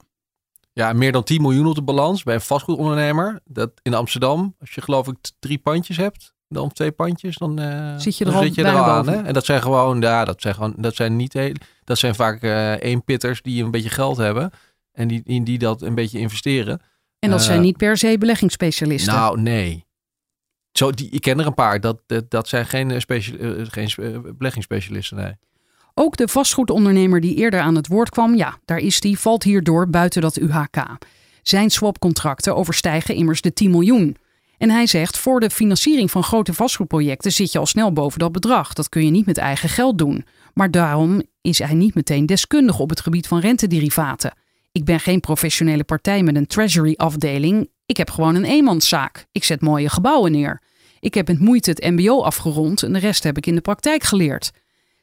Ja, 0.73 0.93
meer 0.93 1.13
dan 1.13 1.25
10 1.25 1.43
miljoen 1.43 1.67
op 1.67 1.75
de 1.75 1.83
balans 1.83 2.23
bij 2.23 2.35
een 2.35 2.41
vastgoedondernemer. 2.41 3.41
Dat 3.45 3.71
in 3.83 3.95
Amsterdam, 3.95 4.55
als 4.61 4.71
je 4.71 4.81
geloof 4.81 5.09
ik 5.09 5.17
drie 5.39 5.59
pandjes 5.59 5.97
hebt, 5.97 6.35
dan 6.49 6.73
twee 6.73 6.93
pandjes, 6.93 7.37
dan 7.37 7.61
uh, 7.61 7.99
zit 7.99 8.19
je 8.19 8.25
er, 8.25 8.31
dan 8.31 8.41
al, 8.41 8.47
zit 8.47 8.55
je 8.55 8.65
er 8.65 8.77
al 8.77 8.85
aan. 8.85 9.09
Hè? 9.09 9.23
En 9.23 9.33
dat 9.33 9.45
zijn 9.45 9.63
gewoon, 9.63 10.01
ja, 10.01 10.25
dat 10.25 10.41
zijn 10.41 10.55
gewoon, 10.55 10.75
dat 10.77 10.95
zijn 10.95 11.17
niet 11.17 11.33
heel, 11.33 11.53
dat 11.85 11.99
zijn 11.99 12.15
vaak 12.15 12.43
uh, 12.43 12.83
eenpitters 12.83 13.43
die 13.43 13.65
een 13.65 13.71
beetje 13.71 13.91
geld 13.91 14.17
hebben 14.17 14.51
en 14.93 15.09
die, 15.09 15.21
in 15.25 15.45
die 15.45 15.59
dat 15.59 15.83
een 15.83 15.95
beetje 15.95 16.19
investeren. 16.19 16.81
En 17.19 17.31
dat 17.31 17.41
uh, 17.41 17.47
zijn 17.47 17.61
niet 17.61 17.77
per 17.77 17.97
se 17.97 18.19
beleggingsspecialisten. 18.19 19.15
Nou, 19.15 19.41
nee. 19.41 19.85
Zo, 20.77 20.91
die, 20.91 21.11
ik 21.11 21.21
ken 21.21 21.41
er 21.41 21.47
een 21.47 21.55
paar. 21.55 21.81
Dat, 21.81 22.01
dat, 22.29 22.49
zijn 22.49 22.67
geen, 22.67 23.01
special, 23.01 23.37
geen 23.71 23.91
beleggingsspecialisten, 24.39 25.17
nee. 25.17 25.33
Ook 25.95 26.17
de 26.17 26.29
vastgoedondernemer 26.29 27.21
die 27.21 27.35
eerder 27.35 27.61
aan 27.61 27.75
het 27.75 27.87
woord 27.87 28.11
kwam, 28.11 28.35
ja, 28.35 28.59
daar 28.65 28.79
is 28.79 29.01
die, 29.01 29.19
valt 29.19 29.43
hierdoor 29.43 29.91
buiten 29.91 30.23
dat 30.23 30.37
UHK. 30.37 30.97
Zijn 31.43 31.71
swapcontracten 31.71 32.57
overstijgen 32.57 33.15
immers 33.15 33.41
de 33.41 33.53
10 33.53 33.71
miljoen. 33.71 34.17
En 34.59 34.71
hij 34.71 34.87
zegt, 34.87 35.19
voor 35.19 35.41
de 35.41 35.51
financiering 35.51 36.11
van 36.11 36.23
grote 36.23 36.55
vastgoedprojecten 36.55 37.33
zit 37.33 37.53
je 37.53 37.59
al 37.59 37.67
snel 37.67 37.93
boven 37.93 38.19
dat 38.19 38.33
bedrag. 38.33 38.73
Dat 38.73 38.89
kun 38.89 39.05
je 39.05 39.11
niet 39.11 39.27
met 39.27 39.39
eigen 39.39 39.69
geld 39.69 39.99
doen. 39.99 40.27
Maar 40.55 40.71
daarom 40.71 41.23
is 41.41 41.59
hij 41.59 41.75
niet 41.75 41.95
meteen 41.95 42.27
deskundig 42.27 42.79
op 42.79 42.91
het 42.91 43.01
gebied 43.01 43.27
van 43.27 43.41
rentederivaten. 43.41 44.33
Ik 44.73 44.85
ben 44.85 45.01
geen 45.01 45.21
professionele 45.21 45.85
partij 45.85 46.23
met 46.23 46.37
een 46.37 46.47
treasury 46.47 46.95
afdeling. 46.97 47.69
Ik 47.87 47.97
heb 47.97 48.11
gewoon 48.11 48.35
een 48.35 48.45
eenmanszaak. 48.45 49.27
Ik 49.33 49.45
zet 49.45 49.61
mooie 49.61 49.89
gebouwen 49.89 50.33
neer. 50.33 50.63
Ik 51.01 51.15
heb 51.15 51.27
met 51.27 51.39
moeite 51.39 51.71
het 51.71 51.85
MBO 51.85 52.23
afgerond 52.23 52.83
en 52.83 52.93
de 52.93 52.99
rest 52.99 53.23
heb 53.23 53.37
ik 53.37 53.47
in 53.47 53.55
de 53.55 53.61
praktijk 53.61 54.03
geleerd. 54.03 54.51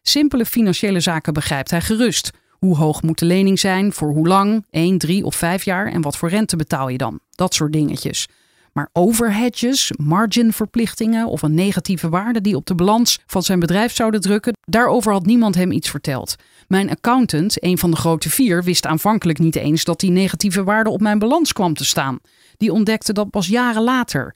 Simpele 0.02 0.46
financiële 0.46 1.00
zaken 1.00 1.34
begrijpt 1.34 1.72
hij 1.72 1.82
gerust. 1.82 2.32
Hoe 2.50 2.78
hoog 2.78 3.02
moet 3.02 3.20
de 3.20 3.26
lening 3.26 3.60
zijn, 3.60 3.94
voor 3.94 4.12
hoe 4.12 4.28
lang, 4.28 4.66
1, 4.70 4.98
3 4.98 5.26
of 5.26 5.36
5 5.36 5.64
jaar 5.64 5.92
en 5.92 6.02
wat 6.02 6.18
voor 6.18 6.30
rente 6.30 6.56
betaal 6.56 6.90
je 6.90 6.98
dan? 6.98 7.20
Dat 7.32 7.54
soort 7.54 7.74
dingetjes. 7.74 8.28
Maar 8.72 8.90
overhedges, 8.94 9.92
marginverplichtingen 9.98 11.28
of 11.28 11.42
een 11.42 11.54
negatieve 11.54 12.10
waarde 12.10 12.42
die 12.42 12.56
op 12.56 12.66
de 12.66 12.76
balans 12.76 13.20
van 13.26 13.44
zijn 13.44 13.60
bedrijf 13.60 13.96
zouden 13.96 14.22
drukken, 14.22 14.58
daarover 14.66 15.12
had 15.12 15.26
niemand 15.26 15.56
hem 15.56 15.72
iets 15.72 15.90
verteld. 15.90 16.36
Mijn 16.68 16.90
accountant, 16.90 17.64
een 17.64 17.78
van 17.78 17.92
de 17.92 17.98
grote 17.98 18.30
vier, 18.30 18.64
wist 18.64 18.86
aanvankelijk 18.86 19.40
niet 19.40 19.56
eens 19.56 19.84
dat 19.84 20.00
die 20.00 20.12
negatieve 20.12 20.64
waarde 20.64 20.90
op 20.90 21.02
mijn 21.02 21.20
balans 21.20 21.54
kwam 21.54 21.74
te 21.74 21.86
staan. 21.86 22.20
Die 22.58 22.72
ontdekte 22.72 23.14
dat 23.14 23.30
pas 23.30 23.48
jaren 23.48 23.84
later. 23.84 24.36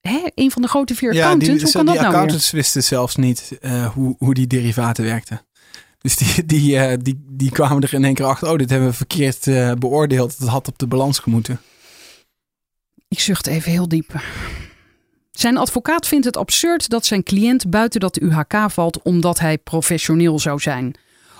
Hè, 0.00 0.20
een 0.34 0.50
van 0.50 0.62
de 0.62 0.68
grote 0.68 0.94
vier 0.94 1.10
accountants, 1.10 1.46
ja, 1.46 1.52
die, 1.52 1.62
hoe 1.62 1.72
kan 1.72 1.84
die 1.84 1.94
dat 1.94 2.02
nou 2.02 2.14
accountants 2.14 2.50
wisten 2.50 2.82
zelfs 2.82 3.16
niet 3.16 3.58
uh, 3.60 3.86
hoe, 3.86 4.14
hoe 4.18 4.34
die 4.34 4.46
derivaten 4.46 5.04
werkten. 5.04 5.40
Dus 5.98 6.16
die, 6.16 6.46
die, 6.46 6.74
uh, 6.74 6.92
die, 7.02 7.24
die 7.28 7.50
kwamen 7.50 7.82
er 7.82 7.94
in 7.94 8.04
één 8.04 8.14
keer 8.14 8.26
achter, 8.26 8.50
oh, 8.50 8.58
dit 8.58 8.70
hebben 8.70 8.88
we 8.88 8.94
verkeerd 8.94 9.46
uh, 9.46 9.72
beoordeeld. 9.72 10.38
Het 10.38 10.48
had 10.48 10.68
op 10.68 10.78
de 10.78 10.86
balans 10.86 11.18
gemoeten. 11.18 11.60
Ik 13.12 13.20
zucht 13.20 13.46
even 13.46 13.70
heel 13.70 13.88
diep. 13.88 14.20
Zijn 15.30 15.56
advocaat 15.56 16.06
vindt 16.06 16.24
het 16.24 16.36
absurd 16.36 16.88
dat 16.88 17.06
zijn 17.06 17.22
cliënt 17.22 17.70
buiten 17.70 18.00
dat 18.00 18.20
UHK 18.20 18.54
valt 18.66 19.02
omdat 19.02 19.38
hij 19.38 19.58
professioneel 19.58 20.38
zou 20.38 20.60
zijn. 20.60 20.94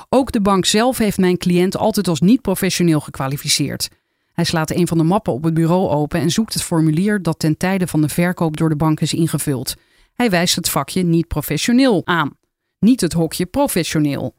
Ook 0.08 0.32
de 0.32 0.40
bank 0.40 0.64
zelf 0.64 0.98
heeft 0.98 1.18
mijn 1.18 1.36
cliënt 1.36 1.76
altijd 1.76 2.08
als 2.08 2.20
niet 2.20 2.40
professioneel 2.40 3.00
gekwalificeerd. 3.00 3.88
Hij 4.32 4.44
slaat 4.44 4.70
een 4.70 4.88
van 4.88 4.98
de 4.98 5.04
mappen 5.04 5.32
op 5.32 5.44
het 5.44 5.54
bureau 5.54 5.88
open 5.88 6.20
en 6.20 6.30
zoekt 6.30 6.54
het 6.54 6.62
formulier 6.62 7.22
dat 7.22 7.38
ten 7.38 7.56
tijde 7.56 7.86
van 7.86 8.00
de 8.00 8.08
verkoop 8.08 8.56
door 8.56 8.68
de 8.68 8.76
bank 8.76 9.00
is 9.00 9.14
ingevuld. 9.14 9.74
Hij 10.14 10.30
wijst 10.30 10.56
het 10.56 10.68
vakje 10.68 11.02
niet 11.02 11.28
professioneel 11.28 12.02
aan, 12.04 12.36
niet 12.78 13.00
het 13.00 13.12
hokje 13.12 13.46
professioneel. 13.46 14.34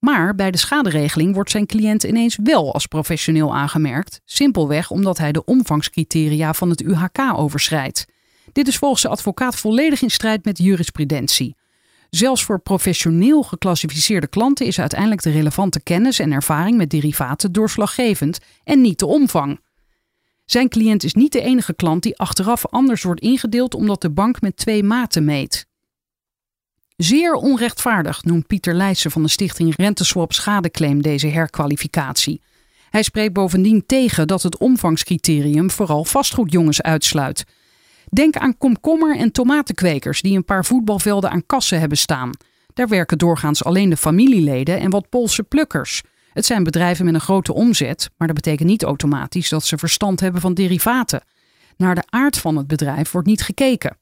Maar 0.00 0.34
bij 0.34 0.50
de 0.50 0.58
schaderegeling 0.58 1.34
wordt 1.34 1.50
zijn 1.50 1.66
cliënt 1.66 2.02
ineens 2.02 2.38
wel 2.42 2.72
als 2.72 2.86
professioneel 2.86 3.54
aangemerkt, 3.54 4.20
simpelweg 4.24 4.90
omdat 4.90 5.18
hij 5.18 5.32
de 5.32 5.44
omvangscriteria 5.44 6.52
van 6.52 6.70
het 6.70 6.82
UHK 6.82 7.18
overschrijdt. 7.36 8.06
Dit 8.52 8.68
is 8.68 8.76
volgens 8.76 9.02
de 9.02 9.08
advocaat 9.08 9.56
volledig 9.56 10.02
in 10.02 10.10
strijd 10.10 10.44
met 10.44 10.58
jurisprudentie. 10.58 11.56
Zelfs 12.10 12.44
voor 12.44 12.60
professioneel 12.60 13.42
geclassificeerde 13.42 14.26
klanten 14.26 14.66
is 14.66 14.80
uiteindelijk 14.80 15.22
de 15.22 15.30
relevante 15.30 15.82
kennis 15.82 16.18
en 16.18 16.32
ervaring 16.32 16.76
met 16.76 16.90
derivaten 16.90 17.52
doorslaggevend 17.52 18.38
en 18.64 18.80
niet 18.80 18.98
de 18.98 19.06
omvang. 19.06 19.60
Zijn 20.44 20.68
cliënt 20.68 21.04
is 21.04 21.14
niet 21.14 21.32
de 21.32 21.40
enige 21.40 21.74
klant 21.74 22.02
die 22.02 22.18
achteraf 22.18 22.66
anders 22.66 23.02
wordt 23.02 23.20
ingedeeld 23.20 23.74
omdat 23.74 24.00
de 24.00 24.10
bank 24.10 24.40
met 24.40 24.56
twee 24.56 24.82
maten 24.82 25.24
meet. 25.24 25.68
Zeer 27.00 27.34
onrechtvaardig 27.34 28.24
noemt 28.24 28.46
Pieter 28.46 28.74
Leijsen 28.74 29.10
van 29.10 29.22
de 29.22 29.28
stichting 29.28 29.76
Renteswap 29.76 30.32
Schadeclaim 30.32 31.02
deze 31.02 31.26
herkwalificatie. 31.26 32.40
Hij 32.90 33.02
spreekt 33.02 33.32
bovendien 33.32 33.86
tegen 33.86 34.26
dat 34.26 34.42
het 34.42 34.58
omvangscriterium 34.58 35.70
vooral 35.70 36.04
vastgoedjongens 36.04 36.82
uitsluit. 36.82 37.44
Denk 38.08 38.36
aan 38.36 38.58
komkommer- 38.58 39.16
en 39.16 39.32
tomatenkwekers 39.32 40.22
die 40.22 40.36
een 40.36 40.44
paar 40.44 40.64
voetbalvelden 40.64 41.30
aan 41.30 41.46
kassen 41.46 41.80
hebben 41.80 41.98
staan. 41.98 42.30
Daar 42.74 42.88
werken 42.88 43.18
doorgaans 43.18 43.64
alleen 43.64 43.90
de 43.90 43.96
familieleden 43.96 44.80
en 44.80 44.90
wat 44.90 45.08
Poolse 45.08 45.42
plukkers. 45.42 46.02
Het 46.32 46.46
zijn 46.46 46.64
bedrijven 46.64 47.04
met 47.04 47.14
een 47.14 47.20
grote 47.20 47.52
omzet, 47.52 48.10
maar 48.16 48.26
dat 48.26 48.36
betekent 48.36 48.68
niet 48.68 48.82
automatisch 48.82 49.48
dat 49.48 49.64
ze 49.64 49.78
verstand 49.78 50.20
hebben 50.20 50.40
van 50.40 50.54
derivaten. 50.54 51.22
Naar 51.76 51.94
de 51.94 52.04
aard 52.08 52.38
van 52.38 52.56
het 52.56 52.66
bedrijf 52.66 53.10
wordt 53.10 53.28
niet 53.28 53.42
gekeken. 53.42 53.99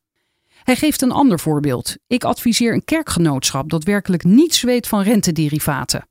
Hij 0.69 0.77
geeft 0.77 1.03
een 1.03 1.13
ander 1.13 1.41
voorbeeld. 1.41 1.97
Ik 2.07 2.25
adviseer 2.25 2.73
een 2.73 2.85
kerkgenootschap 2.85 3.71
dat 3.71 3.85
werkelijk 3.85 4.25
niets 4.25 4.63
weet 4.63 4.87
van 4.87 5.03
rentederivaten. 5.03 6.09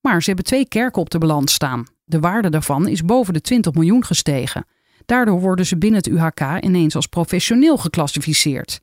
Maar 0.00 0.22
ze 0.22 0.26
hebben 0.26 0.44
twee 0.44 0.68
kerken 0.68 1.00
op 1.00 1.10
de 1.10 1.18
balans 1.18 1.52
staan. 1.52 1.86
De 2.04 2.20
waarde 2.20 2.50
daarvan 2.50 2.88
is 2.88 3.04
boven 3.04 3.32
de 3.32 3.40
20 3.40 3.72
miljoen 3.72 4.04
gestegen. 4.04 4.66
Daardoor 5.06 5.40
worden 5.40 5.66
ze 5.66 5.78
binnen 5.78 5.98
het 5.98 6.08
UHK 6.08 6.64
ineens 6.64 6.94
als 6.94 7.06
professioneel 7.06 7.76
geclassificeerd. 7.76 8.80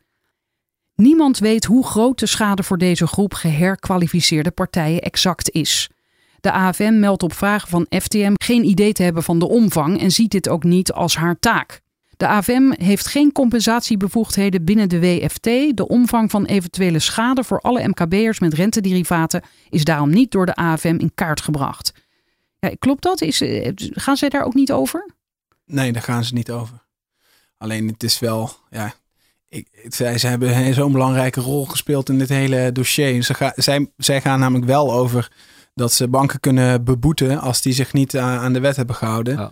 Niemand 0.95 1.37
weet 1.37 1.65
hoe 1.65 1.85
groot 1.85 2.19
de 2.19 2.25
schade 2.25 2.63
voor 2.63 2.77
deze 2.77 3.07
groep 3.07 3.33
geherkwalificeerde 3.33 4.51
partijen 4.51 5.01
exact 5.01 5.49
is. 5.49 5.89
De 6.39 6.51
AFM 6.51 6.99
meldt 6.99 7.23
op 7.23 7.33
vragen 7.33 7.69
van 7.69 7.85
FTM 7.89 8.33
geen 8.33 8.63
idee 8.63 8.93
te 8.93 9.03
hebben 9.03 9.23
van 9.23 9.39
de 9.39 9.47
omvang 9.47 9.99
en 9.99 10.11
ziet 10.11 10.31
dit 10.31 10.49
ook 10.49 10.63
niet 10.63 10.91
als 10.91 11.15
haar 11.15 11.39
taak. 11.39 11.83
De 12.17 12.27
AFM 12.27 12.71
heeft 12.71 13.07
geen 13.07 13.31
compensatiebevoegdheden 13.31 14.63
binnen 14.63 14.89
de 14.89 14.99
WFT. 14.99 15.43
De 15.77 15.87
omvang 15.87 16.31
van 16.31 16.45
eventuele 16.45 16.99
schade 16.99 17.43
voor 17.43 17.59
alle 17.59 17.87
MKB'ers 17.87 18.39
met 18.39 18.53
rentederivaten 18.53 19.41
is 19.69 19.83
daarom 19.83 20.09
niet 20.09 20.31
door 20.31 20.45
de 20.45 20.55
AFM 20.55 20.95
in 20.97 21.11
kaart 21.15 21.41
gebracht. 21.41 21.93
Ja, 22.59 22.71
klopt 22.79 23.03
dat? 23.03 23.21
Is, 23.21 23.41
eh, 23.41 23.71
gaan 23.75 24.17
zij 24.17 24.29
daar 24.29 24.43
ook 24.43 24.53
niet 24.53 24.71
over? 24.71 25.13
Nee, 25.65 25.91
daar 25.91 26.01
gaan 26.01 26.23
ze 26.23 26.33
niet 26.33 26.51
over. 26.51 26.83
Alleen 27.57 27.87
het 27.87 28.03
is 28.03 28.19
wel, 28.19 28.51
ja, 28.69 28.93
ik, 29.49 29.67
zij, 29.87 30.17
ze 30.17 30.27
hebben 30.27 30.73
zo'n 30.73 30.91
belangrijke 30.91 31.41
rol 31.41 31.65
gespeeld 31.65 32.09
in 32.09 32.17
dit 32.17 32.29
hele 32.29 32.71
dossier. 32.71 33.23
Ze 33.23 33.33
ga, 33.33 33.53
zij, 33.55 33.91
zij 33.97 34.21
gaan 34.21 34.39
namelijk 34.39 34.65
wel 34.65 34.93
over 34.93 35.31
dat 35.73 35.91
ze 35.91 36.07
banken 36.07 36.39
kunnen 36.39 36.83
beboeten 36.83 37.39
als 37.39 37.61
die 37.61 37.73
zich 37.73 37.93
niet 37.93 38.17
aan, 38.17 38.39
aan 38.39 38.53
de 38.53 38.59
wet 38.59 38.75
hebben 38.75 38.95
gehouden. 38.95 39.37
Ja. 39.37 39.51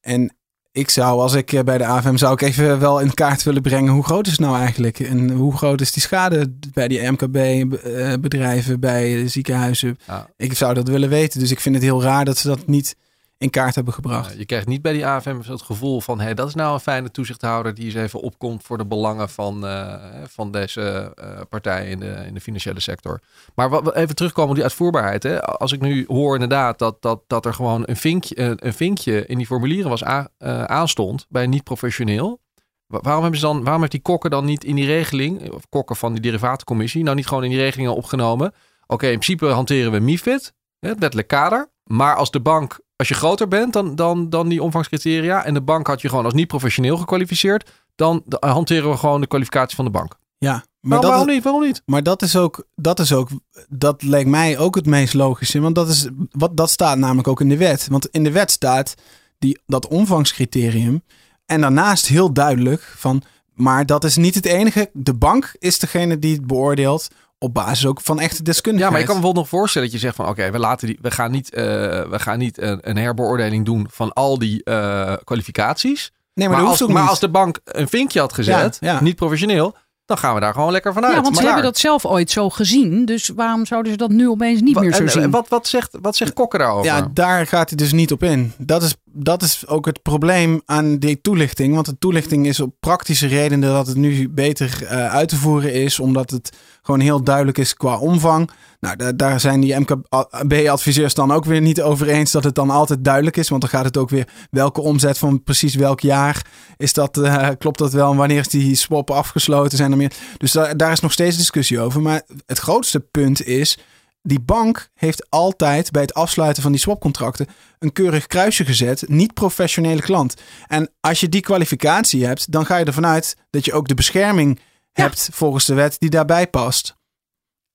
En 0.00 0.36
ik 0.74 0.90
zou, 0.90 1.20
als 1.20 1.34
ik 1.34 1.52
eh, 1.52 1.62
bij 1.62 1.78
de 1.78 1.86
AFM, 1.86 2.16
zou 2.16 2.32
ik 2.32 2.40
even 2.40 2.78
wel 2.78 3.00
in 3.00 3.14
kaart 3.14 3.42
willen 3.42 3.62
brengen 3.62 3.92
hoe 3.92 4.04
groot 4.04 4.26
is 4.26 4.32
het 4.32 4.40
nou 4.40 4.58
eigenlijk? 4.58 5.00
En 5.00 5.30
hoe 5.30 5.56
groot 5.56 5.80
is 5.80 5.92
die 5.92 6.02
schade 6.02 6.52
bij 6.72 6.88
die 6.88 7.10
MKB-bedrijven, 7.10 8.80
bij 8.80 9.14
de 9.14 9.28
ziekenhuizen? 9.28 9.98
Ja. 10.06 10.28
Ik 10.36 10.54
zou 10.54 10.74
dat 10.74 10.88
willen 10.88 11.08
weten. 11.08 11.40
Dus 11.40 11.50
ik 11.50 11.60
vind 11.60 11.74
het 11.74 11.84
heel 11.84 12.02
raar 12.02 12.24
dat 12.24 12.38
ze 12.38 12.48
dat 12.48 12.66
niet 12.66 12.96
in 13.38 13.50
kaart 13.50 13.74
hebben 13.74 13.94
gebracht. 13.94 14.38
Je 14.38 14.44
krijgt 14.44 14.66
niet 14.66 14.82
bij 14.82 14.92
die 14.92 15.06
AFM 15.06 15.36
het 15.46 15.62
gevoel 15.62 16.00
van... 16.00 16.20
Hey, 16.20 16.34
dat 16.34 16.48
is 16.48 16.54
nou 16.54 16.74
een 16.74 16.80
fijne 16.80 17.10
toezichthouder 17.10 17.74
die 17.74 17.84
eens 17.84 17.94
even 17.94 18.20
opkomt... 18.20 18.62
voor 18.62 18.78
de 18.78 18.86
belangen 18.86 19.28
van, 19.28 19.66
eh, 19.66 19.94
van 20.28 20.50
deze 20.50 21.12
eh, 21.14 21.40
partijen 21.48 21.88
in 21.90 21.98
de, 22.00 22.22
in 22.26 22.34
de 22.34 22.40
financiële 22.40 22.80
sector. 22.80 23.20
Maar 23.54 23.70
wat, 23.70 23.94
even 23.94 24.14
terugkomen 24.14 24.48
op 24.50 24.54
die 24.54 24.64
uitvoerbaarheid. 24.64 25.22
Hè. 25.22 25.42
Als 25.42 25.72
ik 25.72 25.80
nu 25.80 26.04
hoor 26.08 26.34
inderdaad 26.34 26.78
dat, 26.78 27.02
dat, 27.02 27.22
dat 27.26 27.46
er 27.46 27.54
gewoon 27.54 27.82
een 27.86 27.96
vinkje, 27.96 28.40
een, 28.40 28.66
een 28.66 28.74
vinkje 28.74 29.26
in 29.26 29.36
die 29.36 29.46
formulieren 29.46 29.90
was 29.90 30.02
eh, 30.02 30.24
aanstond... 30.64 31.26
bij 31.28 31.46
niet-professioneel... 31.46 32.40
wa- 32.86 33.00
Waarom, 33.00 33.22
hebben 33.22 33.40
ze 33.40 33.46
dan, 33.46 33.62
waarom 33.62 33.80
heeft 33.80 33.92
die 33.92 34.02
kokker 34.02 34.30
dan 34.30 34.44
niet 34.44 34.64
in 34.64 34.74
die 34.74 34.86
regeling... 34.86 35.50
of 35.52 35.68
kokker 35.68 35.96
van 35.96 36.12
die 36.12 36.22
derivatencommissie... 36.22 37.02
nou 37.02 37.16
niet 37.16 37.26
gewoon 37.26 37.44
in 37.44 37.50
die 37.50 37.58
regelingen 37.58 37.94
opgenomen... 37.94 38.52
Oké, 38.86 39.06
in 39.06 39.18
principe 39.18 39.46
hanteren 39.46 39.92
we 39.92 39.98
MIFID, 39.98 40.52
het 40.78 40.98
wettelijk 40.98 41.28
kader... 41.28 41.72
Maar 41.84 42.16
als 42.16 42.30
de 42.30 42.40
bank, 42.40 42.80
als 42.96 43.08
je 43.08 43.14
groter 43.14 43.48
bent 43.48 43.72
dan, 43.72 43.94
dan, 43.94 44.30
dan 44.30 44.48
die 44.48 44.62
omvangscriteria. 44.62 45.44
en 45.44 45.54
de 45.54 45.60
bank 45.62 45.86
had 45.86 46.00
je 46.00 46.08
gewoon 46.08 46.24
als 46.24 46.34
niet 46.34 46.46
professioneel 46.46 46.96
gekwalificeerd. 46.96 47.70
dan 47.94 48.22
d- 48.28 48.36
hanteren 48.44 48.90
we 48.90 48.96
gewoon 48.96 49.20
de 49.20 49.26
kwalificatie 49.26 49.76
van 49.76 49.84
de 49.84 49.90
bank. 49.90 50.14
Ja, 50.38 50.52
maar, 50.52 50.64
Maar 50.80 51.00
dat 51.00 51.08
waarom 51.10 51.28
is, 51.28 51.34
niet? 51.34 51.44
Waarom 51.44 51.62
niet? 51.62 51.82
maar 51.86 52.02
dat 52.02 52.22
is 52.22 52.36
ook, 52.36 52.66
dat 52.74 52.98
is 53.00 53.12
ook, 53.12 53.28
dat 53.68 54.02
lijkt 54.02 54.28
mij 54.30 54.58
ook 54.58 54.74
het 54.74 54.86
meest 54.86 55.14
logische. 55.14 55.60
Want 55.60 55.74
dat 55.74 55.88
is, 55.88 56.08
wat, 56.30 56.56
dat 56.56 56.70
staat 56.70 56.98
namelijk 56.98 57.28
ook 57.28 57.40
in 57.40 57.48
de 57.48 57.56
wet. 57.56 57.86
Want 57.90 58.06
in 58.10 58.24
de 58.24 58.30
wet 58.30 58.50
staat 58.50 58.94
die, 59.38 59.60
dat 59.66 59.86
omvangscriterium. 59.88 61.02
En 61.46 61.60
daarnaast 61.60 62.06
heel 62.06 62.32
duidelijk 62.32 62.82
van, 62.96 63.22
maar 63.54 63.86
dat 63.86 64.04
is 64.04 64.16
niet 64.16 64.34
het 64.34 64.46
enige. 64.46 64.90
De 64.92 65.14
bank 65.14 65.54
is 65.58 65.78
degene 65.78 66.18
die 66.18 66.32
het 66.34 66.46
beoordeelt 66.46 67.08
op 67.44 67.54
basis 67.54 67.86
ook 67.86 68.00
van 68.00 68.20
echte 68.20 68.36
Ja, 68.36 68.42
deskundigheid. 68.44 68.90
maar 68.92 69.00
je 69.00 69.06
kan 69.06 69.14
bijvoorbeeld 69.16 69.50
nog 69.50 69.60
voorstellen 69.60 69.88
dat 69.90 69.96
je 70.00 70.02
zegt 70.06 70.16
van 70.16 70.28
oké, 70.28 70.50
we 70.50 70.58
laten 70.58 70.86
die, 70.86 70.98
we 71.02 71.10
gaan 71.10 71.30
niet, 71.30 71.54
eh, 71.54 71.62
we 71.64 72.18
gaan 72.18 72.38
niet 72.38 72.62
een, 72.62 72.78
een 72.82 72.96
herbeoordeling 72.96 73.64
doen 73.64 73.86
van 73.90 74.12
al 74.12 74.38
die 74.38 74.64
eh, 74.64 75.12
kwalificaties. 75.24 76.10
Nee, 76.34 76.48
Maar, 76.48 76.56
maar, 76.56 76.56
dat 76.56 76.68
als, 76.70 76.78
hoeft 76.78 76.82
ook 76.82 76.88
maar 76.96 77.00
niet. 77.02 77.10
als 77.10 77.20
de 77.20 77.28
bank 77.30 77.58
een 77.64 77.88
vinkje 77.88 78.20
had 78.20 78.32
gezet, 78.32 78.76
Ja, 78.80 78.92
ja. 78.92 79.02
niet 79.02 79.16
professioneel, 79.16 79.74
dan 80.04 80.18
gaan 80.18 80.34
we 80.34 80.40
daar 80.40 80.52
gewoon 80.52 80.72
lekker 80.72 80.92
vanuit. 80.92 81.14
Ja, 81.14 81.20
want 81.20 81.36
ze 81.36 81.42
Maar 81.42 81.52
hebben 81.52 81.62
daar- 81.62 81.72
dat 81.72 81.80
zelf 81.80 82.06
ooit 82.06 82.30
zo 82.30 82.50
gezien. 82.50 83.04
Dus 83.04 83.28
waarom 83.36 83.66
zouden 83.66 83.92
ze 83.92 83.98
dat 83.98 84.10
nu 84.10 84.28
opeens 84.28 84.60
niet 84.60 84.74
Wat- 84.74 84.82
meer 84.82 84.94
zo 84.94 85.02
en- 85.02 85.10
zien? 85.10 85.22
en 85.22 85.30
wat, 85.30 85.48
wat, 85.48 85.66
zegt, 85.66 85.96
wat 86.02 86.16
zegt 86.16 86.32
Kokker 86.32 86.58
daarover? 86.58 86.84
Ja, 86.84 87.08
daar 87.12 87.46
gaat 87.46 87.68
hij 87.68 87.78
dus 87.78 87.92
niet 87.92 88.12
op 88.12 88.22
in. 88.22 88.52
Dat 88.58 88.82
is, 88.82 88.94
dat 89.14 89.42
is 89.42 89.66
ook 89.66 89.86
het 89.86 90.02
probleem 90.02 90.62
aan 90.64 90.98
die 90.98 91.20
toelichting. 91.20 91.74
Want 91.74 91.86
de 91.86 91.98
toelichting 91.98 92.46
is 92.46 92.60
op 92.60 92.74
praktische 92.80 93.26
redenen 93.26 93.72
dat 93.72 93.86
het 93.86 93.96
nu 93.96 94.28
beter 94.28 94.84
eh, 94.86 95.06
uit 95.14 95.28
te 95.28 95.36
voeren 95.36 95.72
is. 95.72 96.00
Omdat 96.00 96.30
het 96.30 96.52
gewoon 96.82 97.00
heel 97.00 97.22
duidelijk 97.24 97.58
is 97.58 97.74
qua 97.74 97.98
omvang. 97.98 98.50
Nou, 98.80 98.96
da- 98.96 99.12
daar 99.12 99.40
zijn 99.40 99.60
die 99.60 99.74
MKB-adviseurs 99.80 101.14
dan 101.14 101.32
ook 101.32 101.44
weer 101.44 101.60
niet 101.60 101.82
over 101.82 102.08
eens 102.08 102.30
dat 102.30 102.44
het 102.44 102.54
dan 102.54 102.70
altijd 102.70 103.04
duidelijk 103.04 103.36
is. 103.36 103.48
Want 103.48 103.60
dan 103.60 103.70
gaat 103.70 103.84
het 103.84 103.96
ook 103.96 104.10
weer 104.10 104.28
welke 104.50 104.80
omzet 104.80 105.18
van 105.18 105.42
precies 105.42 105.74
welk 105.74 106.00
jaar 106.00 106.46
is 106.76 106.92
dat, 106.92 107.16
eh, 107.18 107.48
klopt 107.58 107.78
dat 107.78 107.92
wel? 107.92 108.10
En 108.10 108.16
wanneer 108.16 108.38
is 108.38 108.48
die 108.48 108.74
swap 108.76 109.10
afgesloten? 109.10 109.76
Zijn 109.78 109.90
er 109.90 109.96
meer? 109.96 110.12
Dus 110.36 110.52
daar 110.52 110.92
is 110.92 111.00
nog 111.00 111.12
steeds 111.12 111.36
discussie 111.36 111.80
over. 111.80 112.02
Maar 112.02 112.22
het 112.46 112.58
grootste 112.58 113.00
punt 113.00 113.44
is, 113.46 113.78
die 114.26 114.40
bank 114.40 114.88
heeft 114.94 115.30
altijd 115.30 115.90
bij 115.90 116.02
het 116.02 116.14
afsluiten 116.14 116.62
van 116.62 116.72
die 116.72 116.80
swapcontracten 116.80 117.46
een 117.78 117.92
keurig 117.92 118.26
kruisje 118.26 118.64
gezet. 118.64 119.08
Niet 119.08 119.34
professionele 119.34 120.00
klant. 120.02 120.34
En 120.66 120.90
als 121.00 121.20
je 121.20 121.28
die 121.28 121.40
kwalificatie 121.40 122.26
hebt, 122.26 122.52
dan 122.52 122.66
ga 122.66 122.76
je 122.76 122.84
ervan 122.84 123.06
uit 123.06 123.36
dat 123.50 123.64
je 123.64 123.72
ook 123.72 123.88
de 123.88 123.94
bescherming 123.94 124.58
Ja. 124.92 125.02
hebt 125.02 125.28
volgens 125.32 125.64
de 125.66 125.74
wet 125.74 125.96
die 125.98 126.10
daarbij 126.10 126.46
past. 126.48 126.96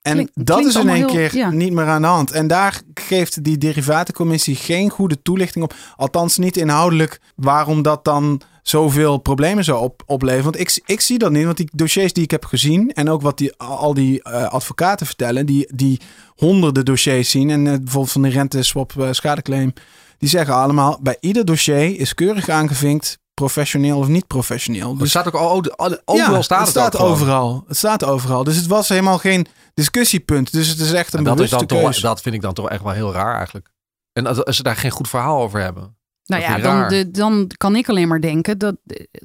En 0.02 0.14
Klink- 0.14 0.30
dat 0.34 0.66
is 0.66 0.76
in 0.76 0.89
één 0.89 1.08
keer 1.08 1.36
ja. 1.36 1.50
niet 1.50 1.74
meer 1.74 1.86
aan 1.88 2.02
de 2.02 2.08
hand. 2.08 2.32
En 2.32 2.47
daar 2.47 2.82
geeft 2.93 3.43
die 3.43 3.58
derivatencommissie 3.58 4.56
geen 4.56 4.89
goede 4.89 5.22
toelichting 5.22 5.64
op. 5.64 5.74
Althans 5.95 6.38
niet 6.38 6.58
inhoudelijk 6.58 7.20
waarom 7.36 7.82
dat 7.82 8.06
dan 8.06 8.41
zoveel 8.70 9.17
problemen 9.17 9.63
zou 9.63 9.82
op, 9.82 10.03
opleveren. 10.05 10.43
Want 10.43 10.59
ik, 10.59 10.82
ik 10.86 11.01
zie 11.01 11.17
dat 11.17 11.32
niet. 11.32 11.45
Want 11.45 11.57
die 11.57 11.70
dossiers 11.74 12.13
die 12.13 12.24
ik 12.24 12.32
heb 12.32 12.45
gezien 12.45 12.91
en 12.93 13.09
ook 13.09 13.22
wat 13.22 13.38
die, 13.38 13.57
al 13.57 13.93
die 13.93 14.24
eh, 14.24 14.43
advocaten 14.47 15.05
vertellen, 15.05 15.45
die, 15.45 15.67
die 15.76 15.99
honderden 16.36 16.86
dossiers 16.86 17.30
zien. 17.30 17.49
En 17.49 17.67
eh, 17.67 17.74
bijvoorbeeld 17.78 18.11
van 18.11 18.22
de 18.22 18.30
renteswap 18.30 18.93
eh, 18.97 19.07
schadeclaim. 19.11 19.74
Die 20.17 20.30
zeggen 20.30 20.53
allemaal, 20.53 20.99
bij 21.01 21.17
ieder 21.20 21.45
dossier 21.45 21.99
is 21.99 22.13
keurig 22.13 22.49
aangevinkt 22.49 23.20
professioneel 23.34 23.97
of 23.97 24.07
niet 24.07 24.28
professioneel. 24.28 24.89
Het 24.89 24.99
Dus 24.99 25.09
staat 25.09 25.28
ook 25.28 25.34
al, 25.34 25.63
al- 25.76 25.97
overal 26.05 26.36
ja, 26.36 26.41
staat 26.41 26.59
het 26.59 26.70
staat 26.70 26.97
overal. 26.97 27.63
Het 27.67 27.78
staat 27.78 28.03
overal. 28.03 28.43
Dus 28.43 28.55
het 28.55 28.67
was 28.67 28.89
helemaal 28.89 29.17
geen 29.17 29.47
discussiepunt. 29.74 30.51
Dus 30.51 30.67
het 30.67 30.80
is 30.80 30.91
echt 30.91 31.13
een 31.13 31.20
En 31.20 31.26
dat, 31.26 31.39
is 31.39 31.49
dan 31.49 31.65
toch, 31.65 31.99
dat 31.99 32.22
vind 32.22 32.36
ik 32.36 32.41
dan 32.41 32.53
toch 32.53 32.70
echt 32.70 32.84
wel 32.84 32.91
heel 32.93 33.13
raar 33.13 33.36
eigenlijk. 33.36 33.70
En 34.13 34.45
als 34.45 34.55
ze 34.55 34.63
daar 34.63 34.76
geen 34.76 34.91
goed 34.91 35.09
verhaal 35.09 35.41
over 35.41 35.61
hebben. 35.61 35.97
Nou 36.30 36.41
ja, 36.41 36.57
dan, 36.57 36.88
de, 36.89 37.11
dan 37.11 37.51
kan 37.57 37.75
ik 37.75 37.89
alleen 37.89 38.07
maar 38.07 38.21
denken 38.21 38.57
dat 38.57 38.75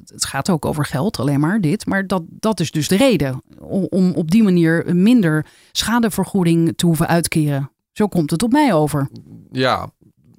het 0.05 0.25
gaat 0.25 0.49
ook 0.49 0.65
over 0.65 0.85
geld, 0.85 1.19
alleen 1.19 1.39
maar 1.39 1.61
dit. 1.61 1.85
Maar 1.85 2.07
dat, 2.07 2.23
dat 2.27 2.59
is 2.59 2.71
dus 2.71 2.87
de 2.87 2.97
reden 2.97 3.41
om, 3.59 3.87
om 3.89 4.13
op 4.13 4.31
die 4.31 4.43
manier 4.43 4.95
minder 4.95 5.45
schadevergoeding 5.71 6.73
te 6.75 6.85
hoeven 6.85 7.07
uitkeren. 7.07 7.71
Zo 7.91 8.07
komt 8.07 8.31
het 8.31 8.43
op 8.43 8.51
mij 8.51 8.73
over. 8.73 9.09
Ja, 9.51 9.89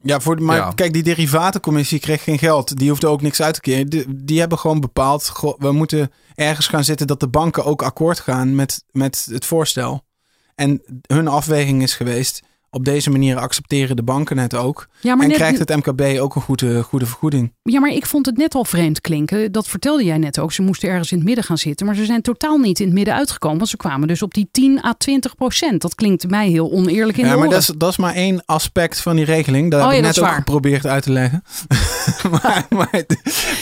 Ja, 0.03 0.21
voor 0.21 0.37
de, 0.37 0.43
maar 0.43 0.57
Ja. 0.57 0.71
kijk, 0.75 0.93
die 0.93 1.03
derivatencommissie 1.03 1.99
kreeg 2.01 2.23
geen 2.23 2.39
geld. 2.39 2.77
Die 2.77 2.89
hoefde 2.89 3.07
ook 3.07 3.23
niks 3.23 3.43
uit 3.43 3.55
te 3.55 3.61
keren. 3.61 3.87
Die, 3.89 4.05
die 4.25 4.41
hebben 4.41 4.59
gewoon 4.59 4.81
bepaald, 4.81 5.29
goh, 5.29 5.59
we 5.59 5.73
moeten 5.73 6.11
ergens 6.35 6.67
gaan 6.69 6.85
zitten 6.85 7.07
dat 7.07 7.21
de 7.21 7.29
banken 7.29 7.65
ook 7.65 7.83
akkoord 7.83 8.21
gaan 8.21 8.55
met, 8.55 8.85
met 8.91 9.27
het 9.31 9.45
voorstel. 9.45 10.05
En 10.55 10.83
hun 11.07 11.29
afweging 11.29 11.83
is 11.83 11.95
geweest, 11.95 12.43
op 12.71 12.85
deze 12.85 13.11
manier 13.11 13.37
accepteren 13.37 13.97
de 13.97 14.03
banken 14.03 14.39
het 14.39 14.55
ook. 14.55 14.89
Ja, 15.01 15.15
maar, 15.15 15.23
en 15.25 15.29
net, 15.29 15.37
krijgt 15.39 15.59
het 15.59 15.77
MKB 15.77 16.21
ook 16.21 16.35
een 16.35 16.43
goede, 16.43 16.83
goede 16.83 17.07
vergoeding. 17.07 17.53
ja, 17.63 17.81
maar 17.81 17.91
ik 17.91 18.07
vond 18.07 18.27
het 18.27 18.37
net 18.37 18.55
al 18.55 18.65
vreemd 18.65 19.01
klinken. 19.01 19.53
Dat 19.53 19.69
vertelde 19.69 20.05
jij 20.05 20.19
net 20.19 20.39
ook. 20.39 20.53
Ze 20.53 20.63
moesten 20.63 20.89
ergens 20.89 21.11
in 21.11 21.17
het 21.17 21.27
midden 21.27 21.45
gaan 21.45 21.59
zitten. 21.59 21.87
Maar 21.87 21.95
ze 21.95 22.05
zijn 22.05 22.23
totaal 22.23 22.59
niet 22.59 22.81
in 22.81 22.87
het 22.87 22.95
midden 22.95 23.15
uitgekomen. 23.15 23.59
Want 23.59 23.71
ze 23.71 23.77
kwamen 23.77 24.09
dus 24.09 24.23
op 24.23 24.35
die 24.35 24.49
10 24.51 24.85
à 24.85 24.93
20 24.99 25.35
procent. 25.35 25.83
Dat 25.83 25.95
klinkt 25.95 26.31
mij 26.31 26.49
heel 26.49 26.73
oneerlijk 26.73 27.19
in 27.19 27.25
Ja, 27.25 27.31
de 27.31 27.37
maar 27.37 27.47
oren. 27.47 27.51
dat 27.61 27.69
is, 27.69 27.75
dat 27.79 27.91
is 27.91 27.97
maar 27.97 28.15
één 28.15 28.43
aspect 28.45 29.01
van 29.01 29.17
die 29.17 29.25
regeling. 29.25 29.71
Dat 29.71 29.81
Oh 29.81 29.87
heb 29.87 29.95
ja, 29.95 29.99
ik 29.99 30.05
dat 30.05 30.15
net 30.15 30.25
ook 30.25 30.31
waar. 30.31 30.39
geprobeerd 30.39 30.87
uit 30.87 31.03
te 31.03 31.13
leggen. 31.13 31.43
maar, 32.43 32.67
maar 32.77 33.05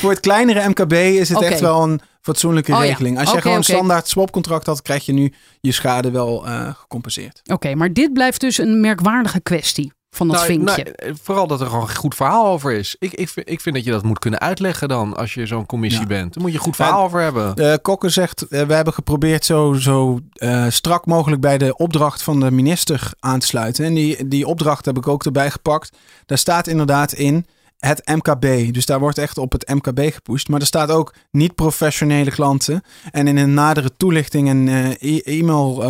voor 0.00 0.10
het 0.10 0.20
kleinere 0.20 0.68
MKB 0.68 0.92
is 0.92 1.28
het 1.28 1.42
echt 1.42 1.60
wel 1.60 1.82
een 1.82 2.00
fatsoenlijke 2.24 2.72
Oh 2.72 2.78
ja. 2.78 2.84
regeling. 2.84 3.18
Als 3.18 3.30
je 3.32 3.40
gewoon 3.40 3.56
oké. 3.56 3.72
standaard 3.72 4.08
swapcontract 4.08 4.66
had, 4.66 4.82
krijg 4.82 5.06
je 5.06 5.12
nu 5.12 5.32
je 5.60 5.72
schade 5.72 6.10
wel 6.10 6.46
eh, 6.46 6.74
gecompenseerd. 6.74 7.40
Oké, 7.52 7.74
maar 7.74 7.92
dit 7.92 8.12
blijft 8.12 8.40
dus 8.40 8.58
een 8.58 8.80
merkwaardige 8.80 9.40
kwestie. 9.40 9.92
van 10.10 10.26
dat 10.28 10.36
Nou, 10.36 10.48
vinkje. 10.48 10.82
nou, 10.84 10.94
eh, 10.96 11.12
vooral 11.22 11.46
dat 11.46 11.60
er 11.60 11.66
gewoon 11.66 11.82
een 11.82 11.94
goed 11.96 12.14
verhaal 12.14 12.46
over 12.46 12.72
is. 12.72 12.96
Ik, 12.98 13.12
ik, 13.12 13.28
vind, 13.28 13.50
ik 13.50 13.60
vind 13.60 13.74
dat 13.74 13.84
je 13.84 13.90
dat 13.90 14.02
moet 14.02 14.18
kunnen 14.18 14.40
uitleggen 14.40 14.88
dan 14.88 15.16
als 15.16 15.34
je 15.34 15.46
zo'n 15.46 15.66
commissie 15.66 16.00
Ja. 16.00 16.06
bent. 16.06 16.34
Daar 16.34 16.42
moet 16.42 16.52
je 16.52 16.58
een 16.58 16.64
goed 16.64 16.76
verhaal 16.76 17.04
over 17.04 17.20
hebben. 17.20 17.54
Eh 17.54 17.74
Kokke 17.82 18.08
zegt, 18.08 18.46
we 18.48 18.56
hebben 18.74 18.92
geprobeerd 18.92 19.44
zo, 19.44 19.72
zo 19.72 20.18
eh, 20.32 20.66
strak 20.68 21.06
mogelijk 21.06 21.40
bij 21.40 21.58
de 21.58 21.76
opdracht 21.76 22.22
van 22.22 22.40
de 22.40 22.50
minister 22.50 23.10
aan 23.20 23.38
te 23.38 23.46
sluiten. 23.46 23.84
En 23.84 23.94
die, 23.94 24.28
die 24.28 24.46
opdracht 24.46 24.84
heb 24.84 24.96
ik 24.96 25.08
ook 25.08 25.24
erbij 25.24 25.50
gepakt. 25.50 25.96
Daar 26.26 26.38
staat 26.38 26.66
inderdaad 26.66 27.12
in 27.12 27.46
het 27.86 28.08
MKB. 28.08 28.74
Dus 28.74 28.86
daar 28.86 29.00
wordt 29.00 29.18
echt 29.18 29.38
op 29.38 29.52
het 29.52 29.68
MKB 29.68 30.12
gepusht. 30.12 30.48
Maar 30.48 30.60
er 30.60 30.66
staat 30.66 30.90
ook 30.90 31.14
niet-professionele 31.30 32.30
klanten. 32.30 32.82
En 33.10 33.26
in 33.26 33.36
een 33.36 33.54
nadere 33.54 33.96
toelichting 33.96 34.48
en 34.48 34.68
eh, 34.68 34.90
e- 35.14 35.20
e-mail 35.38 35.82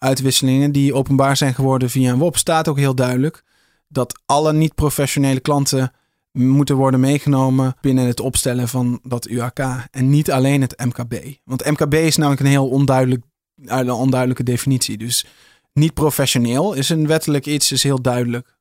eh, 0.00 0.70
die 0.70 0.94
openbaar 0.94 1.36
zijn 1.36 1.54
geworden 1.54 1.90
via 1.90 2.12
een 2.12 2.18
WOP, 2.18 2.36
staat 2.36 2.68
ook 2.68 2.78
heel 2.78 2.94
duidelijk 2.94 3.42
dat 3.88 4.20
alle 4.26 4.52
niet-professionele 4.52 5.40
klanten 5.40 5.92
moeten 6.32 6.76
worden 6.76 7.00
meegenomen 7.00 7.74
binnen 7.80 8.06
het 8.06 8.20
opstellen 8.20 8.68
van 8.68 9.00
dat 9.02 9.28
UAK. 9.28 9.58
En 9.90 10.10
niet 10.10 10.30
alleen 10.30 10.60
het 10.60 10.84
MKB. 10.84 11.14
Want 11.44 11.64
MKB 11.64 11.94
is 11.94 12.16
namelijk 12.16 12.42
een 12.42 12.46
heel 12.46 12.68
onduidelijk, 12.68 13.22
een 13.64 13.90
onduidelijke 13.90 14.42
definitie. 14.42 14.98
Dus 14.98 15.26
niet 15.72 15.94
professioneel 15.94 16.74
is 16.74 16.88
een 16.88 17.06
wettelijk 17.06 17.46
iets, 17.46 17.72
is 17.72 17.82
heel 17.82 18.02
duidelijk. 18.02 18.53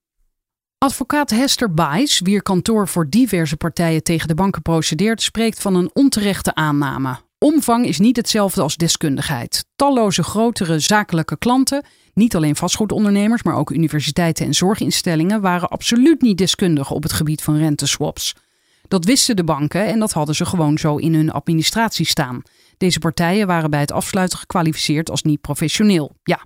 Advocaat 0.83 1.29
Hester 1.29 1.73
Baes, 1.73 2.19
wier 2.19 2.41
kantoor 2.41 2.87
voor 2.87 3.09
diverse 3.09 3.57
partijen 3.57 4.03
tegen 4.03 4.27
de 4.27 4.35
banken 4.35 4.61
procedeert, 4.61 5.21
spreekt 5.21 5.61
van 5.61 5.75
een 5.75 5.89
onterechte 5.93 6.55
aanname. 6.55 7.17
Omvang 7.37 7.85
is 7.85 7.99
niet 7.99 8.15
hetzelfde 8.15 8.61
als 8.61 8.75
deskundigheid. 8.75 9.65
Talloze 9.75 10.23
grotere 10.23 10.79
zakelijke 10.79 11.37
klanten, 11.37 11.85
niet 12.13 12.35
alleen 12.35 12.55
vastgoedondernemers, 12.55 13.43
maar 13.43 13.55
ook 13.55 13.71
universiteiten 13.71 14.45
en 14.45 14.53
zorginstellingen, 14.53 15.41
waren 15.41 15.69
absoluut 15.69 16.21
niet 16.21 16.37
deskundig 16.37 16.91
op 16.91 17.03
het 17.03 17.13
gebied 17.13 17.41
van 17.41 17.57
renteswaps. 17.57 18.35
Dat 18.87 19.05
wisten 19.05 19.35
de 19.35 19.43
banken 19.43 19.85
en 19.85 19.99
dat 19.99 20.11
hadden 20.11 20.35
ze 20.35 20.45
gewoon 20.45 20.77
zo 20.77 20.95
in 20.95 21.13
hun 21.13 21.31
administratie 21.31 22.05
staan. 22.05 22.41
Deze 22.77 22.99
partijen 22.99 23.47
waren 23.47 23.69
bij 23.69 23.79
het 23.79 23.91
afsluiten 23.91 24.37
gekwalificeerd 24.37 25.09
als 25.09 25.21
niet 25.21 25.41
professioneel. 25.41 26.15
Ja. 26.23 26.39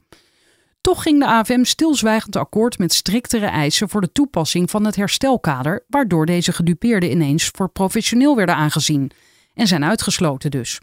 Toch 0.82 1.02
ging 1.02 1.20
de 1.20 1.26
AFM 1.26 1.64
stilzwijgend 1.64 2.36
akkoord 2.36 2.78
met 2.78 2.94
striktere 2.94 3.46
eisen 3.46 3.90
voor 3.90 4.02
de 4.02 4.12
toepassing 4.12 4.70
van 4.70 4.86
het 4.86 4.96
herstelkader, 4.96 5.86
waardoor 5.88 6.26
deze 6.26 6.52
gedupeerden 6.52 7.12
ineens 7.12 7.50
voor 7.56 7.70
professioneel 7.70 8.36
werden 8.36 8.56
aangezien 8.56 9.12
en 9.54 9.68
zijn 9.68 9.86
uitgesloten 9.86 10.52
dus. 10.52 10.80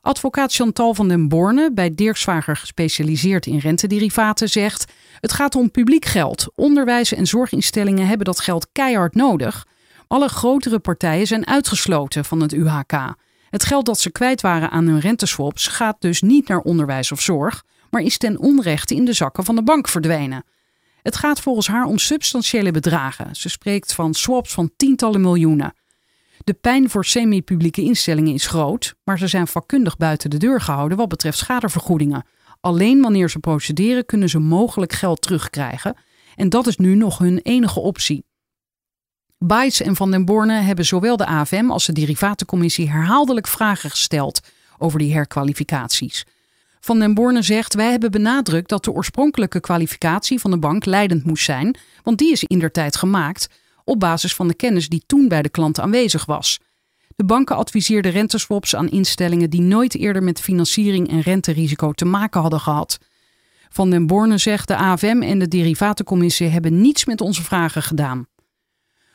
Advocaat 0.00 0.52
Chantal 0.54 0.94
van 0.94 1.08
den 1.08 1.28
Borne, 1.28 1.70
bij 1.72 1.94
Dirkswager 1.94 2.56
gespecialiseerd 2.56 3.46
in 3.46 3.58
rentederivaten, 3.58 4.48
zegt: 4.48 4.92
Het 5.20 5.32
gaat 5.32 5.54
om 5.54 5.70
publiek 5.70 6.04
geld. 6.04 6.46
Onderwijs 6.54 7.14
en 7.14 7.26
zorginstellingen 7.26 8.06
hebben 8.06 8.26
dat 8.26 8.40
geld 8.40 8.68
keihard 8.72 9.14
nodig. 9.14 9.66
Alle 10.06 10.28
grotere 10.28 10.78
partijen 10.78 11.26
zijn 11.26 11.46
uitgesloten 11.46 12.24
van 12.24 12.40
het 12.40 12.52
UHK. 12.52 13.14
Het 13.50 13.64
geld 13.64 13.86
dat 13.86 14.00
ze 14.00 14.10
kwijt 14.10 14.40
waren 14.40 14.70
aan 14.70 14.86
hun 14.86 15.00
renteswaps 15.00 15.66
gaat 15.66 15.96
dus 15.98 16.22
niet 16.22 16.48
naar 16.48 16.58
onderwijs 16.58 17.12
of 17.12 17.20
zorg, 17.20 17.64
maar 17.94 18.02
is 18.02 18.18
ten 18.18 18.38
onrechte 18.38 18.94
in 18.94 19.04
de 19.04 19.12
zakken 19.12 19.44
van 19.44 19.54
de 19.54 19.62
bank 19.62 19.88
verdwenen. 19.88 20.44
Het 21.02 21.16
gaat 21.16 21.40
volgens 21.40 21.66
haar 21.66 21.84
om 21.84 21.98
substantiële 21.98 22.70
bedragen. 22.70 23.36
Ze 23.36 23.48
spreekt 23.48 23.94
van 23.94 24.14
swaps 24.14 24.52
van 24.52 24.70
tientallen 24.76 25.20
miljoenen. 25.20 25.74
De 26.44 26.54
pijn 26.54 26.90
voor 26.90 27.04
semi-publieke 27.04 27.82
instellingen 27.82 28.34
is 28.34 28.46
groot, 28.46 28.94
maar 29.04 29.18
ze 29.18 29.26
zijn 29.26 29.46
vakkundig 29.46 29.96
buiten 29.96 30.30
de 30.30 30.36
deur 30.36 30.60
gehouden 30.60 30.98
wat 30.98 31.08
betreft 31.08 31.38
schadevergoedingen. 31.38 32.26
Alleen 32.60 33.00
wanneer 33.02 33.30
ze 33.30 33.38
procederen 33.38 34.06
kunnen 34.06 34.28
ze 34.28 34.38
mogelijk 34.38 34.92
geld 34.92 35.20
terugkrijgen. 35.20 35.96
En 36.34 36.48
dat 36.48 36.66
is 36.66 36.76
nu 36.76 36.94
nog 36.94 37.18
hun 37.18 37.38
enige 37.42 37.80
optie. 37.80 38.24
Baes 39.38 39.80
en 39.80 39.96
Van 39.96 40.10
den 40.10 40.24
Borne 40.24 40.60
hebben 40.60 40.84
zowel 40.84 41.16
de 41.16 41.26
AFM 41.26 41.70
als 41.70 41.86
de 41.86 41.92
Derivatencommissie 41.92 42.90
herhaaldelijk 42.90 43.46
vragen 43.46 43.90
gesteld 43.90 44.40
over 44.78 44.98
die 44.98 45.12
herkwalificaties. 45.12 46.24
Van 46.84 46.98
den 46.98 47.14
Borne 47.14 47.42
zegt: 47.42 47.74
Wij 47.74 47.90
hebben 47.90 48.10
benadrukt 48.10 48.68
dat 48.68 48.84
de 48.84 48.92
oorspronkelijke 48.92 49.60
kwalificatie 49.60 50.40
van 50.40 50.50
de 50.50 50.58
bank 50.58 50.84
leidend 50.84 51.24
moest 51.24 51.44
zijn, 51.44 51.76
want 52.02 52.18
die 52.18 52.32
is 52.32 52.44
indertijd 52.44 52.96
gemaakt 52.96 53.48
op 53.84 54.00
basis 54.00 54.34
van 54.34 54.48
de 54.48 54.54
kennis 54.54 54.88
die 54.88 55.02
toen 55.06 55.28
bij 55.28 55.42
de 55.42 55.48
klant 55.48 55.80
aanwezig 55.80 56.24
was. 56.24 56.60
De 57.16 57.24
banken 57.24 57.56
adviseerden 57.56 58.12
renteswaps 58.12 58.76
aan 58.76 58.88
instellingen 58.88 59.50
die 59.50 59.60
nooit 59.60 59.94
eerder 59.94 60.22
met 60.22 60.40
financiering 60.40 61.08
en 61.08 61.20
renterisico 61.20 61.92
te 61.92 62.04
maken 62.04 62.40
hadden 62.40 62.60
gehad. 62.60 62.98
Van 63.68 63.90
den 63.90 64.06
Borne 64.06 64.38
zegt: 64.38 64.68
De 64.68 64.76
AFM 64.76 65.22
en 65.22 65.38
de 65.38 65.48
Derivatencommissie 65.48 66.48
hebben 66.48 66.80
niets 66.80 67.04
met 67.04 67.20
onze 67.20 67.42
vragen 67.42 67.82
gedaan. 67.82 68.26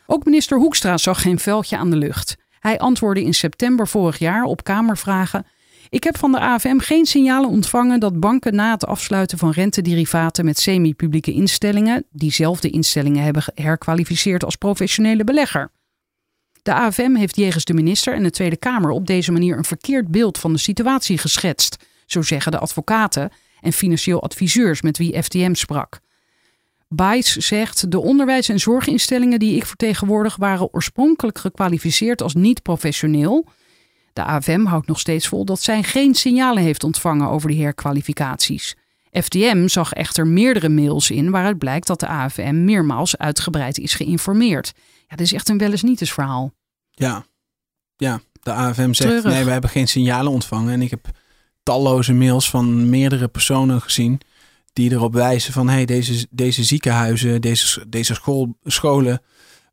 Ook 0.06 0.26
minister 0.26 0.58
Hoekstra 0.58 0.98
zag 0.98 1.22
geen 1.22 1.40
veldje 1.40 1.78
aan 1.78 1.90
de 1.90 1.98
lucht. 1.98 2.36
Hij 2.60 2.80
antwoordde 2.80 3.24
in 3.24 3.34
september 3.34 3.88
vorig 3.88 4.20
jaar 4.20 4.44
op 4.44 4.64
Kamervragen. 4.64 5.46
Ik 5.90 6.04
heb 6.04 6.18
van 6.18 6.32
de 6.32 6.40
AFM 6.40 6.78
geen 6.78 7.06
signalen 7.06 7.50
ontvangen 7.50 8.00
dat 8.00 8.20
banken 8.20 8.56
na 8.56 8.72
het 8.72 8.86
afsluiten 8.86 9.38
van 9.38 9.52
rentederivaten 9.52 10.46
met 10.46 10.60
semi-publieke 10.60 11.34
instellingen 11.34 12.06
diezelfde 12.12 12.70
instellingen 12.70 13.24
hebben 13.24 13.44
herkwalificeerd 13.54 14.46
als 14.46 14.56
professionele 14.56 15.24
belegger. 15.24 15.72
De 16.62 16.74
AFM 16.74 17.16
heeft 17.16 17.36
jegens 17.36 17.66
de 17.66 17.74
minister 17.74 18.14
en 18.14 18.24
de 18.24 18.30
Tweede 18.30 18.58
Kamer 18.58 18.90
op 18.92 19.08
deze 19.08 19.32
manier 19.32 19.58
een 19.58 19.66
verkeerd 19.66 20.08
beeld 20.08 20.38
van 20.38 20.54
de 20.54 20.60
situatie 20.60 21.18
geschetst, 21.18 21.86
zo 22.06 22.22
zeggen 22.22 22.52
de 22.52 22.60
advocaten 22.60 23.32
en 23.62 23.74
financieel 23.74 24.24
adviseurs 24.24 24.82
met 24.82 24.98
wie 24.98 25.24
FTM 25.24 25.54
sprak. 25.54 26.00
Baes 26.88 27.36
zegt: 27.36 27.92
De 27.92 28.00
onderwijs- 28.00 28.50
en 28.50 28.60
zorginstellingen 28.60 29.40
die 29.40 29.56
ik 29.56 29.66
vertegenwoordig 29.66 30.36
waren 30.36 30.74
oorspronkelijk 30.74 31.38
gekwalificeerd 31.38 32.22
als 32.22 32.34
niet 32.34 32.62
professioneel. 32.62 33.48
De 34.20 34.26
AFM 34.26 34.66
houdt 34.66 34.88
nog 34.88 35.00
steeds 35.00 35.28
vol 35.28 35.46
dat 35.46 35.62
zij 35.62 35.84
geen 35.84 36.16
signalen 36.16 36.64
heeft 36.64 36.84
ontvangen 36.84 37.30
over 37.30 37.50
die 37.50 37.64
herkwalificaties. 37.64 38.76
FTM 39.12 39.68
zag 39.68 39.94
echter 39.94 40.28
meerdere 40.28 40.70
mails 40.70 41.12
in 41.12 41.30
waaruit 41.30 41.58
blijkt 41.58 41.88
dat 41.88 42.00
de 42.00 42.08
AFM 42.08 42.64
meermaals 42.64 43.18
uitgebreid 43.18 43.78
is 43.78 43.94
geïnformeerd. 43.94 44.74
Ja, 45.08 45.16
dit 45.16 45.26
is 45.26 45.34
echt 45.34 45.50
een 45.50 45.58
wel 45.58 45.72
eens 45.72 45.84
niet 45.84 46.02
eens 46.02 46.14
verhaal. 46.14 46.54
Ja, 46.92 47.26
ja. 47.98 48.22
de 48.42 48.52
AFM 48.52 48.94
zegt 48.94 49.10
Treurig. 49.10 49.34
nee, 49.34 49.44
we 49.44 49.52
hebben 49.52 49.70
geen 49.70 49.88
signalen 49.88 50.32
ontvangen. 50.32 50.74
En 50.74 50.82
ik 50.82 50.90
heb 50.90 51.08
talloze 51.64 52.14
mails 52.14 52.50
van 52.50 52.90
meerdere 52.90 53.28
personen 53.28 53.82
gezien 53.82 54.22
die 54.74 54.92
erop 54.92 55.14
wijzen 55.14 55.54
van 55.54 55.70
hey, 55.70 55.86
deze, 55.86 56.28
deze 56.30 56.64
ziekenhuizen, 56.64 57.42
deze, 57.42 57.90
deze 57.90 58.14
school, 58.14 58.58
scholen 58.64 59.22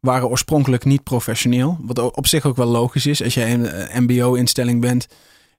waren 0.06 0.28
oorspronkelijk 0.28 0.84
niet 0.84 1.02
professioneel. 1.02 1.78
Wat 1.80 1.98
op 2.16 2.26
zich 2.26 2.44
ook 2.44 2.56
wel 2.56 2.66
logisch 2.66 3.06
is 3.06 3.22
als 3.22 3.34
jij 3.34 3.52
een 3.52 3.66
eh, 3.66 3.98
mbo-instelling 4.00 4.80
bent 4.80 5.06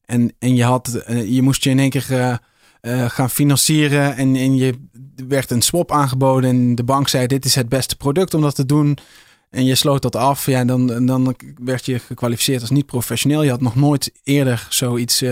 en, 0.05 0.33
en 0.39 0.55
je, 0.55 0.63
had, 0.63 0.87
eh, 0.95 1.29
je 1.29 1.41
moest 1.41 1.63
je 1.63 1.69
in 1.69 1.79
één 1.79 1.89
keer 1.89 2.39
eh, 2.81 3.09
gaan 3.09 3.29
financieren 3.29 4.15
en, 4.15 4.35
en 4.35 4.55
je 4.55 4.73
er 5.15 5.27
werd 5.27 5.51
een 5.51 5.61
swap 5.61 5.91
aangeboden 5.91 6.49
en 6.49 6.75
de 6.75 6.83
bank 6.83 7.07
zei 7.07 7.27
dit 7.27 7.45
is 7.45 7.55
het 7.55 7.69
beste 7.69 7.95
product 7.95 8.33
om 8.33 8.41
dat 8.41 8.55
te 8.55 8.65
doen. 8.65 8.97
En 9.49 9.65
je 9.65 9.75
sloot 9.75 10.01
dat 10.01 10.15
af, 10.15 10.45
ja, 10.45 10.65
dan, 10.65 11.05
dan 11.05 11.35
werd 11.63 11.85
je 11.85 11.99
gekwalificeerd 11.99 12.61
als 12.61 12.69
niet 12.69 12.85
professioneel. 12.85 13.43
Je 13.43 13.49
had 13.49 13.61
nog 13.61 13.75
nooit 13.75 14.11
eerder 14.23 14.67
zoiets 14.69 15.23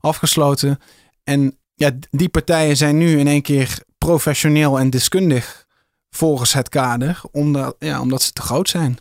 afgesloten. 0.00 0.78
En 1.24 1.58
ja, 1.74 1.90
die 2.10 2.28
partijen 2.28 2.76
zijn 2.76 2.98
nu 2.98 3.18
in 3.18 3.26
één 3.26 3.42
keer 3.42 3.82
professioneel 3.98 4.78
en 4.78 4.90
deskundig 4.90 5.66
volgens 6.10 6.52
het 6.52 6.68
kader, 6.68 7.20
omdat, 7.30 7.76
ja, 7.78 8.00
omdat 8.00 8.22
ze 8.22 8.32
te 8.32 8.42
groot 8.42 8.68
zijn. 8.68 8.98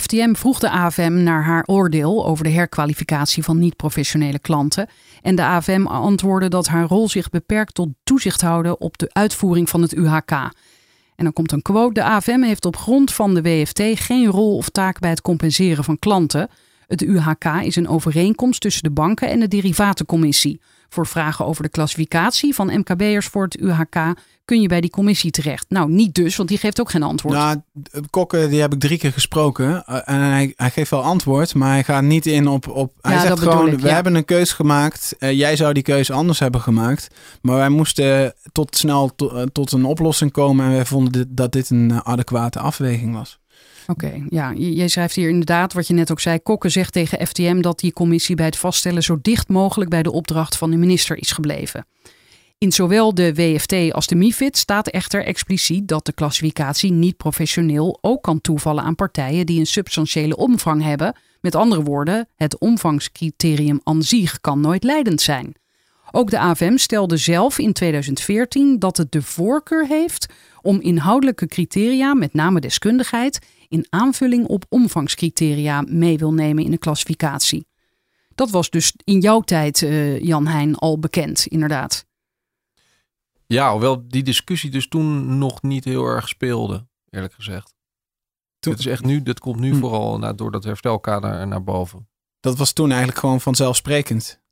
FTM 0.00 0.34
vroeg 0.34 0.58
de 0.58 0.70
AFM 0.70 1.22
naar 1.22 1.44
haar 1.44 1.62
oordeel 1.66 2.26
over 2.26 2.44
de 2.44 2.50
herkwalificatie 2.50 3.42
van 3.42 3.58
niet-professionele 3.58 4.38
klanten. 4.38 4.88
En 5.22 5.34
de 5.34 5.42
AFM 5.42 5.86
antwoordde 5.86 6.48
dat 6.48 6.66
haar 6.66 6.86
rol 6.86 7.08
zich 7.08 7.30
beperkt 7.30 7.74
tot 7.74 7.88
toezicht 8.04 8.40
houden 8.40 8.80
op 8.80 8.98
de 8.98 9.10
uitvoering 9.12 9.68
van 9.68 9.82
het 9.82 9.94
UHK. 9.94 10.30
En 11.16 11.24
dan 11.24 11.32
komt 11.32 11.52
een 11.52 11.62
quote: 11.62 11.92
De 11.92 12.04
AFM 12.04 12.42
heeft 12.42 12.64
op 12.64 12.76
grond 12.76 13.12
van 13.12 13.34
de 13.34 13.42
WFT 13.42 13.82
geen 13.94 14.26
rol 14.26 14.56
of 14.56 14.68
taak 14.68 14.98
bij 14.98 15.10
het 15.10 15.22
compenseren 15.22 15.84
van 15.84 15.98
klanten. 15.98 16.48
Het 16.86 17.02
UHK 17.02 17.44
is 17.44 17.76
een 17.76 17.88
overeenkomst 17.88 18.60
tussen 18.60 18.82
de 18.82 18.90
banken 18.90 19.28
en 19.28 19.40
de 19.40 19.48
Derivatencommissie. 19.48 20.60
Voor 20.88 21.06
vragen 21.06 21.44
over 21.46 21.62
de 21.62 21.68
klassificatie 21.68 22.54
van 22.54 22.78
MKB'ers 22.78 23.26
voor 23.26 23.44
het 23.44 23.60
UHK 23.60 24.14
kun 24.44 24.60
je 24.60 24.68
bij 24.68 24.80
die 24.80 24.90
commissie 24.90 25.30
terecht. 25.30 25.64
Nou, 25.68 25.90
niet 25.90 26.14
dus, 26.14 26.36
want 26.36 26.48
die 26.48 26.58
geeft 26.58 26.80
ook 26.80 26.90
geen 26.90 27.02
antwoord. 27.02 27.34
Nou, 27.34 27.60
Kokken, 28.10 28.50
die 28.50 28.60
heb 28.60 28.72
ik 28.72 28.80
drie 28.80 28.98
keer 28.98 29.12
gesproken. 29.12 29.84
eh, 29.86 30.00
en 30.04 30.20
hij, 30.20 30.52
hij 30.56 30.70
geeft 30.70 30.90
wel 30.90 31.02
antwoord, 31.02 31.54
maar 31.54 31.70
hij 31.70 31.84
gaat 31.84 32.02
niet 32.02 32.26
in 32.26 32.46
op. 32.48 32.68
op 32.68 32.92
hij 33.00 33.12
zegt 33.20 33.38
gewoon: 33.38 33.68
ik, 33.68 33.78
We 33.80 33.90
hebben 33.94 34.14
een 34.14 34.24
keus 34.24 34.52
gemaakt. 34.52 35.14
eh, 35.18 35.32
jij 35.32 35.56
zou 35.56 35.72
die 35.72 35.82
keuze 35.82 36.12
anders 36.12 36.38
hebben 36.38 36.60
gemaakt. 36.60 37.08
Maar 37.42 37.56
wij 37.56 37.68
moesten 37.68 38.34
tot 38.52 38.76
snel 38.76 39.14
to- 39.16 39.28
eh, 39.30 39.42
tot 39.52 39.72
een 39.72 39.84
oplossing 39.84 40.32
komen. 40.32 40.64
En 40.66 40.72
wij 40.72 40.84
vonden 40.84 41.12
dit- 41.12 41.26
dat 41.36 41.52
dit 41.52 41.70
een 41.70 42.04
adequate 42.04 42.58
afweging 42.58 43.14
was. 43.14 43.38
Oké, 43.86 44.24
ja, 44.28 44.52
j- 44.52 44.76
jij 44.76 44.88
schrijft 44.88 45.14
hier 45.14 45.28
inderdaad 45.28 45.72
wat 45.72 45.86
je 45.86 45.94
net 45.94 46.10
ook 46.10 46.20
zei. 46.20 46.38
Kokken 46.38 46.70
zegt 46.70 46.92
tegen 46.92 47.26
FTM 47.26 47.60
dat 47.60 47.78
die 47.78 47.92
commissie 47.92 48.36
bij 48.36 48.46
het 48.46 48.56
vaststellen 48.56 49.02
zo 49.02 49.18
dicht 49.22 49.48
mogelijk 49.48 49.90
bij 49.90 50.02
de 50.02 50.12
opdracht 50.12 50.56
van 50.56 50.70
de 50.70 50.76
minister 50.76 51.16
is 51.16 51.32
gebleven. 51.32 51.86
In 52.58 52.72
zowel 52.72 53.14
de 53.14 53.34
WFT 53.34 53.92
als 53.92 54.06
de 54.06 54.14
MIFID 54.14 54.56
staat 54.56 54.88
echter 54.88 55.24
expliciet 55.24 55.88
dat 55.88 56.06
de 56.06 56.12
klassificatie 56.12 56.92
niet 56.92 57.16
professioneel 57.16 57.98
ook 58.00 58.22
kan 58.22 58.40
toevallen 58.40 58.84
aan 58.84 58.94
partijen 58.94 59.46
die 59.46 59.58
een 59.60 59.66
substantiële 59.66 60.36
omvang 60.36 60.82
hebben. 60.82 61.16
Met 61.40 61.54
andere 61.54 61.82
woorden, 61.82 62.28
het 62.36 62.58
omvangscriterium 62.58 63.80
aan 63.82 64.02
zich 64.02 64.40
kan 64.40 64.60
nooit 64.60 64.84
leidend 64.84 65.20
zijn. 65.20 65.54
Ook 66.10 66.30
de 66.30 66.38
AFM 66.38 66.76
stelde 66.76 67.16
zelf 67.16 67.58
in 67.58 67.72
2014 67.72 68.78
dat 68.78 68.96
het 68.96 69.12
de 69.12 69.22
voorkeur 69.22 69.86
heeft 69.86 70.26
om 70.62 70.80
inhoudelijke 70.80 71.46
criteria, 71.46 72.14
met 72.14 72.34
name 72.34 72.60
deskundigheid, 72.60 73.38
in 73.68 73.86
aanvulling 73.90 74.46
op 74.46 74.64
omvangscriteria 74.68 75.84
mee 75.88 76.18
wil 76.18 76.32
nemen 76.32 76.64
in 76.64 76.70
de 76.70 76.78
klassificatie. 76.78 77.66
Dat 78.34 78.50
was 78.50 78.70
dus 78.70 78.92
in 79.04 79.20
jouw 79.20 79.40
tijd, 79.40 79.80
uh, 79.80 80.20
Jan 80.20 80.46
Heijn, 80.46 80.74
al 80.76 80.98
bekend, 80.98 81.46
inderdaad. 81.46 82.06
Ja, 83.46 83.70
hoewel 83.70 84.08
die 84.08 84.22
discussie 84.22 84.70
dus 84.70 84.88
toen 84.88 85.38
nog 85.38 85.62
niet 85.62 85.84
heel 85.84 86.04
erg 86.04 86.28
speelde, 86.28 86.86
eerlijk 87.10 87.32
gezegd. 87.32 87.74
Toen... 88.58 88.72
Dit 88.72 88.80
is 88.80 88.86
echt 88.86 89.04
nu, 89.04 89.22
dit 89.22 89.40
komt 89.40 89.60
nu 89.60 89.72
hm. 89.72 89.78
vooral 89.78 90.18
na, 90.18 90.32
door 90.32 90.50
dat 90.50 90.64
herstelkader 90.64 91.46
naar 91.46 91.64
boven. 91.64 92.08
Dat 92.40 92.58
was 92.58 92.72
toen 92.72 92.88
eigenlijk 92.88 93.18
gewoon 93.18 93.40
vanzelfsprekend. 93.40 94.42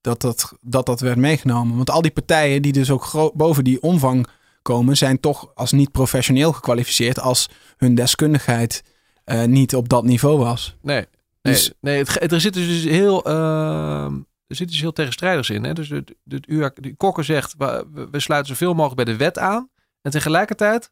Dat 0.00 0.20
dat, 0.20 0.52
dat 0.60 0.86
dat 0.86 1.00
werd 1.00 1.16
meegenomen. 1.16 1.76
Want 1.76 1.90
al 1.90 2.02
die 2.02 2.10
partijen 2.10 2.62
die 2.62 2.72
dus 2.72 2.90
ook 2.90 3.32
boven 3.34 3.64
die 3.64 3.82
omvang 3.82 4.26
komen, 4.62 4.96
zijn 4.96 5.20
toch 5.20 5.50
als 5.54 5.72
niet 5.72 5.92
professioneel 5.92 6.52
gekwalificeerd 6.52 7.20
als 7.20 7.48
hun 7.76 7.94
deskundigheid 7.94 8.82
uh, 9.24 9.44
niet 9.44 9.74
op 9.74 9.88
dat 9.88 10.04
niveau 10.04 10.38
was. 10.38 10.76
Nee, 10.82 11.06
nee, 11.42 11.54
dus, 11.54 11.72
nee 11.80 11.98
het, 11.98 12.32
er 12.32 12.40
zit 12.40 12.54
dus 12.54 12.84
heel, 12.84 13.28
uh, 13.28 14.04
er 14.46 14.56
zit 14.56 14.68
dus 14.68 14.80
heel 14.80 14.92
tegenstrijdigs 14.92 15.50
in. 15.50 15.64
Hè? 15.64 15.72
Dus 15.72 15.88
de, 15.88 16.04
de, 16.22 16.40
de, 16.40 16.72
de 16.74 16.96
Kokker 16.96 17.24
zegt, 17.24 17.54
we, 17.58 17.86
we 18.10 18.20
sluiten 18.20 18.56
zoveel 18.56 18.74
mogelijk 18.74 19.04
bij 19.04 19.12
de 19.14 19.16
wet 19.16 19.38
aan. 19.38 19.70
En 20.02 20.10
tegelijkertijd 20.10 20.90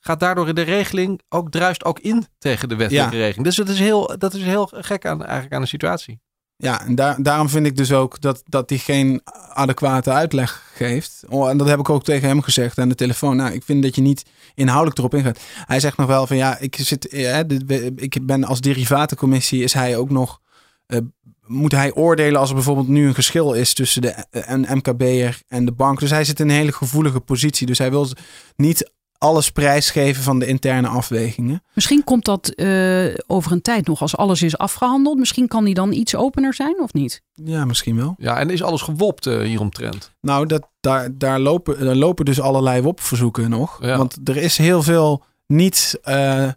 gaat 0.00 0.20
daardoor 0.20 0.54
de 0.54 0.62
regeling 0.62 1.20
ook 1.28 1.50
druist 1.50 1.84
ook 1.84 1.98
in 1.98 2.26
tegen 2.38 2.68
de 2.68 2.76
wettelijke 2.76 3.16
regeling. 3.16 3.44
Dus 3.44 3.56
dat 3.56 3.68
is 3.68 3.78
heel, 3.78 4.18
dat 4.18 4.34
is 4.34 4.42
heel 4.42 4.68
gek 4.72 5.06
aan, 5.06 5.22
eigenlijk 5.22 5.54
aan 5.54 5.60
de 5.60 5.66
situatie. 5.66 6.20
Ja, 6.56 6.86
en 6.86 6.94
daar, 6.94 7.22
daarom 7.22 7.48
vind 7.48 7.66
ik 7.66 7.76
dus 7.76 7.92
ook 7.92 8.20
dat, 8.20 8.42
dat 8.44 8.70
hij 8.70 8.78
geen 8.78 9.20
adequate 9.52 10.10
uitleg 10.10 10.63
geeft. 10.74 11.22
Oh, 11.28 11.48
en 11.48 11.56
dat 11.56 11.68
heb 11.68 11.78
ik 11.78 11.90
ook 11.90 12.04
tegen 12.04 12.28
hem 12.28 12.42
gezegd 12.42 12.78
aan 12.78 12.88
de 12.88 12.94
telefoon. 12.94 13.36
Nou, 13.36 13.52
ik 13.52 13.62
vind 13.62 13.82
dat 13.82 13.94
je 13.94 14.00
niet 14.00 14.24
inhoudelijk 14.54 14.98
erop 14.98 15.14
ingaat. 15.14 15.40
Hij 15.66 15.80
zegt 15.80 15.96
nog 15.96 16.06
wel 16.06 16.26
van 16.26 16.36
ja, 16.36 16.58
ik, 16.58 16.76
zit, 16.76 17.08
eh, 17.08 17.38
ik 17.96 18.26
ben 18.26 18.44
als 18.44 18.60
derivatencommissie, 18.60 19.62
is 19.62 19.72
hij 19.72 19.96
ook 19.96 20.10
nog. 20.10 20.40
Uh, 20.86 20.98
moet 21.46 21.72
hij 21.72 21.92
oordelen 21.92 22.40
als 22.40 22.48
er 22.48 22.54
bijvoorbeeld 22.54 22.88
nu 22.88 23.06
een 23.06 23.14
geschil 23.14 23.52
is 23.52 23.74
tussen 23.74 24.02
de 24.02 24.24
een 24.30 24.66
MKB'er 24.70 25.40
en 25.48 25.64
de 25.64 25.72
bank. 25.72 26.00
Dus 26.00 26.10
hij 26.10 26.24
zit 26.24 26.40
in 26.40 26.48
een 26.48 26.54
hele 26.54 26.72
gevoelige 26.72 27.20
positie. 27.20 27.66
Dus 27.66 27.78
hij 27.78 27.90
wil 27.90 28.08
niet 28.56 28.92
alles 29.18 29.50
prijsgeven 29.50 30.22
van 30.22 30.38
de 30.38 30.46
interne 30.46 30.88
afwegingen. 30.88 31.62
Misschien 31.74 32.04
komt 32.04 32.24
dat 32.24 32.52
uh, 32.56 33.14
over 33.26 33.52
een 33.52 33.62
tijd 33.62 33.86
nog 33.86 34.00
als 34.00 34.16
alles 34.16 34.42
is 34.42 34.58
afgehandeld. 34.58 35.18
Misschien 35.18 35.48
kan 35.48 35.64
die 35.64 35.74
dan 35.74 35.92
iets 35.92 36.16
opener 36.16 36.54
zijn 36.54 36.80
of 36.80 36.92
niet? 36.92 37.22
Ja, 37.32 37.64
misschien 37.64 37.96
wel. 37.96 38.14
Ja, 38.18 38.38
en 38.38 38.50
is 38.50 38.62
alles 38.62 38.82
gewopt 38.82 39.26
uh, 39.26 39.40
hieromtrent? 39.40 40.12
Nou, 40.20 40.46
dat, 40.46 40.68
daar, 40.80 41.18
daar, 41.18 41.40
lopen, 41.40 41.84
daar 41.84 41.94
lopen 41.94 42.24
dus 42.24 42.40
allerlei 42.40 42.82
WOP-verzoeken 42.82 43.50
nog. 43.50 43.78
Want 43.78 44.18
er 44.24 44.36
is 44.36 44.58
heel 44.58 44.82
veel 44.82 45.24
niet 45.46 46.00
uh, 46.04 46.48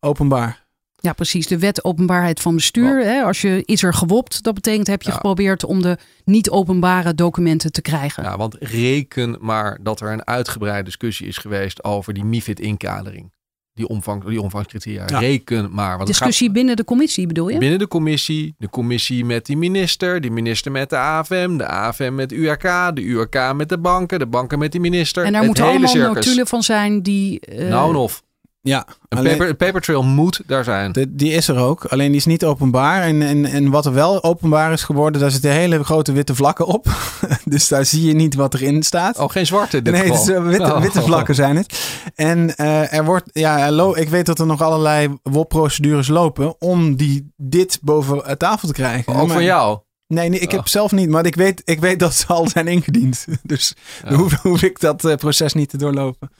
openbaar. 0.00 0.65
Ja, 1.06 1.12
precies. 1.12 1.46
De 1.46 1.58
wet 1.58 1.84
openbaarheid 1.84 2.40
van 2.40 2.54
bestuur. 2.54 3.04
Hè? 3.04 3.22
Als 3.22 3.40
je 3.40 3.62
is 3.64 3.82
er 3.82 3.94
gewopt, 3.94 4.42
dat 4.42 4.54
betekent 4.54 4.86
heb 4.86 5.02
je 5.02 5.10
geprobeerd 5.10 5.64
om 5.64 5.82
de 5.82 5.98
niet 6.24 6.50
openbare 6.50 7.14
documenten 7.14 7.72
te 7.72 7.82
krijgen. 7.82 8.22
Ja, 8.22 8.36
want 8.36 8.56
reken 8.60 9.36
maar 9.40 9.78
dat 9.82 10.00
er 10.00 10.12
een 10.12 10.26
uitgebreide 10.26 10.84
discussie 10.84 11.26
is 11.26 11.36
geweest 11.36 11.84
over 11.84 12.14
die 12.14 12.24
MIFID-inkadering. 12.24 13.34
Die, 13.74 13.88
omvang, 13.88 14.24
die 14.24 14.40
omvangscriteria. 14.40 15.04
Reken 15.04 15.72
maar. 15.72 15.96
Want 15.96 16.08
discussie 16.08 16.50
binnen 16.50 16.76
de 16.76 16.84
commissie 16.84 17.26
bedoel 17.26 17.48
je? 17.48 17.58
Binnen 17.58 17.78
de 17.78 17.88
commissie. 17.88 18.54
De 18.58 18.70
commissie 18.70 19.24
met 19.24 19.46
die 19.46 19.56
minister. 19.56 20.20
Die 20.20 20.30
minister 20.30 20.72
met 20.72 20.90
de 20.90 20.96
AFM. 20.96 21.56
De 21.56 21.66
AFM 21.66 22.14
met 22.14 22.28
de 22.28 22.34
URK. 22.34 22.62
De 22.94 23.02
URK 23.02 23.52
met 23.54 23.68
de 23.68 23.78
banken. 23.78 24.18
De 24.18 24.26
banken 24.26 24.58
met 24.58 24.72
die 24.72 24.80
minister. 24.80 25.24
En 25.24 25.32
daar 25.32 25.44
moeten 25.44 25.64
allemaal 25.64 25.96
notulen 25.96 26.46
van 26.46 26.62
zijn 26.62 27.02
die... 27.02 27.40
Uh... 27.52 27.68
Nou 27.68 27.90
en 27.90 27.96
of. 27.96 28.24
Ja, 28.66 28.86
een 29.08 29.22
paper, 29.22 29.54
paper, 29.54 29.80
trail 29.80 30.02
moet 30.02 30.40
daar 30.46 30.64
zijn. 30.64 31.06
die 31.08 31.32
is 31.32 31.48
er 31.48 31.58
ook, 31.58 31.84
alleen 31.84 32.08
die 32.08 32.16
is 32.16 32.24
niet 32.24 32.44
openbaar. 32.44 33.02
En, 33.02 33.22
en, 33.22 33.44
en 33.44 33.70
wat 33.70 33.86
er 33.86 33.92
wel 33.92 34.22
openbaar 34.22 34.72
is 34.72 34.82
geworden, 34.82 35.20
daar 35.20 35.30
zitten 35.30 35.50
hele 35.50 35.84
grote 35.84 36.12
witte 36.12 36.34
vlakken 36.34 36.66
op. 36.66 36.86
dus 37.44 37.68
daar 37.68 37.84
zie 37.84 38.06
je 38.06 38.12
niet 38.12 38.34
wat 38.34 38.54
erin 38.54 38.82
staat. 38.82 39.18
Oh, 39.18 39.30
geen 39.30 39.46
zwarte 39.46 39.82
dit 39.82 39.92
Nee, 39.92 40.10
dus, 40.10 40.26
witte, 40.26 40.74
oh. 40.74 40.80
witte 40.80 41.02
vlakken 41.02 41.34
zijn 41.34 41.56
het. 41.56 42.00
En 42.14 42.54
uh, 42.56 42.92
er 42.92 43.04
wordt, 43.04 43.30
ja, 43.32 43.68
ik 43.94 44.08
weet 44.08 44.26
dat 44.26 44.38
er 44.38 44.46
nog 44.46 44.62
allerlei 44.62 45.18
WOP-procedures 45.22 46.08
lopen 46.08 46.60
om 46.60 46.96
die, 46.96 47.32
dit 47.36 47.78
boven 47.82 48.38
tafel 48.38 48.68
te 48.68 48.74
krijgen. 48.74 49.14
Ook 49.14 49.30
voor 49.30 49.42
jou? 49.42 49.78
Nee, 50.06 50.28
nee 50.28 50.40
ik 50.40 50.50
heb 50.50 50.60
oh. 50.60 50.66
zelf 50.66 50.92
niet, 50.92 51.08
maar 51.08 51.26
ik 51.26 51.34
weet, 51.34 51.62
ik 51.64 51.80
weet 51.80 51.98
dat 51.98 52.14
ze 52.14 52.26
al 52.26 52.48
zijn 52.48 52.66
ingediend. 52.66 53.26
Dus 53.42 53.74
dan 54.04 54.14
hoef, 54.14 54.32
hoef, 54.42 54.62
ik 54.62 54.80
dat 54.80 55.16
proces 55.16 55.52
niet 55.52 55.68
te 55.68 55.76
doorlopen. 55.76 56.30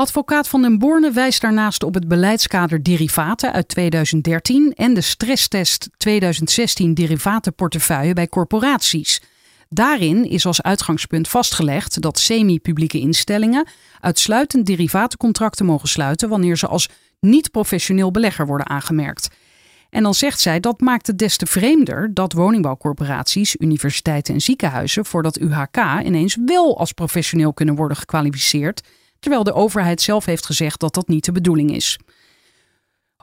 Advocaat 0.00 0.48
van 0.48 0.62
den 0.62 0.78
Borne 0.78 1.10
wijst 1.10 1.40
daarnaast 1.40 1.82
op 1.82 1.94
het 1.94 2.08
beleidskader 2.08 2.82
derivaten 2.82 3.52
uit 3.52 3.68
2013 3.68 4.72
en 4.74 4.94
de 4.94 5.00
stresstest 5.00 5.88
2016 5.96 6.94
derivatenportefeuille 6.94 8.12
bij 8.12 8.28
corporaties. 8.28 9.22
Daarin 9.68 10.30
is 10.30 10.46
als 10.46 10.62
uitgangspunt 10.62 11.28
vastgelegd 11.28 12.00
dat 12.00 12.18
semi-publieke 12.18 12.98
instellingen 12.98 13.68
uitsluitend 14.00 14.66
derivatencontracten 14.66 15.66
mogen 15.66 15.88
sluiten 15.88 16.28
wanneer 16.28 16.56
ze 16.56 16.66
als 16.66 16.88
niet-professioneel 17.20 18.10
belegger 18.10 18.46
worden 18.46 18.68
aangemerkt. 18.68 19.28
En 19.90 20.02
dan 20.02 20.14
zegt 20.14 20.40
zij 20.40 20.60
dat 20.60 20.80
maakt 20.80 21.06
het 21.06 21.18
des 21.18 21.36
te 21.36 21.46
vreemder 21.46 22.14
dat 22.14 22.32
woningbouwcorporaties, 22.32 23.56
universiteiten 23.58 24.34
en 24.34 24.40
ziekenhuizen 24.40 25.04
voor 25.04 25.22
dat 25.22 25.40
UHK 25.40 25.76
ineens 26.04 26.36
wel 26.44 26.78
als 26.78 26.92
professioneel 26.92 27.52
kunnen 27.52 27.74
worden 27.74 27.96
gekwalificeerd 27.96 28.82
terwijl 29.20 29.44
de 29.44 29.52
overheid 29.52 30.00
zelf 30.00 30.24
heeft 30.24 30.46
gezegd 30.46 30.80
dat 30.80 30.94
dat 30.94 31.08
niet 31.08 31.24
de 31.24 31.32
bedoeling 31.32 31.74
is. 31.74 31.98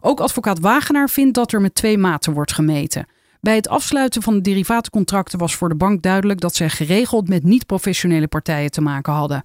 Ook 0.01 0.19
advocaat 0.19 0.59
Wagenaar 0.59 1.09
vindt 1.09 1.33
dat 1.33 1.51
er 1.51 1.61
met 1.61 1.75
twee 1.75 1.97
maten 1.97 2.33
wordt 2.33 2.53
gemeten. 2.53 3.07
Bij 3.41 3.55
het 3.55 3.69
afsluiten 3.69 4.21
van 4.21 4.33
de 4.33 4.41
derivatencontracten 4.41 5.39
was 5.39 5.55
voor 5.55 5.69
de 5.69 5.75
bank 5.75 6.01
duidelijk 6.01 6.39
dat 6.39 6.55
zij 6.55 6.69
geregeld 6.69 7.29
met 7.29 7.43
niet-professionele 7.43 8.27
partijen 8.27 8.71
te 8.71 8.81
maken 8.81 9.13
hadden. 9.13 9.43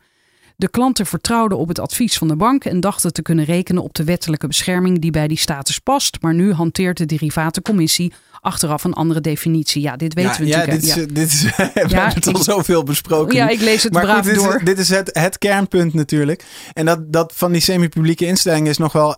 De 0.57 0.69
klanten 0.69 1.07
vertrouwden 1.07 1.59
op 1.59 1.69
het 1.69 1.79
advies 1.79 2.19
van 2.19 2.29
de 2.29 2.37
bank 2.37 2.65
en 2.65 2.81
dachten 2.81 3.13
te 3.13 3.23
kunnen 3.23 3.45
rekenen 3.45 3.83
op 3.83 3.95
de 3.95 4.05
wettelijke 4.05 4.47
bescherming 4.47 4.99
die 4.99 5.11
bij 5.11 5.29
die 5.29 5.39
status 5.39 5.79
past. 5.79 6.19
Maar 6.21 6.35
nu 6.35 6.53
hanteert 6.53 6.97
de 6.97 7.07
derivatencommissie 7.07 8.13
achteraf 8.43 8.85
een 8.85 8.93
andere 8.93 9.21
definitie. 9.21 9.83
Ja, 9.83 9.97
dit 9.97 10.15
weten 10.15 10.41
we 10.41 10.47
ja, 10.47 10.67
natuurlijk. 10.67 10.81
Dit 10.81 10.89
is, 10.89 10.95
ja, 10.95 11.07
dit 11.07 11.33
is, 11.33 11.43
we 11.93 11.97
hebben 11.97 12.15
het 12.15 12.35
al 12.35 12.43
zoveel 12.43 12.83
besproken. 12.83 13.35
Ja, 13.35 13.49
ik 13.49 13.61
lees 13.61 13.83
het 13.83 13.93
maar 13.93 14.03
braaf 14.03 14.17
goed, 14.17 14.25
dit 14.25 14.35
door. 14.35 14.57
Is, 14.57 14.65
dit 14.65 14.79
is 14.79 14.89
het, 14.89 15.11
het 15.13 15.39
kernpunt 15.39 15.95
natuurlijk. 15.95 16.45
En 16.73 16.87
dat, 16.87 17.13
dat 17.13 17.33
van 17.37 17.53
die 17.53 17.61
semi-publieke 17.61 18.27
instellingen 18.27 18.71
is 18.71 18.79
nog 18.79 18.93
wel 18.93 19.17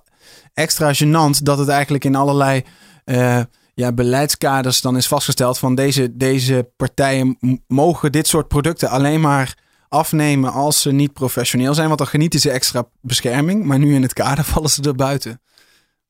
extra 0.54 0.94
gênant 0.94 1.42
dat 1.42 1.58
het 1.58 1.68
eigenlijk 1.68 2.04
in 2.04 2.14
allerlei... 2.14 2.62
Uh, 3.04 3.40
ja, 3.74 3.92
beleidskaders 3.92 4.80
dan 4.80 4.96
is 4.96 5.06
vastgesteld 5.06 5.58
van 5.58 5.74
deze, 5.74 6.16
deze 6.16 6.70
partijen 6.76 7.38
mogen 7.66 8.12
dit 8.12 8.26
soort 8.26 8.48
producten 8.48 8.88
alleen 8.88 9.20
maar 9.20 9.54
afnemen 9.88 10.52
als 10.52 10.80
ze 10.80 10.92
niet 10.92 11.12
professioneel 11.12 11.74
zijn. 11.74 11.86
Want 11.86 11.98
dan 11.98 12.08
genieten 12.08 12.40
ze 12.40 12.50
extra 12.50 12.88
bescherming. 13.00 13.64
Maar 13.64 13.78
nu 13.78 13.94
in 13.94 14.02
het 14.02 14.12
kader 14.12 14.44
vallen 14.54 14.70
ze 14.70 14.82
er 14.82 14.94
buiten. 14.94 15.40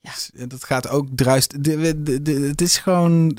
Ja. 0.05 0.11
Dus, 0.11 0.31
dat 0.49 0.65
gaat 0.65 0.89
ook 0.89 1.09
druist. 1.15 1.53
Het 1.53 2.61
is 2.61 2.79
gewoon. 2.79 3.39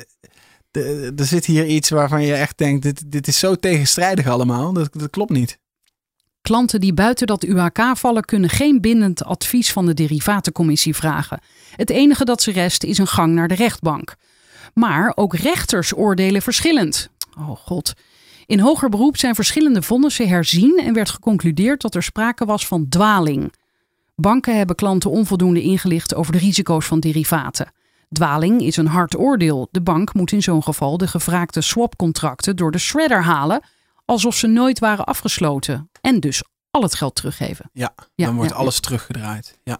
Er 1.15 1.25
zit 1.25 1.45
hier 1.45 1.65
iets 1.65 1.89
waarvan 1.89 2.23
je 2.23 2.33
echt 2.33 2.57
denkt: 2.57 2.83
dit, 2.83 3.11
dit 3.11 3.27
is 3.27 3.39
zo 3.39 3.55
tegenstrijdig 3.55 4.27
allemaal. 4.27 4.73
Dat, 4.73 4.89
dat 4.93 5.09
klopt 5.09 5.31
niet. 5.31 5.59
Klanten 6.41 6.79
die 6.79 6.93
buiten 6.93 7.27
dat 7.27 7.43
UHK 7.43 7.97
vallen 7.97 8.25
kunnen 8.25 8.49
geen 8.49 8.81
bindend 8.81 9.23
advies 9.23 9.71
van 9.71 9.85
de 9.85 9.93
derivatencommissie 9.93 10.95
vragen. 10.95 11.39
Het 11.75 11.89
enige 11.89 12.25
dat 12.25 12.41
ze 12.41 12.51
rest 12.51 12.83
is 12.83 12.97
een 12.97 13.07
gang 13.07 13.33
naar 13.33 13.47
de 13.47 13.55
rechtbank. 13.55 14.15
Maar 14.73 15.11
ook 15.15 15.35
rechters 15.35 15.95
oordelen 15.95 16.41
verschillend. 16.41 17.09
Oh 17.37 17.57
god. 17.57 17.93
In 18.45 18.59
hoger 18.59 18.89
beroep 18.89 19.17
zijn 19.17 19.35
verschillende 19.35 19.81
vonnissen 19.81 20.27
herzien 20.27 20.77
en 20.77 20.93
werd 20.93 21.09
geconcludeerd 21.09 21.81
dat 21.81 21.95
er 21.95 22.03
sprake 22.03 22.45
was 22.45 22.67
van 22.67 22.89
dwaling. 22.89 23.53
Banken 24.15 24.57
hebben 24.57 24.75
klanten 24.75 25.11
onvoldoende 25.11 25.61
ingelicht 25.61 26.15
over 26.15 26.31
de 26.31 26.37
risico's 26.37 26.85
van 26.85 26.99
derivaten. 26.99 27.71
Dwaling 28.09 28.61
is 28.61 28.77
een 28.77 28.87
hard 28.87 29.17
oordeel. 29.17 29.67
De 29.71 29.81
bank 29.81 30.13
moet 30.13 30.31
in 30.31 30.41
zo'n 30.41 30.63
geval 30.63 30.97
de 30.97 31.07
gevraagde 31.07 31.61
swapcontracten 31.61 32.55
door 32.55 32.71
de 32.71 32.77
shredder 32.77 33.23
halen, 33.23 33.63
alsof 34.05 34.35
ze 34.35 34.47
nooit 34.47 34.79
waren 34.79 35.05
afgesloten. 35.05 35.89
En 36.01 36.19
dus 36.19 36.43
al 36.71 36.81
het 36.81 36.95
geld 36.95 37.15
teruggeven. 37.15 37.69
Ja, 37.73 37.93
dan 38.15 38.35
wordt 38.35 38.53
alles 38.53 38.79
teruggedraaid. 38.79 39.59
Ja. 39.63 39.79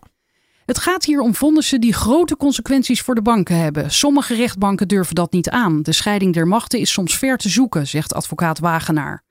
Het 0.65 0.77
gaat 0.77 1.05
hier 1.05 1.19
om 1.19 1.35
vonnissen 1.35 1.81
die 1.81 1.93
grote 1.93 2.37
consequenties 2.37 3.01
voor 3.01 3.15
de 3.15 3.21
banken 3.21 3.57
hebben. 3.57 3.91
Sommige 3.91 4.35
rechtbanken 4.35 4.87
durven 4.87 5.15
dat 5.15 5.31
niet 5.31 5.49
aan. 5.49 5.81
De 5.81 5.91
scheiding 5.91 6.33
der 6.33 6.47
machten 6.47 6.79
is 6.79 6.91
soms 6.91 7.17
ver 7.17 7.37
te 7.37 7.49
zoeken, 7.49 7.87
zegt 7.87 8.13
advocaat 8.13 8.59
Wagenaar. 8.59 9.23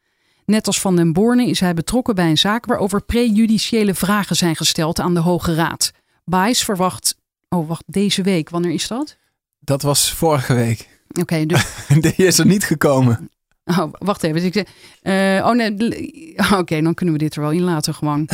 Net 0.47 0.67
als 0.67 0.81
Van 0.81 0.97
den 0.97 1.13
Borne 1.13 1.47
is 1.47 1.61
hij 1.61 1.75
betrokken 1.75 2.15
bij 2.15 2.29
een 2.29 2.39
zaak 2.39 2.67
waarover 2.67 3.03
prejudiciële 3.03 3.95
vragen 3.95 4.37
zijn 4.37 4.57
gesteld 4.57 5.01
aan 5.01 5.15
de 5.15 5.21
Hoge 5.21 5.55
Raad. 5.55 5.93
Baes 6.25 6.65
verwacht, 6.65 7.19
oh 7.49 7.69
wacht, 7.69 7.83
deze 7.87 8.23
week, 8.23 8.51
wanneer 8.51 8.73
is 8.73 8.89
dat? 8.89 9.17
Dat 9.61 9.83
was 9.83 10.13
vorige 10.13 10.55
week. 10.55 10.89
Oké, 11.21 11.47
dus 11.47 11.87
Die 12.01 12.15
is 12.15 12.39
er 12.39 12.47
niet 12.47 12.65
gekomen. 12.65 13.31
Oh, 13.65 13.93
wacht 13.99 14.23
even. 14.23 14.37
Dus 14.37 14.45
ik 14.45 14.53
zeg, 14.53 14.67
eh, 15.03 15.47
oh 15.47 15.55
nee, 15.55 16.35
oké, 16.61 16.83
dan 16.83 16.95
kunnen 16.95 17.15
we 17.15 17.21
dit 17.21 17.35
er 17.35 17.41
wel 17.41 17.51
in 17.51 17.63
laten 17.63 17.95
gewoon. 17.95 18.29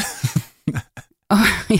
Oh. 1.32 1.50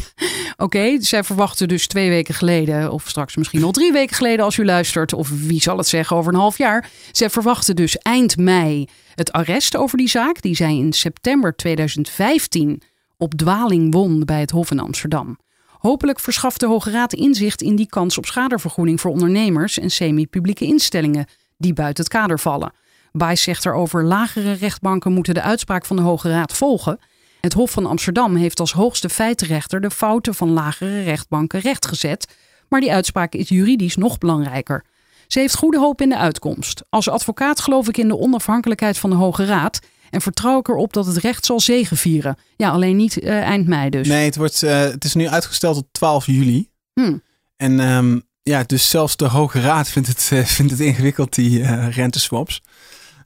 Oké, 0.57 0.97
zij 1.01 1.25
verwachten 1.25 1.69
dus 1.69 1.87
twee 1.87 2.09
weken 2.09 2.35
geleden, 2.35 2.93
of 2.93 3.09
straks 3.09 3.37
misschien 3.37 3.65
al 3.65 3.71
drie 3.71 3.93
weken 3.93 4.17
geleden 4.17 4.45
als 4.45 4.57
u 4.57 4.65
luistert, 4.65 5.13
of 5.13 5.29
wie 5.29 5.61
zal 5.61 5.77
het 5.77 5.87
zeggen 5.87 6.17
over 6.17 6.33
een 6.33 6.39
half 6.39 6.59
jaar. 6.59 6.89
Zij 7.13 7.31
verwachten 7.31 7.77
dus 7.77 7.99
eind 7.99 8.37
mei 8.37 8.89
het 9.15 9.33
arrest 9.33 9.77
over 9.77 9.99
die 9.99 10.09
zaak, 10.09 10.43
die 10.43 10.57
zij 10.57 10.77
in 10.77 10.93
september 10.93 11.57
2015 11.57 12.83
op 13.17 13.35
dwaling 13.35 13.93
won 13.93 14.25
bij 14.25 14.41
het 14.41 14.51
Hof 14.51 14.71
in 14.71 14.81
Amsterdam. 14.81 15.39
Hopelijk 15.67 16.21
verschaft 16.21 16.61
de 16.61 16.67
Hoge 16.67 16.91
Raad 16.91 17.13
inzicht 17.13 17.63
in 17.63 17.77
die 17.77 17.89
kans 17.89 18.19
op 18.19 18.27
schadevergoeding 18.27 19.01
voor 19.01 19.11
ondernemers 19.11 19.79
en 19.79 19.91
semi-publieke 19.91 20.65
instellingen 20.65 21.27
die 21.57 21.73
buiten 21.73 22.05
het 22.05 22.13
kader 22.13 22.39
vallen. 22.39 22.73
Baes 23.13 23.43
zegt 23.43 23.67
erover: 23.67 24.05
lagere 24.05 24.53
rechtbanken 24.53 25.13
moeten 25.13 25.35
de 25.35 25.43
uitspraak 25.43 25.87
van 25.87 25.97
de 25.97 26.03
Hoge 26.03 26.31
Raad 26.31 26.53
volgen. 26.53 26.99
Het 27.41 27.53
Hof 27.53 27.71
van 27.71 27.87
Amsterdam 27.87 28.37
heeft 28.37 28.61
als 28.61 28.73
hoogste 28.73 29.09
feitenrechter 29.09 29.81
de 29.81 29.91
fouten 29.91 30.35
van 30.35 30.51
lagere 30.51 31.03
rechtbanken 31.03 31.61
rechtgezet. 31.61 32.35
Maar 32.69 32.81
die 32.81 32.93
uitspraak 32.93 33.33
is 33.33 33.49
juridisch 33.49 33.97
nog 33.97 34.19
belangrijker. 34.19 34.85
Ze 35.27 35.39
heeft 35.39 35.57
goede 35.57 35.79
hoop 35.79 36.01
in 36.01 36.09
de 36.09 36.17
uitkomst. 36.17 36.83
Als 36.89 37.09
advocaat 37.09 37.61
geloof 37.61 37.89
ik 37.89 37.97
in 37.97 38.09
de 38.09 38.19
onafhankelijkheid 38.19 38.99
van 38.99 39.11
de 39.11 39.17
Hoge 39.17 39.45
Raad. 39.45 39.81
En 40.11 40.21
vertrouw 40.21 40.59
ik 40.59 40.69
erop 40.69 40.93
dat 40.93 41.07
het 41.07 41.17
recht 41.17 41.45
zal 41.45 41.61
zegevieren. 41.61 42.37
Ja, 42.57 42.71
alleen 42.71 42.97
niet 42.97 43.19
eh, 43.19 43.41
eind 43.41 43.69
mei 43.69 43.91
dus. 43.91 44.09
Nee, 44.09 44.25
het, 44.25 44.37
wordt, 44.37 44.63
eh, 44.63 44.81
het 44.81 45.05
is 45.05 45.15
nu 45.15 45.29
uitgesteld 45.29 45.75
tot 45.75 45.87
12 45.93 46.27
juli. 46.27 46.69
Hm. 46.93 47.17
En 47.57 47.81
ehm, 47.81 48.19
ja, 48.43 48.63
dus 48.67 48.91
zelfs 48.91 49.17
de 49.17 49.27
Hoge 49.27 49.61
Raad 49.61 49.89
vindt 49.89 50.09
het, 50.09 50.29
eh, 50.33 50.45
vindt 50.45 50.73
het 50.73 50.81
ingewikkeld, 50.81 51.35
die 51.35 51.63
renteswaps. 51.89 52.63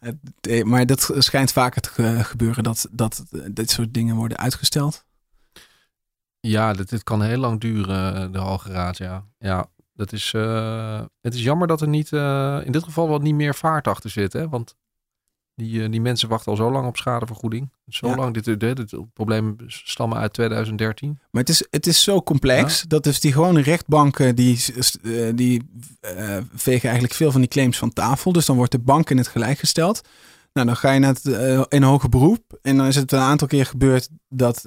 Eh, 0.05 0.59
eh, 0.59 0.65
maar 0.65 0.87
dat 0.87 1.11
schijnt 1.19 1.53
vaker 1.53 1.81
te 1.83 1.89
ge- 1.89 2.25
gebeuren 2.25 2.65
dat, 2.65 2.89
dat 2.91 3.25
eh, 3.31 3.41
dit 3.51 3.71
soort 3.71 3.95
dingen 3.95 4.17
worden 4.17 4.39
uitgesteld. 4.39 5.05
Ja, 6.41 6.73
dit, 6.73 7.03
kan 7.03 7.23
heel 7.23 7.39
lang 7.39 7.61
duren, 7.61 8.15
eh, 8.15 8.33
de 8.33 8.39
Hoge 8.39 8.71
Raad. 8.73 8.97
Ja, 8.97 9.25
ja 9.39 9.67
dat 9.95 10.13
is, 10.13 10.33
eh, 10.35 11.03
het 11.21 11.35
is 11.35 11.43
jammer 11.43 11.67
dat 11.67 11.81
er 11.81 11.89
niet, 11.89 12.13
eh, 12.13 12.61
in 12.65 12.73
dit 12.73 12.83
geval 12.83 13.09
wat 13.09 13.23
niet 13.23 13.35
meer 13.35 13.55
vaart 13.55 13.89
achter 13.89 14.11
zit. 14.11 14.33
Hè? 14.33 14.49
Want 14.49 14.77
die, 15.55 15.83
eh, 15.83 15.91
die 15.91 16.01
mensen 16.01 16.29
wachten 16.29 16.51
al 16.51 16.57
zo 16.57 16.71
lang 16.71 16.87
op 16.87 16.97
schadevergoeding. 16.97 17.71
Zo 17.89 18.09
Ja. 18.09 18.17
lang, 18.17 18.35
dit, 18.35 18.61
dit, 18.61 18.77
dit 18.77 18.95
probleem 19.13 19.57
stammen 19.67 20.19
uit 20.19 20.33
2013. 20.33 21.19
Maar 21.31 21.41
het 21.43 21.51
is, 21.51 21.67
het 21.71 21.87
is 21.87 22.03
zo 22.03 22.23
complex 22.23 22.85
dat 22.89 23.03
dus 23.05 23.21
die 23.21 23.33
gewone 23.33 23.61
rechtbanken 23.61 24.35
die, 24.37 24.65
eh, 25.03 25.29
die 25.35 25.63
eh, 26.01 26.37
vegen 26.55 26.85
eigenlijk 26.85 27.15
veel 27.15 27.33
van 27.33 27.41
die 27.41 27.51
claims 27.51 27.79
van 27.79 27.93
tafel. 27.93 28.33
Dus 28.33 28.47
dan 28.47 28.57
wordt 28.57 28.73
de 28.73 28.79
bank 28.79 29.11
in 29.11 29.17
het 29.17 29.29
gelijk 29.29 29.59
gesteld. 29.59 30.09
Nou, 30.53 30.67
dan 30.67 30.77
ga 30.77 30.93
je 30.93 31.01
naar 31.01 31.15
het, 31.15 31.69
in 31.69 31.83
hoger 31.83 32.09
beroep. 32.09 32.59
En 32.63 32.77
dan 32.77 32.87
is 32.87 32.97
het 32.97 33.13
een 33.13 33.19
aantal 33.19 33.49
keer 33.49 33.67
gebeurd 33.67 34.09
dat, 34.29 34.63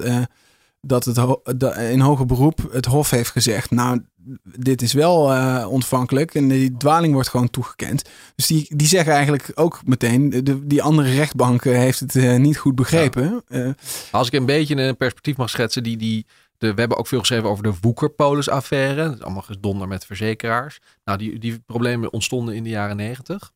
dat 0.88 1.04
het 1.04 1.16
ho- 1.16 1.42
in 1.90 2.00
hoger 2.00 2.26
beroep 2.26 2.68
het 2.72 2.86
Hof 2.86 3.10
heeft 3.10 3.30
gezegd: 3.30 3.70
Nou, 3.70 4.02
dit 4.42 4.82
is 4.82 4.92
wel 4.92 5.32
eh, 5.34 5.66
ontvankelijk. 5.70 6.34
En 6.34 6.48
die 6.48 6.76
dwaling 6.76 7.12
wordt 7.12 7.28
gewoon 7.28 7.50
toegekend. 7.50 8.08
Dus 8.34 8.46
die, 8.46 8.66
die 8.76 8.86
zeggen 8.86 9.12
eigenlijk 9.12 9.50
ook 9.54 9.80
meteen: 9.84 10.30
de, 10.30 10.66
die 10.66 10.82
andere 10.82 11.14
rechtbanken 11.14 11.76
heeft 11.78 12.00
het 12.00 12.16
eh, 12.16 12.36
niet 12.36 12.58
goed 12.58 12.74
begrepen. 12.74 13.42
Eh, 13.48 13.68
Als 14.10 14.26
ik 14.26 14.32
een 14.32 14.46
beetje 14.46 14.76
een 14.76 14.96
perspectief 14.96 15.36
mag 15.36 15.50
schetsen, 15.50 15.82
die, 15.82 15.96
die, 15.96 16.26
de, 16.58 16.74
we 16.74 16.80
hebben 16.80 16.98
ook 16.98 17.06
veel 17.06 17.18
geschreven 17.18 17.48
over 17.48 17.62
de 17.62 17.72
Woekerpolis-affaire. 17.80 19.04
Dat 19.04 19.14
is 19.14 19.22
allemaal 19.22 19.42
gedonder 19.42 19.88
met 19.88 20.04
verzekeraars. 20.06 20.78
Nou, 21.04 21.18
die, 21.18 21.38
die 21.38 21.58
problemen 21.60 22.12
ontstonden 22.12 22.54
in 22.54 22.62
de 22.62 22.70
jaren 22.70 22.96
negentig. 22.96 23.52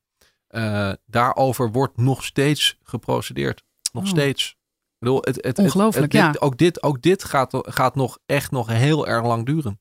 Daarover 1.07 1.71
wordt 1.73 1.97
nog 1.97 2.25
steeds 2.25 2.79
geprocedeerd. 2.83 3.63
Nog 3.93 4.03
Oh. 4.03 4.09
steeds. 4.11 4.57
Bedoel, 5.03 5.19
het, 5.21 5.39
het, 5.45 5.59
Ongelooflijk, 5.59 6.13
het- 6.13 6.21
ja. 6.23 6.31
dit- 6.33 6.41
Ook 6.41 6.57
dit, 6.59 6.83
ook 6.83 7.03
dit 7.03 7.25
gaat, 7.25 7.59
gaat 7.61 7.95
nog 7.95 8.19
echt 8.27 8.51
nog 8.51 8.69
heel 8.69 9.07
erg 9.07 9.25
lang 9.27 9.47
duren. 9.47 9.81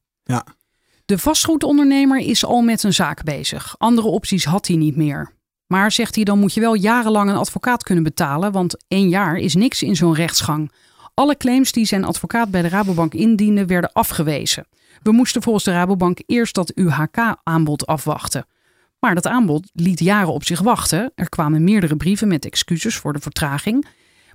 De 1.05 1.17
vastgoedondernemer 1.17 2.19
is 2.19 2.45
al 2.45 2.61
met 2.61 2.83
een 2.83 2.93
zaak 2.93 3.23
bezig. 3.23 3.75
Andere 3.77 4.07
opties 4.07 4.45
had 4.45 4.67
hij 4.67 4.75
niet 4.75 4.95
meer. 4.95 5.31
Maar 5.67 5.91
zegt 5.91 6.15
hij, 6.15 6.23
dan 6.23 6.39
moet 6.39 6.53
je 6.53 6.59
wel 6.59 6.73
jarenlang 6.73 7.29
een 7.29 7.35
advocaat 7.35 7.83
kunnen 7.83 8.03
betalen, 8.03 8.51
want 8.51 8.75
één 8.87 9.09
jaar 9.09 9.37
is 9.37 9.55
niks 9.55 9.83
in 9.83 9.95
zo'n 9.95 10.13
rechtsgang. 10.13 10.71
Alle 11.13 11.37
claims 11.37 11.71
die 11.71 11.85
zijn 11.85 12.03
advocaat 12.03 12.51
bij 12.51 12.61
de 12.61 12.67
Rabobank 12.67 13.13
indiende 13.13 13.65
werden 13.65 13.91
afgewezen. 13.93 14.67
We 15.01 15.11
moesten 15.11 15.41
volgens 15.41 15.63
de 15.65 15.71
Rabobank 15.71 16.19
eerst 16.25 16.55
dat 16.55 16.71
UHK-aanbod 16.75 17.85
afwachten. 17.85 18.45
Maar 18.99 19.15
dat 19.15 19.27
aanbod 19.27 19.69
liet 19.73 19.99
jaren 19.99 20.33
op 20.33 20.43
zich 20.43 20.59
wachten. 20.59 21.11
Er 21.15 21.29
kwamen 21.29 21.63
meerdere 21.63 21.95
brieven 21.95 22.27
met 22.27 22.45
excuses 22.45 22.97
voor 22.97 23.13
de 23.13 23.19
vertraging. 23.19 23.85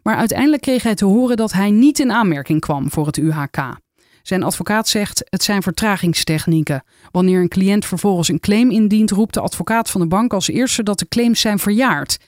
Maar 0.07 0.17
uiteindelijk 0.17 0.63
kreeg 0.63 0.83
hij 0.83 0.95
te 0.95 1.05
horen 1.05 1.37
dat 1.37 1.53
hij 1.53 1.71
niet 1.71 1.99
in 1.99 2.13
aanmerking 2.13 2.61
kwam 2.61 2.91
voor 2.91 3.07
het 3.07 3.17
UHK. 3.17 3.77
Zijn 4.23 4.43
advocaat 4.43 4.89
zegt: 4.89 5.23
het 5.25 5.43
zijn 5.43 5.63
vertragingstechnieken. 5.63 6.85
Wanneer 7.11 7.41
een 7.41 7.49
cliënt 7.49 7.85
vervolgens 7.85 8.29
een 8.29 8.41
claim 8.41 8.71
indient, 8.71 9.11
roept 9.11 9.35
de 9.35 9.41
advocaat 9.41 9.91
van 9.91 10.01
de 10.01 10.07
bank 10.07 10.33
als 10.33 10.49
eerste 10.49 10.83
dat 10.83 10.99
de 10.99 11.09
claims 11.09 11.41
zijn 11.41 11.59
verjaard. 11.59 12.19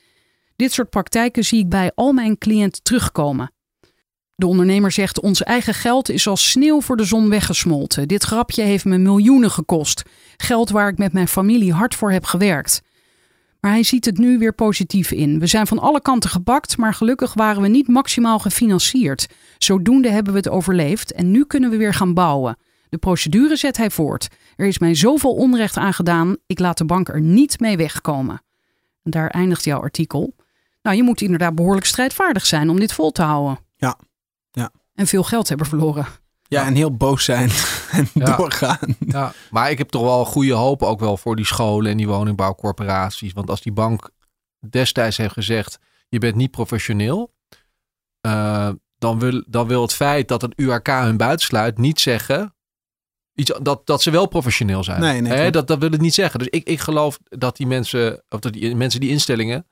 Dit 0.57 0.72
soort 0.72 0.91
praktijken 0.91 1.45
zie 1.45 1.59
ik 1.59 1.68
bij 1.68 1.93
al 1.95 2.12
mijn 2.12 2.39
cliënten 2.39 2.83
terugkomen. 2.83 3.53
De 4.35 4.47
ondernemer 4.47 4.93
zegt: 4.93 5.20
Ons 5.20 5.43
eigen 5.43 5.74
geld 5.74 6.09
is 6.09 6.26
als 6.26 6.51
sneeuw 6.51 6.81
voor 6.81 6.97
de 6.97 7.05
zon 7.05 7.29
weggesmolten. 7.29 8.09
Dit 8.09 8.22
grapje 8.22 8.62
heeft 8.62 8.85
me 8.85 8.99
miljoenen 8.99 9.51
gekost. 9.51 10.03
Geld 10.37 10.70
waar 10.70 10.89
ik 10.89 10.99
met 10.99 11.12
mijn 11.12 11.29
familie 11.29 11.72
hard 11.72 11.95
voor 11.95 12.11
heb 12.12 12.24
gewerkt. 12.24 12.83
Maar 13.61 13.71
hij 13.71 13.83
ziet 13.83 14.05
het 14.05 14.19
nu 14.19 14.39
weer 14.39 14.55
positief 14.55 15.11
in. 15.11 15.39
We 15.39 15.47
zijn 15.47 15.67
van 15.67 15.79
alle 15.79 16.03
kanten 16.03 16.31
gebakt, 16.31 16.77
maar 16.77 16.95
gelukkig 16.95 17.35
waren 17.35 17.63
we 17.63 17.69
niet 17.69 17.89
maximaal 17.89 18.39
gefinancierd. 18.39 19.29
Zodoende 19.59 20.11
hebben 20.11 20.33
we 20.33 20.39
het 20.39 20.49
overleefd 20.49 21.13
en 21.13 21.31
nu 21.31 21.45
kunnen 21.45 21.71
we 21.71 21.77
weer 21.77 21.95
gaan 21.95 22.15
bouwen. 22.15 22.57
De 22.89 22.99
procedure 22.99 23.57
zet 23.57 23.77
hij 23.77 23.91
voort. 23.91 24.29
Er 24.57 24.67
is 24.67 24.79
mij 24.79 24.95
zoveel 24.95 25.35
onrecht 25.35 25.77
aangedaan, 25.77 26.37
ik 26.47 26.59
laat 26.59 26.79
de 26.79 26.85
bank 26.85 27.09
er 27.09 27.21
niet 27.21 27.61
mee 27.61 27.77
wegkomen. 27.77 28.43
En 29.03 29.11
daar 29.11 29.31
eindigt 29.31 29.65
jouw 29.65 29.81
artikel. 29.81 30.35
Nou, 30.83 30.97
je 30.97 31.03
moet 31.03 31.21
inderdaad 31.21 31.55
behoorlijk 31.55 31.87
strijdvaardig 31.87 32.47
zijn 32.47 32.71
om 32.71 32.81
dit 32.81 32.93
vol 32.93 33.13
te 33.13 33.23
houden. 33.23 33.59
Ja, 33.77 33.99
ja. 34.51 34.71
En 34.95 35.07
veel 35.07 35.23
geld 35.23 35.49
hebben 35.49 35.67
verloren. 35.67 36.07
Ja, 36.49 36.67
en 36.67 36.75
heel 36.75 36.97
boos 36.97 37.25
zijn 37.25 37.51
en 37.91 38.09
Ja. 38.15 38.37
doorgaan. 38.37 38.97
Ja, 39.07 39.33
maar 39.51 39.71
ik 39.71 39.79
heb 39.79 39.89
toch 39.89 40.03
wel 40.03 40.25
goede 40.25 40.53
hoop 40.53 40.83
ook 40.83 41.01
wel 41.01 41.17
voor 41.17 41.37
die 41.37 41.47
scholen 41.47 41.91
en 41.91 41.97
die 41.97 42.09
woningbouwcorporaties. 42.09 43.33
Want 43.33 43.51
als 43.51 43.61
die 43.61 43.73
bank 43.73 44.11
destijds 44.71 45.17
heeft 45.17 45.33
gezegd, 45.33 45.79
je 46.09 46.19
bent 46.19 46.35
niet 46.35 46.51
professioneel. 46.51 47.33
eh, 48.21 48.71
dan, 48.99 49.19
wil, 49.19 49.45
dan 49.49 49.67
wil 49.67 49.83
het 49.83 49.93
feit 49.95 50.29
dat 50.29 50.43
een 50.43 50.53
URK 50.57 50.87
hun 50.87 51.17
buitensluit 51.17 51.79
niet 51.79 52.01
zeggen 52.01 52.55
iets, 53.35 53.53
dat, 53.63 53.87
dat 53.87 54.03
ze 54.03 54.11
wel 54.11 54.27
professioneel 54.29 54.85
zijn. 54.85 55.01
Nee, 55.01 55.51
dat, 55.51 55.67
dat 55.67 55.79
wil 55.79 55.91
het 55.91 56.01
niet 56.01 56.15
zeggen. 56.15 56.39
Dus 56.39 56.49
ik, 56.49 56.69
ik 56.69 56.81
geloof 56.81 57.19
dat 57.25 57.57
die 57.57 57.67
mensen, 57.67 58.23
of 58.29 58.41
dat 58.41 58.53
die 58.53 58.77
mensen, 58.77 59.01
die 59.01 59.11
instellingen, 59.11 59.67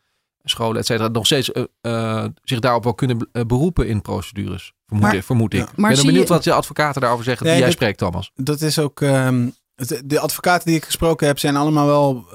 scholen, 0.50 0.80
et 0.80 0.86
cetera, 0.86 1.08
nog 1.08 1.26
steeds 1.26 1.52
eh, 1.52 1.62
eh, 1.80 2.24
zich 2.42 2.60
daarop 2.60 2.84
wel 2.84 2.94
kunnen 2.94 3.28
eh, 3.32 3.42
beroepen 3.46 3.88
in 3.88 4.02
procedures. 4.02 4.72
Vermoed, 4.86 5.04
Maar- 5.06 5.14
ik, 5.16 5.22
vermoed 5.24 5.54
ik. 5.54 5.60
Ja. 5.60 5.68
Maar 5.76 5.92
ben 5.94 6.04
benieuwd 6.06 6.26
je- 6.28 6.32
wat 6.34 6.44
de 6.44 6.52
advocaten 6.52 7.00
daarover 7.00 7.24
zeggen 7.24 7.46
Nee, 7.46 7.54
die 7.54 7.62
jij 7.62 7.72
dat- 7.72 7.80
spreekt, 7.82 7.98
Thomas. 7.98 8.30
Dat 8.34 8.60
is 8.60 8.78
ook. 8.78 9.00
ehm, 9.00 9.48
de 10.04 10.18
advocaten 10.20 10.66
die 10.66 10.76
ik 10.76 10.84
gesproken 10.84 11.26
heb 11.26 11.38
zijn 11.38 11.56
allemaal 11.56 11.86
wel 11.86 12.26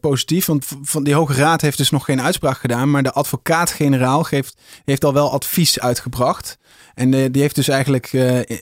positief. 0.00 0.46
Want 0.46 0.66
van 0.82 1.04
die 1.04 1.14
Hoge 1.14 1.34
Raad 1.34 1.60
heeft 1.60 1.76
dus 1.78 1.90
nog 1.90 2.04
geen 2.04 2.20
uitspraak 2.22 2.58
gedaan. 2.58 2.90
Maar 2.90 3.02
de 3.02 3.12
advocaat-generaal 3.12 4.22
geeft, 4.24 4.60
heeft 4.84 5.04
al 5.04 5.12
wel 5.12 5.32
advies 5.32 5.80
uitgebracht. 5.80 6.58
En 6.94 7.10
die 7.10 7.42
heeft 7.42 7.54
dus 7.54 7.68
eigenlijk 7.68 8.10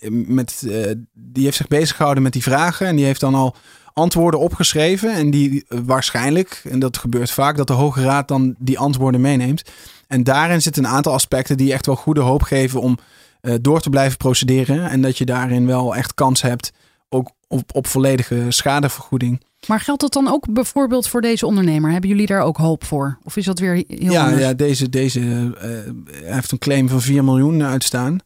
met, 0.08 0.66
die 1.12 1.44
heeft 1.44 1.56
zich 1.56 1.68
bezig 1.68 1.96
gehouden 1.96 2.22
met 2.22 2.32
die 2.32 2.42
vragen. 2.42 2.86
En 2.86 2.96
die 2.96 3.04
heeft 3.04 3.20
dan 3.20 3.34
al 3.34 3.56
antwoorden 4.00 4.40
opgeschreven. 4.40 5.14
En 5.14 5.30
die 5.30 5.64
waarschijnlijk, 5.68 6.62
en 6.70 6.78
dat 6.78 6.98
gebeurt 6.98 7.30
vaak, 7.30 7.56
dat 7.56 7.66
de 7.66 7.72
Hoge 7.72 8.02
Raad 8.02 8.28
dan 8.28 8.54
die 8.58 8.78
antwoorden 8.78 9.20
meeneemt. 9.20 9.62
En 10.06 10.24
daarin 10.24 10.62
zitten 10.62 10.84
een 10.84 10.90
aantal 10.90 11.12
aspecten 11.12 11.56
die 11.56 11.72
echt 11.72 11.86
wel 11.86 11.96
goede 11.96 12.20
hoop 12.20 12.42
geven 12.42 12.80
om 12.80 12.98
eh, 13.40 13.54
door 13.60 13.80
te 13.80 13.90
blijven 13.90 14.16
procederen. 14.16 14.90
En 14.90 15.02
dat 15.02 15.18
je 15.18 15.24
daarin 15.24 15.66
wel 15.66 15.96
echt 15.96 16.14
kans 16.14 16.42
hebt 16.42 16.72
ook 17.08 17.30
op, 17.48 17.74
op 17.74 17.86
volledige 17.86 18.46
schadevergoeding. 18.48 19.42
Maar 19.66 19.80
geldt 19.80 20.00
dat 20.00 20.12
dan 20.12 20.28
ook 20.28 20.52
bijvoorbeeld 20.52 21.08
voor 21.08 21.20
deze 21.20 21.46
ondernemer? 21.46 21.90
Hebben 21.90 22.10
jullie 22.10 22.26
daar 22.26 22.42
ook 22.42 22.56
hoop 22.56 22.84
voor? 22.84 23.18
Of 23.24 23.36
is 23.36 23.44
dat 23.44 23.58
weer 23.58 23.84
heel 23.86 24.12
ja, 24.12 24.24
anders? 24.24 24.42
ja, 24.42 24.54
deze, 24.54 24.88
deze 24.88 25.20
eh, 25.60 26.24
heeft 26.24 26.52
een 26.52 26.58
claim 26.58 26.88
van 26.88 27.00
4 27.00 27.24
miljoen 27.24 27.62
uitstaan. 27.62 28.18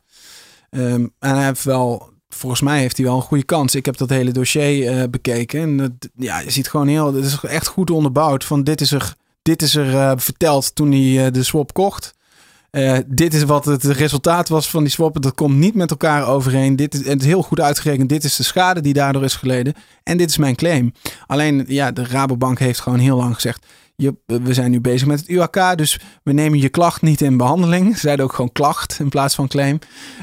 Ehm, 0.70 1.07
en 1.18 1.35
hij 1.35 1.45
heeft 1.45 1.64
wel, 1.64 2.12
volgens 2.35 2.61
mij 2.61 2.78
heeft 2.80 2.97
hij 2.97 3.07
wel 3.07 3.16
een 3.16 3.22
goede 3.22 3.45
kans. 3.45 3.74
Ik 3.74 3.87
heb 3.87 3.97
dat 3.97 4.09
hele 4.09 4.30
dossier 4.30 4.89
eh, 4.89 5.09
bekeken. 5.09 5.61
En 5.61 5.99
ja, 6.16 6.39
je 6.39 6.51
ziet 6.51 6.68
gewoon 6.68 6.87
heel, 6.87 7.14
het 7.14 7.24
is 7.24 7.39
echt 7.43 7.66
goed 7.66 7.91
onderbouwd. 7.91 8.45
Van 8.45 8.64
dit 8.64 8.80
is 8.80 8.93
er, 8.93 9.14
dit 9.43 9.62
is 9.62 9.74
er 9.74 9.95
eh, 9.95 10.12
verteld 10.16 10.74
toen 10.74 10.93
hij 10.93 11.26
eh, 11.26 11.32
de 11.32 11.43
swap 11.43 11.72
kocht. 11.72 12.14
dit 13.07 13.35
is 13.35 13.43
wat 13.43 13.64
het 13.64 13.85
resultaat 13.85 14.49
was 14.49 14.70
van 14.70 14.82
die 14.82 14.93
swap. 14.93 15.22
Dat 15.22 15.35
komt 15.35 15.57
niet 15.57 15.74
met 15.74 15.91
elkaar 15.91 16.28
overeen. 16.28 16.76
Dit 16.76 16.95
is, 16.95 17.07
het 17.07 17.20
is 17.20 17.26
heel 17.26 17.43
goed 17.43 17.61
uitgerekend. 17.61 18.09
Dit 18.09 18.24
is 18.24 18.37
de 18.37 18.43
schade 18.43 18.80
die 18.80 18.93
daardoor 18.93 19.24
is 19.24 19.35
geleden. 19.35 19.74
En 20.03 20.16
dit 20.16 20.30
is 20.30 20.37
mijn 20.37 20.57
claim. 20.57 20.93
Alleen, 21.26 21.64
ja, 21.68 21.93
de 21.93 22.05
Rabobank 22.05 22.59
heeft 22.59 22.80
gewoon 22.80 22.99
heel 22.99 23.16
lang 23.16 23.35
gezegd... 23.35 23.66
We 24.27 24.55
zijn 24.55 24.71
nu 24.71 24.81
bezig 24.81 25.07
met 25.07 25.21
het 25.21 25.29
UAK, 25.29 25.77
dus 25.79 26.01
we 26.23 26.33
nemen 26.33 26.59
je 26.59 26.69
klacht 26.69 27.03
niet 27.03 27.21
in 27.21 27.37
behandeling. 27.37 27.95
Ze 27.95 28.01
zeiden 28.01 28.25
ook 28.25 28.33
gewoon 28.33 28.53
klacht 28.53 28.99
in 28.99 29.09
plaats 29.09 29.35
van 29.35 29.49
claim. 29.49 29.79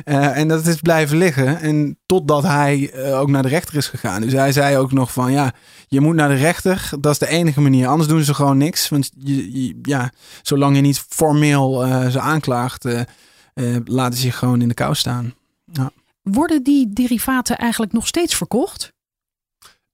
Uh, 0.06 0.38
en 0.38 0.48
dat 0.48 0.66
is 0.66 0.76
blijven 0.76 1.18
liggen. 1.18 1.60
En 1.60 2.00
totdat 2.06 2.44
hij 2.44 2.94
uh, 2.96 3.20
ook 3.20 3.30
naar 3.30 3.42
de 3.42 3.48
rechter 3.48 3.76
is 3.76 3.88
gegaan. 3.88 4.22
Dus 4.22 4.34
hij 4.34 4.52
zei 4.52 4.78
ook 4.78 4.92
nog 4.92 5.14
van 5.14 5.32
ja, 5.32 5.54
je 5.88 6.02
moet 6.02 6.16
naar 6.16 6.30
de 6.30 6.36
rechter. 6.36 6.90
Dat 7.00 7.12
is 7.12 7.20
de 7.20 7.28
enige 7.28 7.62
manier. 7.62 7.88
Anders 7.88 8.10
doen 8.10 8.24
ze 8.24 8.34
gewoon 8.34 8.58
niks. 8.58 8.90
Want 8.90 9.12
je, 9.18 9.80
ja, 9.82 10.12
zolang 10.42 10.76
je 10.76 10.82
niet 10.82 11.06
formeel 11.10 11.88
uh, 11.88 12.08
ze 12.08 12.20
aanklaagt, 12.20 12.88
laten 13.86 14.20
ze 14.20 14.26
je 14.26 14.32
gewoon 14.32 14.62
in 14.62 14.68
de 14.68 14.74
kou 14.74 14.96
staan. 14.96 15.34
Ja. 15.72 15.92
Worden 16.22 16.64
die 16.64 16.94
derivaten 16.94 17.58
eigenlijk 17.58 17.94
nog 17.94 18.08
steeds 18.08 18.36
verkocht? 18.36 18.94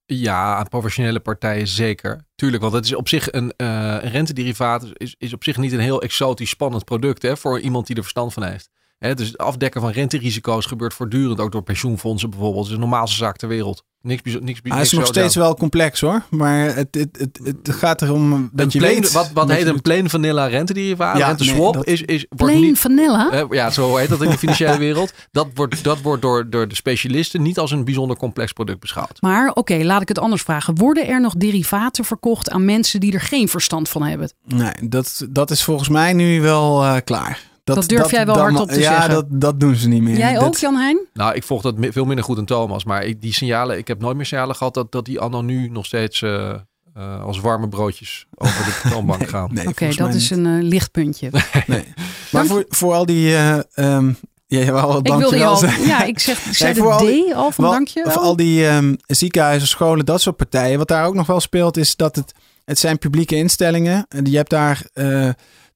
Ja, 0.10 0.56
aan 0.56 0.68
professionele 0.68 1.20
partijen 1.20 1.68
zeker. 1.68 2.26
Tuurlijk, 2.36 2.62
want 2.62 2.74
het 2.74 2.86
is 2.86 2.96
op 2.96 3.08
zich 3.08 3.32
een, 3.32 3.54
uh, 3.58 3.98
rentederivaat 4.02 4.92
is, 4.94 5.16
is 5.18 5.34
op 5.34 5.44
zich 5.44 5.58
niet 5.58 5.72
een 5.72 5.80
heel 5.80 6.02
exotisch 6.02 6.50
spannend 6.50 6.86
product 6.86 7.22
hè, 7.22 7.38
voor 7.38 7.60
iemand 7.60 7.88
die 7.88 7.96
er 7.96 8.02
verstand 8.02 8.34
van 8.34 8.44
heeft. 8.44 8.70
Hè, 9.00 9.14
dus 9.14 9.28
het 9.28 9.38
afdekken 9.38 9.82
van 9.82 9.92
renterisico's 9.92 10.66
gebeurt 10.66 10.94
voortdurend, 10.94 11.40
ook 11.40 11.52
door 11.52 11.64
pensioenfondsen 11.64 12.30
bijvoorbeeld. 12.30 12.64
Het 12.64 12.74
is 12.74 12.80
de 12.80 12.86
normaalste 12.88 13.18
zaak 13.18 13.38
ter 13.38 13.48
wereld. 13.48 13.84
Niks, 14.02 14.22
niks, 14.24 14.40
niks 14.42 14.60
Hij 14.64 14.82
is 14.82 14.92
nog 14.92 15.06
steeds 15.06 15.36
wel 15.36 15.56
complex 15.56 16.02
hoor, 16.02 16.24
maar 16.30 16.76
het, 16.76 16.88
het, 16.92 17.18
het, 17.20 17.40
het 17.44 17.76
gaat 17.76 18.02
erom 18.02 18.50
dat 18.54 18.66
een 18.66 18.72
je 18.72 18.80
plain, 18.80 19.02
weet... 19.02 19.12
Wat, 19.12 19.32
wat 19.34 19.52
heet 19.52 19.66
een 19.66 19.82
plain 19.82 20.10
vanilla 20.10 20.46
rentederivaat? 20.46 21.18
Ja, 21.18 21.28
Renteswap 21.28 21.74
nee, 21.74 21.84
dat- 21.84 21.88
is, 21.88 22.02
is... 22.02 22.26
wordt 22.30 22.54
Plain 22.54 22.62
niet, 22.68 22.80
vanilla? 22.80 23.46
Ja, 23.50 23.70
zo 23.70 23.96
heet 23.96 24.10
dat 24.10 24.22
in 24.22 24.30
de 24.30 24.38
financiële 24.38 24.78
wereld. 24.78 25.14
Dat 25.32 25.48
wordt, 25.54 25.84
dat 25.84 26.02
wordt 26.02 26.22
door, 26.22 26.50
door 26.50 26.68
de 26.68 26.76
specialisten 26.76 27.42
niet 27.42 27.60
als 27.60 27.72
een 27.72 27.86
bijzonder 27.86 28.18
complex 28.18 28.52
product 28.52 28.80
beschouwd. 28.80 29.22
Maar 29.22 29.52
oké, 29.54 29.84
laat 29.84 30.02
ik 30.02 30.08
het 30.08 30.20
anders 30.20 30.42
vragen. 30.42 30.76
Worden 30.76 31.08
er 31.08 31.22
nog 31.22 31.34
derivaten 31.36 32.06
verkocht 32.06 32.50
aan 32.50 32.66
mensen 32.66 33.00
die 33.00 33.14
er 33.14 33.22
geen 33.22 33.48
verstand 33.48 33.90
van 33.90 34.04
hebben? 34.04 34.32
Nee, 34.46 34.74
dat, 34.90 35.28
dat 35.30 35.52
is 35.52 35.64
volgens 35.64 35.90
mij 35.90 36.14
nu 36.14 36.42
wel 36.42 36.84
eh, 36.84 36.96
klaar. 37.04 37.47
Dat 37.76 37.88
durf 37.88 38.12
jij 38.12 38.26
wel 38.26 38.34
dat 38.36 38.44
hardop 38.44 38.68
ma- 38.68 38.74
te 38.74 38.80
ja, 38.80 38.92
zeggen. 38.94 39.14
dat, 39.14 39.26
dat 39.30 39.60
doen 39.60 39.76
ze 39.76 39.88
niet 39.88 40.02
meer. 40.02 40.18
Jij 40.18 40.34
Dat- 40.34 40.44
ook, 40.44 40.56
Jan 40.58 40.76
Heijn? 40.76 41.00
Nou, 41.14 41.36
ik 41.36 41.44
volg 41.44 41.62
dat 41.62 41.76
veel 41.80 42.06
minder 42.06 42.26
goed 42.26 42.36
dan 42.36 42.46
Thomas. 42.46 42.84
Maar 42.84 43.06
ik, 43.06 43.22
die 43.22 43.34
signalen, 43.34 43.78
ik 43.78 43.88
heb 43.88 44.00
nooit 44.02 44.16
meer 44.16 44.26
signalen 44.26 44.56
gehad 44.56 44.74
dat, 44.74 44.92
dat 44.92 45.06
die 45.06 45.20
anno 45.20 45.42
nu 45.42 45.70
nog 45.70 45.86
steeds 45.86 46.22
eh, 46.22 46.50
eh, 46.94 47.24
als 47.24 47.40
warme 47.40 47.70
broodjes 47.70 48.26
over 48.36 48.66
de 48.66 48.90
toonbank 48.92 49.30
gaan. 49.30 49.50
Nee, 49.54 49.68
Oké, 49.68 49.90
dat 49.96 50.14
is 50.14 50.30
niet. 50.30 50.40
een 50.40 50.46
eh, 50.60 50.64
lichtpuntje. 50.64 51.30
Nee. 51.68 51.84
Maar 52.32 52.46
voor, 52.46 52.66
voor 52.70 52.94
al 52.94 53.06
die... 53.06 53.36
eh 53.36 53.58
ehm 53.74 54.12
ja, 54.50 54.60
jawel, 54.60 54.98
ik 54.98 55.08
wilde 55.08 55.14
je 55.14 55.20
dankjewel 55.20 55.48
al, 55.50 55.58
zeggen. 55.58 55.86
ja, 55.88 56.04
ik 56.04 56.20
zeg, 56.20 56.46
ik 56.46 56.54
zei 56.56 56.74
Nee, 56.74 56.82
voor 56.82 56.92
al 56.92 57.00
de 57.00 57.06
die- 57.06 57.32
D 57.32 57.34
al 57.34 57.52
van 57.52 57.64
Wel, 57.64 57.74
dankjewel. 57.74 58.12
Voor 58.12 58.22
al 58.22 58.36
die 58.36 58.68
ehm, 58.68 58.96
ziekenhuizen, 59.06 59.68
scholen, 59.68 60.06
dat 60.06 60.22
soort 60.22 60.36
partijen. 60.36 60.78
Wat 60.78 60.88
daar 60.88 61.06
ook 61.06 61.14
nog 61.14 61.28
wel 61.28 61.40
speelt, 61.40 61.78
is 61.78 61.96
dat 61.96 62.16
het, 62.16 62.34
het 62.66 62.80
zijn 62.80 62.98
publieke 62.98 63.36
instellingen. 63.36 64.06
En 64.10 64.26
Je 64.26 64.38
hebt 64.38 64.50
daar 64.50 64.82
eh, 64.94 65.30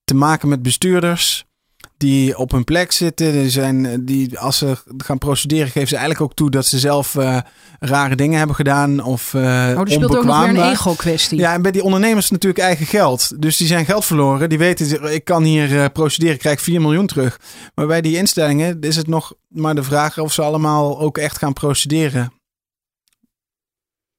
te 0.03 0.15
maken 0.15 0.49
met 0.49 0.61
bestuurders 0.61 1.45
die 2.01 2.37
op 2.37 2.51
hun 2.51 2.63
plek 2.63 2.91
zitten. 2.91 3.31
Die 3.31 3.49
zijn, 3.49 4.05
die, 4.05 4.39
als 4.39 4.57
ze 4.57 4.77
gaan 4.97 5.17
procederen, 5.17 5.67
geven 5.71 5.87
ze 5.87 5.95
eigenlijk 5.95 6.23
ook 6.25 6.35
toe 6.35 6.49
dat 6.49 6.65
ze 6.65 6.79
zelf 6.79 7.15
eh, 7.15 7.37
rare 7.79 8.15
dingen 8.15 8.37
hebben 8.37 8.55
gedaan. 8.55 9.03
Of 9.03 9.33
eh 9.33 9.41
oh, 9.41 9.69
speelt 9.69 9.79
ook 9.79 9.99
nog 9.99 10.09
onbekwaam 10.09 10.53
weer 10.53 10.63
een 10.63 10.71
ego-kwestie. 10.71 11.37
Ja, 11.39 11.53
en 11.53 11.61
bij 11.61 11.71
die 11.71 11.83
ondernemers 11.83 12.29
natuurlijk 12.29 12.63
eigen 12.63 12.85
geld. 12.85 13.41
Dus 13.41 13.57
die 13.57 13.67
zijn 13.67 13.85
geld 13.85 14.05
verloren. 14.05 14.49
Die 14.49 14.57
weten, 14.57 15.13
ik 15.13 15.23
kan 15.23 15.43
hier 15.43 15.81
eh, 15.81 15.85
procederen, 15.93 16.33
ik 16.33 16.39
krijg 16.39 16.61
4 16.61 16.81
miljoen 16.81 17.07
terug. 17.07 17.39
Maar 17.75 17.87
bij 17.87 18.01
die 18.01 18.17
instellingen 18.17 18.81
is 18.81 18.95
het 18.95 19.07
nog 19.07 19.33
maar 19.47 19.75
de 19.75 19.83
vraag 19.83 20.17
of 20.19 20.33
ze 20.33 20.41
allemaal 20.41 20.99
ook 20.99 21.17
echt 21.17 21.37
gaan 21.37 21.53
procederen. 21.53 22.31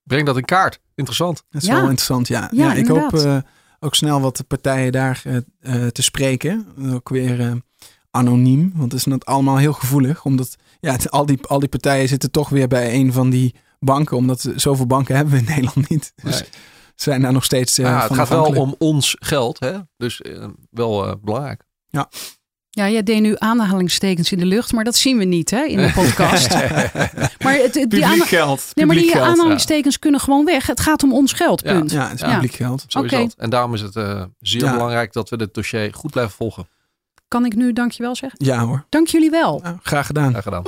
Breng 0.02 0.26
dat 0.26 0.36
in 0.36 0.44
kaart. 0.44 0.80
Interessant. 0.94 1.44
Dat 1.50 1.62
is 1.62 1.68
Ja. 1.68 1.74
wel 1.74 1.82
interessant, 1.82 2.28
ja. 2.28 2.48
Ja, 2.52 2.66
ja, 2.66 2.72
ik 2.74 2.86
hoop 2.86 2.98
inderdaad. 3.12 3.44
eh, 3.44 3.50
ook 3.80 3.94
snel 3.94 4.20
wat 4.20 4.36
de 4.36 4.44
partijen 4.44 4.92
daar 4.92 5.22
te 5.92 6.02
spreken. 6.02 6.66
Ook 6.92 7.08
weer 7.08 7.40
eh, 7.40 7.52
anoniem, 8.16 8.72
want 8.74 8.92
het 8.92 9.00
is 9.00 9.06
net 9.06 9.24
allemaal 9.26 9.56
heel 9.56 9.72
gevoelig. 9.72 10.24
Omdat 10.24 10.56
ja, 10.80 10.92
het- 10.92 11.10
al, 11.10 11.26
die, 11.26 11.38
al 11.46 11.58
die 11.58 11.68
partijen 11.68 12.08
zitten 12.08 12.30
toch 12.30 12.48
weer 12.48 12.68
bij 12.68 12.94
een 12.94 13.12
van 13.12 13.30
die 13.30 13.54
banken. 13.80 14.16
Omdat 14.16 14.42
we- 14.42 14.52
zoveel 14.56 14.86
banken 14.86 15.14
hebben 15.16 15.34
we 15.34 15.40
in 15.40 15.46
Nederland 15.48 15.88
niet. 15.88 16.12
Dus 16.22 16.40
Nee. 16.40 16.48
zijn 16.94 17.22
daar 17.22 17.32
nog 17.32 17.44
steeds 17.44 17.78
eh 17.78 17.84
Maar 17.84 17.92
ja, 17.94 17.98
het 17.98 18.08
van 18.08 18.16
gaat 18.16 18.28
wel 18.28 18.44
om 18.54 18.74
ons 18.78 19.16
geld. 19.18 19.60
Hè? 19.60 19.78
Dus 19.96 20.20
eh, 20.20 20.44
wel 20.70 21.06
eh, 21.06 21.14
belangrijk. 21.22 21.62
Ja, 22.74 22.88
jij 22.88 23.02
deed 23.02 23.20
nu 23.20 23.34
aanhalingstekens 23.38 24.32
in 24.32 24.38
de 24.38 24.44
lucht, 24.46 24.72
maar 24.72 24.84
dat 24.84 24.96
zien 24.96 25.18
we 25.18 25.24
niet 25.24 25.50
hè, 25.50 25.62
in 25.64 25.76
de 25.76 25.92
podcast. 26.02 26.48
maar 27.44 27.54
het, 27.54 27.74
het- 27.74 27.90
die, 27.90 28.04
geld. 28.24 28.70
nee, 28.74 28.86
maar 28.86 28.96
die 28.96 29.10
geld. 29.10 29.24
aanhalingstekens 29.26 29.98
kunnen 29.98 30.20
gewoon 30.20 30.44
weg. 30.44 30.66
Het 30.66 30.80
gaat 30.80 31.02
om 31.02 31.12
ons 31.12 31.32
geld, 31.32 31.62
Ja. 31.64 31.72
punt. 31.78 31.90
Ja, 31.90 32.02
het 32.08 32.14
is 32.14 32.20
Ja. 32.20 32.32
publiek 32.34 32.52
geld. 32.54 32.84
Zo 32.88 33.02
is 33.02 33.12
Oké. 33.12 33.22
dat. 33.22 33.34
En 33.36 33.50
daarom 33.50 33.74
is 33.74 33.80
het 33.80 33.96
eh, 33.96 34.22
zeer 34.40 34.64
Ja. 34.64 34.72
belangrijk 34.72 35.12
dat 35.12 35.28
we 35.30 35.36
dit 35.36 35.54
dossier 35.54 35.94
goed 35.94 36.10
blijven 36.10 36.34
volgen. 36.34 36.68
Kan 37.32 37.44
ik 37.44 37.54
nu 37.54 37.72
dankjewel 37.72 38.16
zeggen? 38.16 38.46
Ja 38.46 38.64
hoor. 38.64 38.84
Dank 38.88 39.06
jullie 39.06 39.30
wel. 39.30 39.60
Ja, 39.62 39.78
graag 39.82 40.06
gedaan. 40.06 40.30
Graag 40.30 40.42
gedaan. 40.42 40.62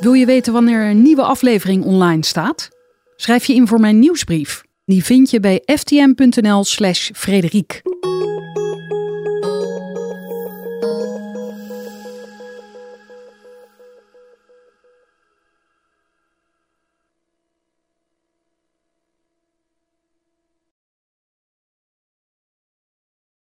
Wil 0.00 0.12
je 0.12 0.26
weten 0.26 0.52
wanneer 0.52 0.90
een 0.90 1.02
nieuwe 1.02 1.22
aflevering 1.22 1.84
online 1.84 2.24
staat? 2.24 2.68
Schrijf 3.16 3.44
je 3.44 3.54
in 3.54 3.66
voor 3.66 3.80
mijn 3.80 3.98
nieuwsbrief. 3.98 4.62
Die 4.84 5.04
vind 5.04 5.30
je 5.30 5.40
bij 5.40 5.62
ftm.nl 5.66 6.64
slash 6.64 7.10
Frederiek. 7.14 7.82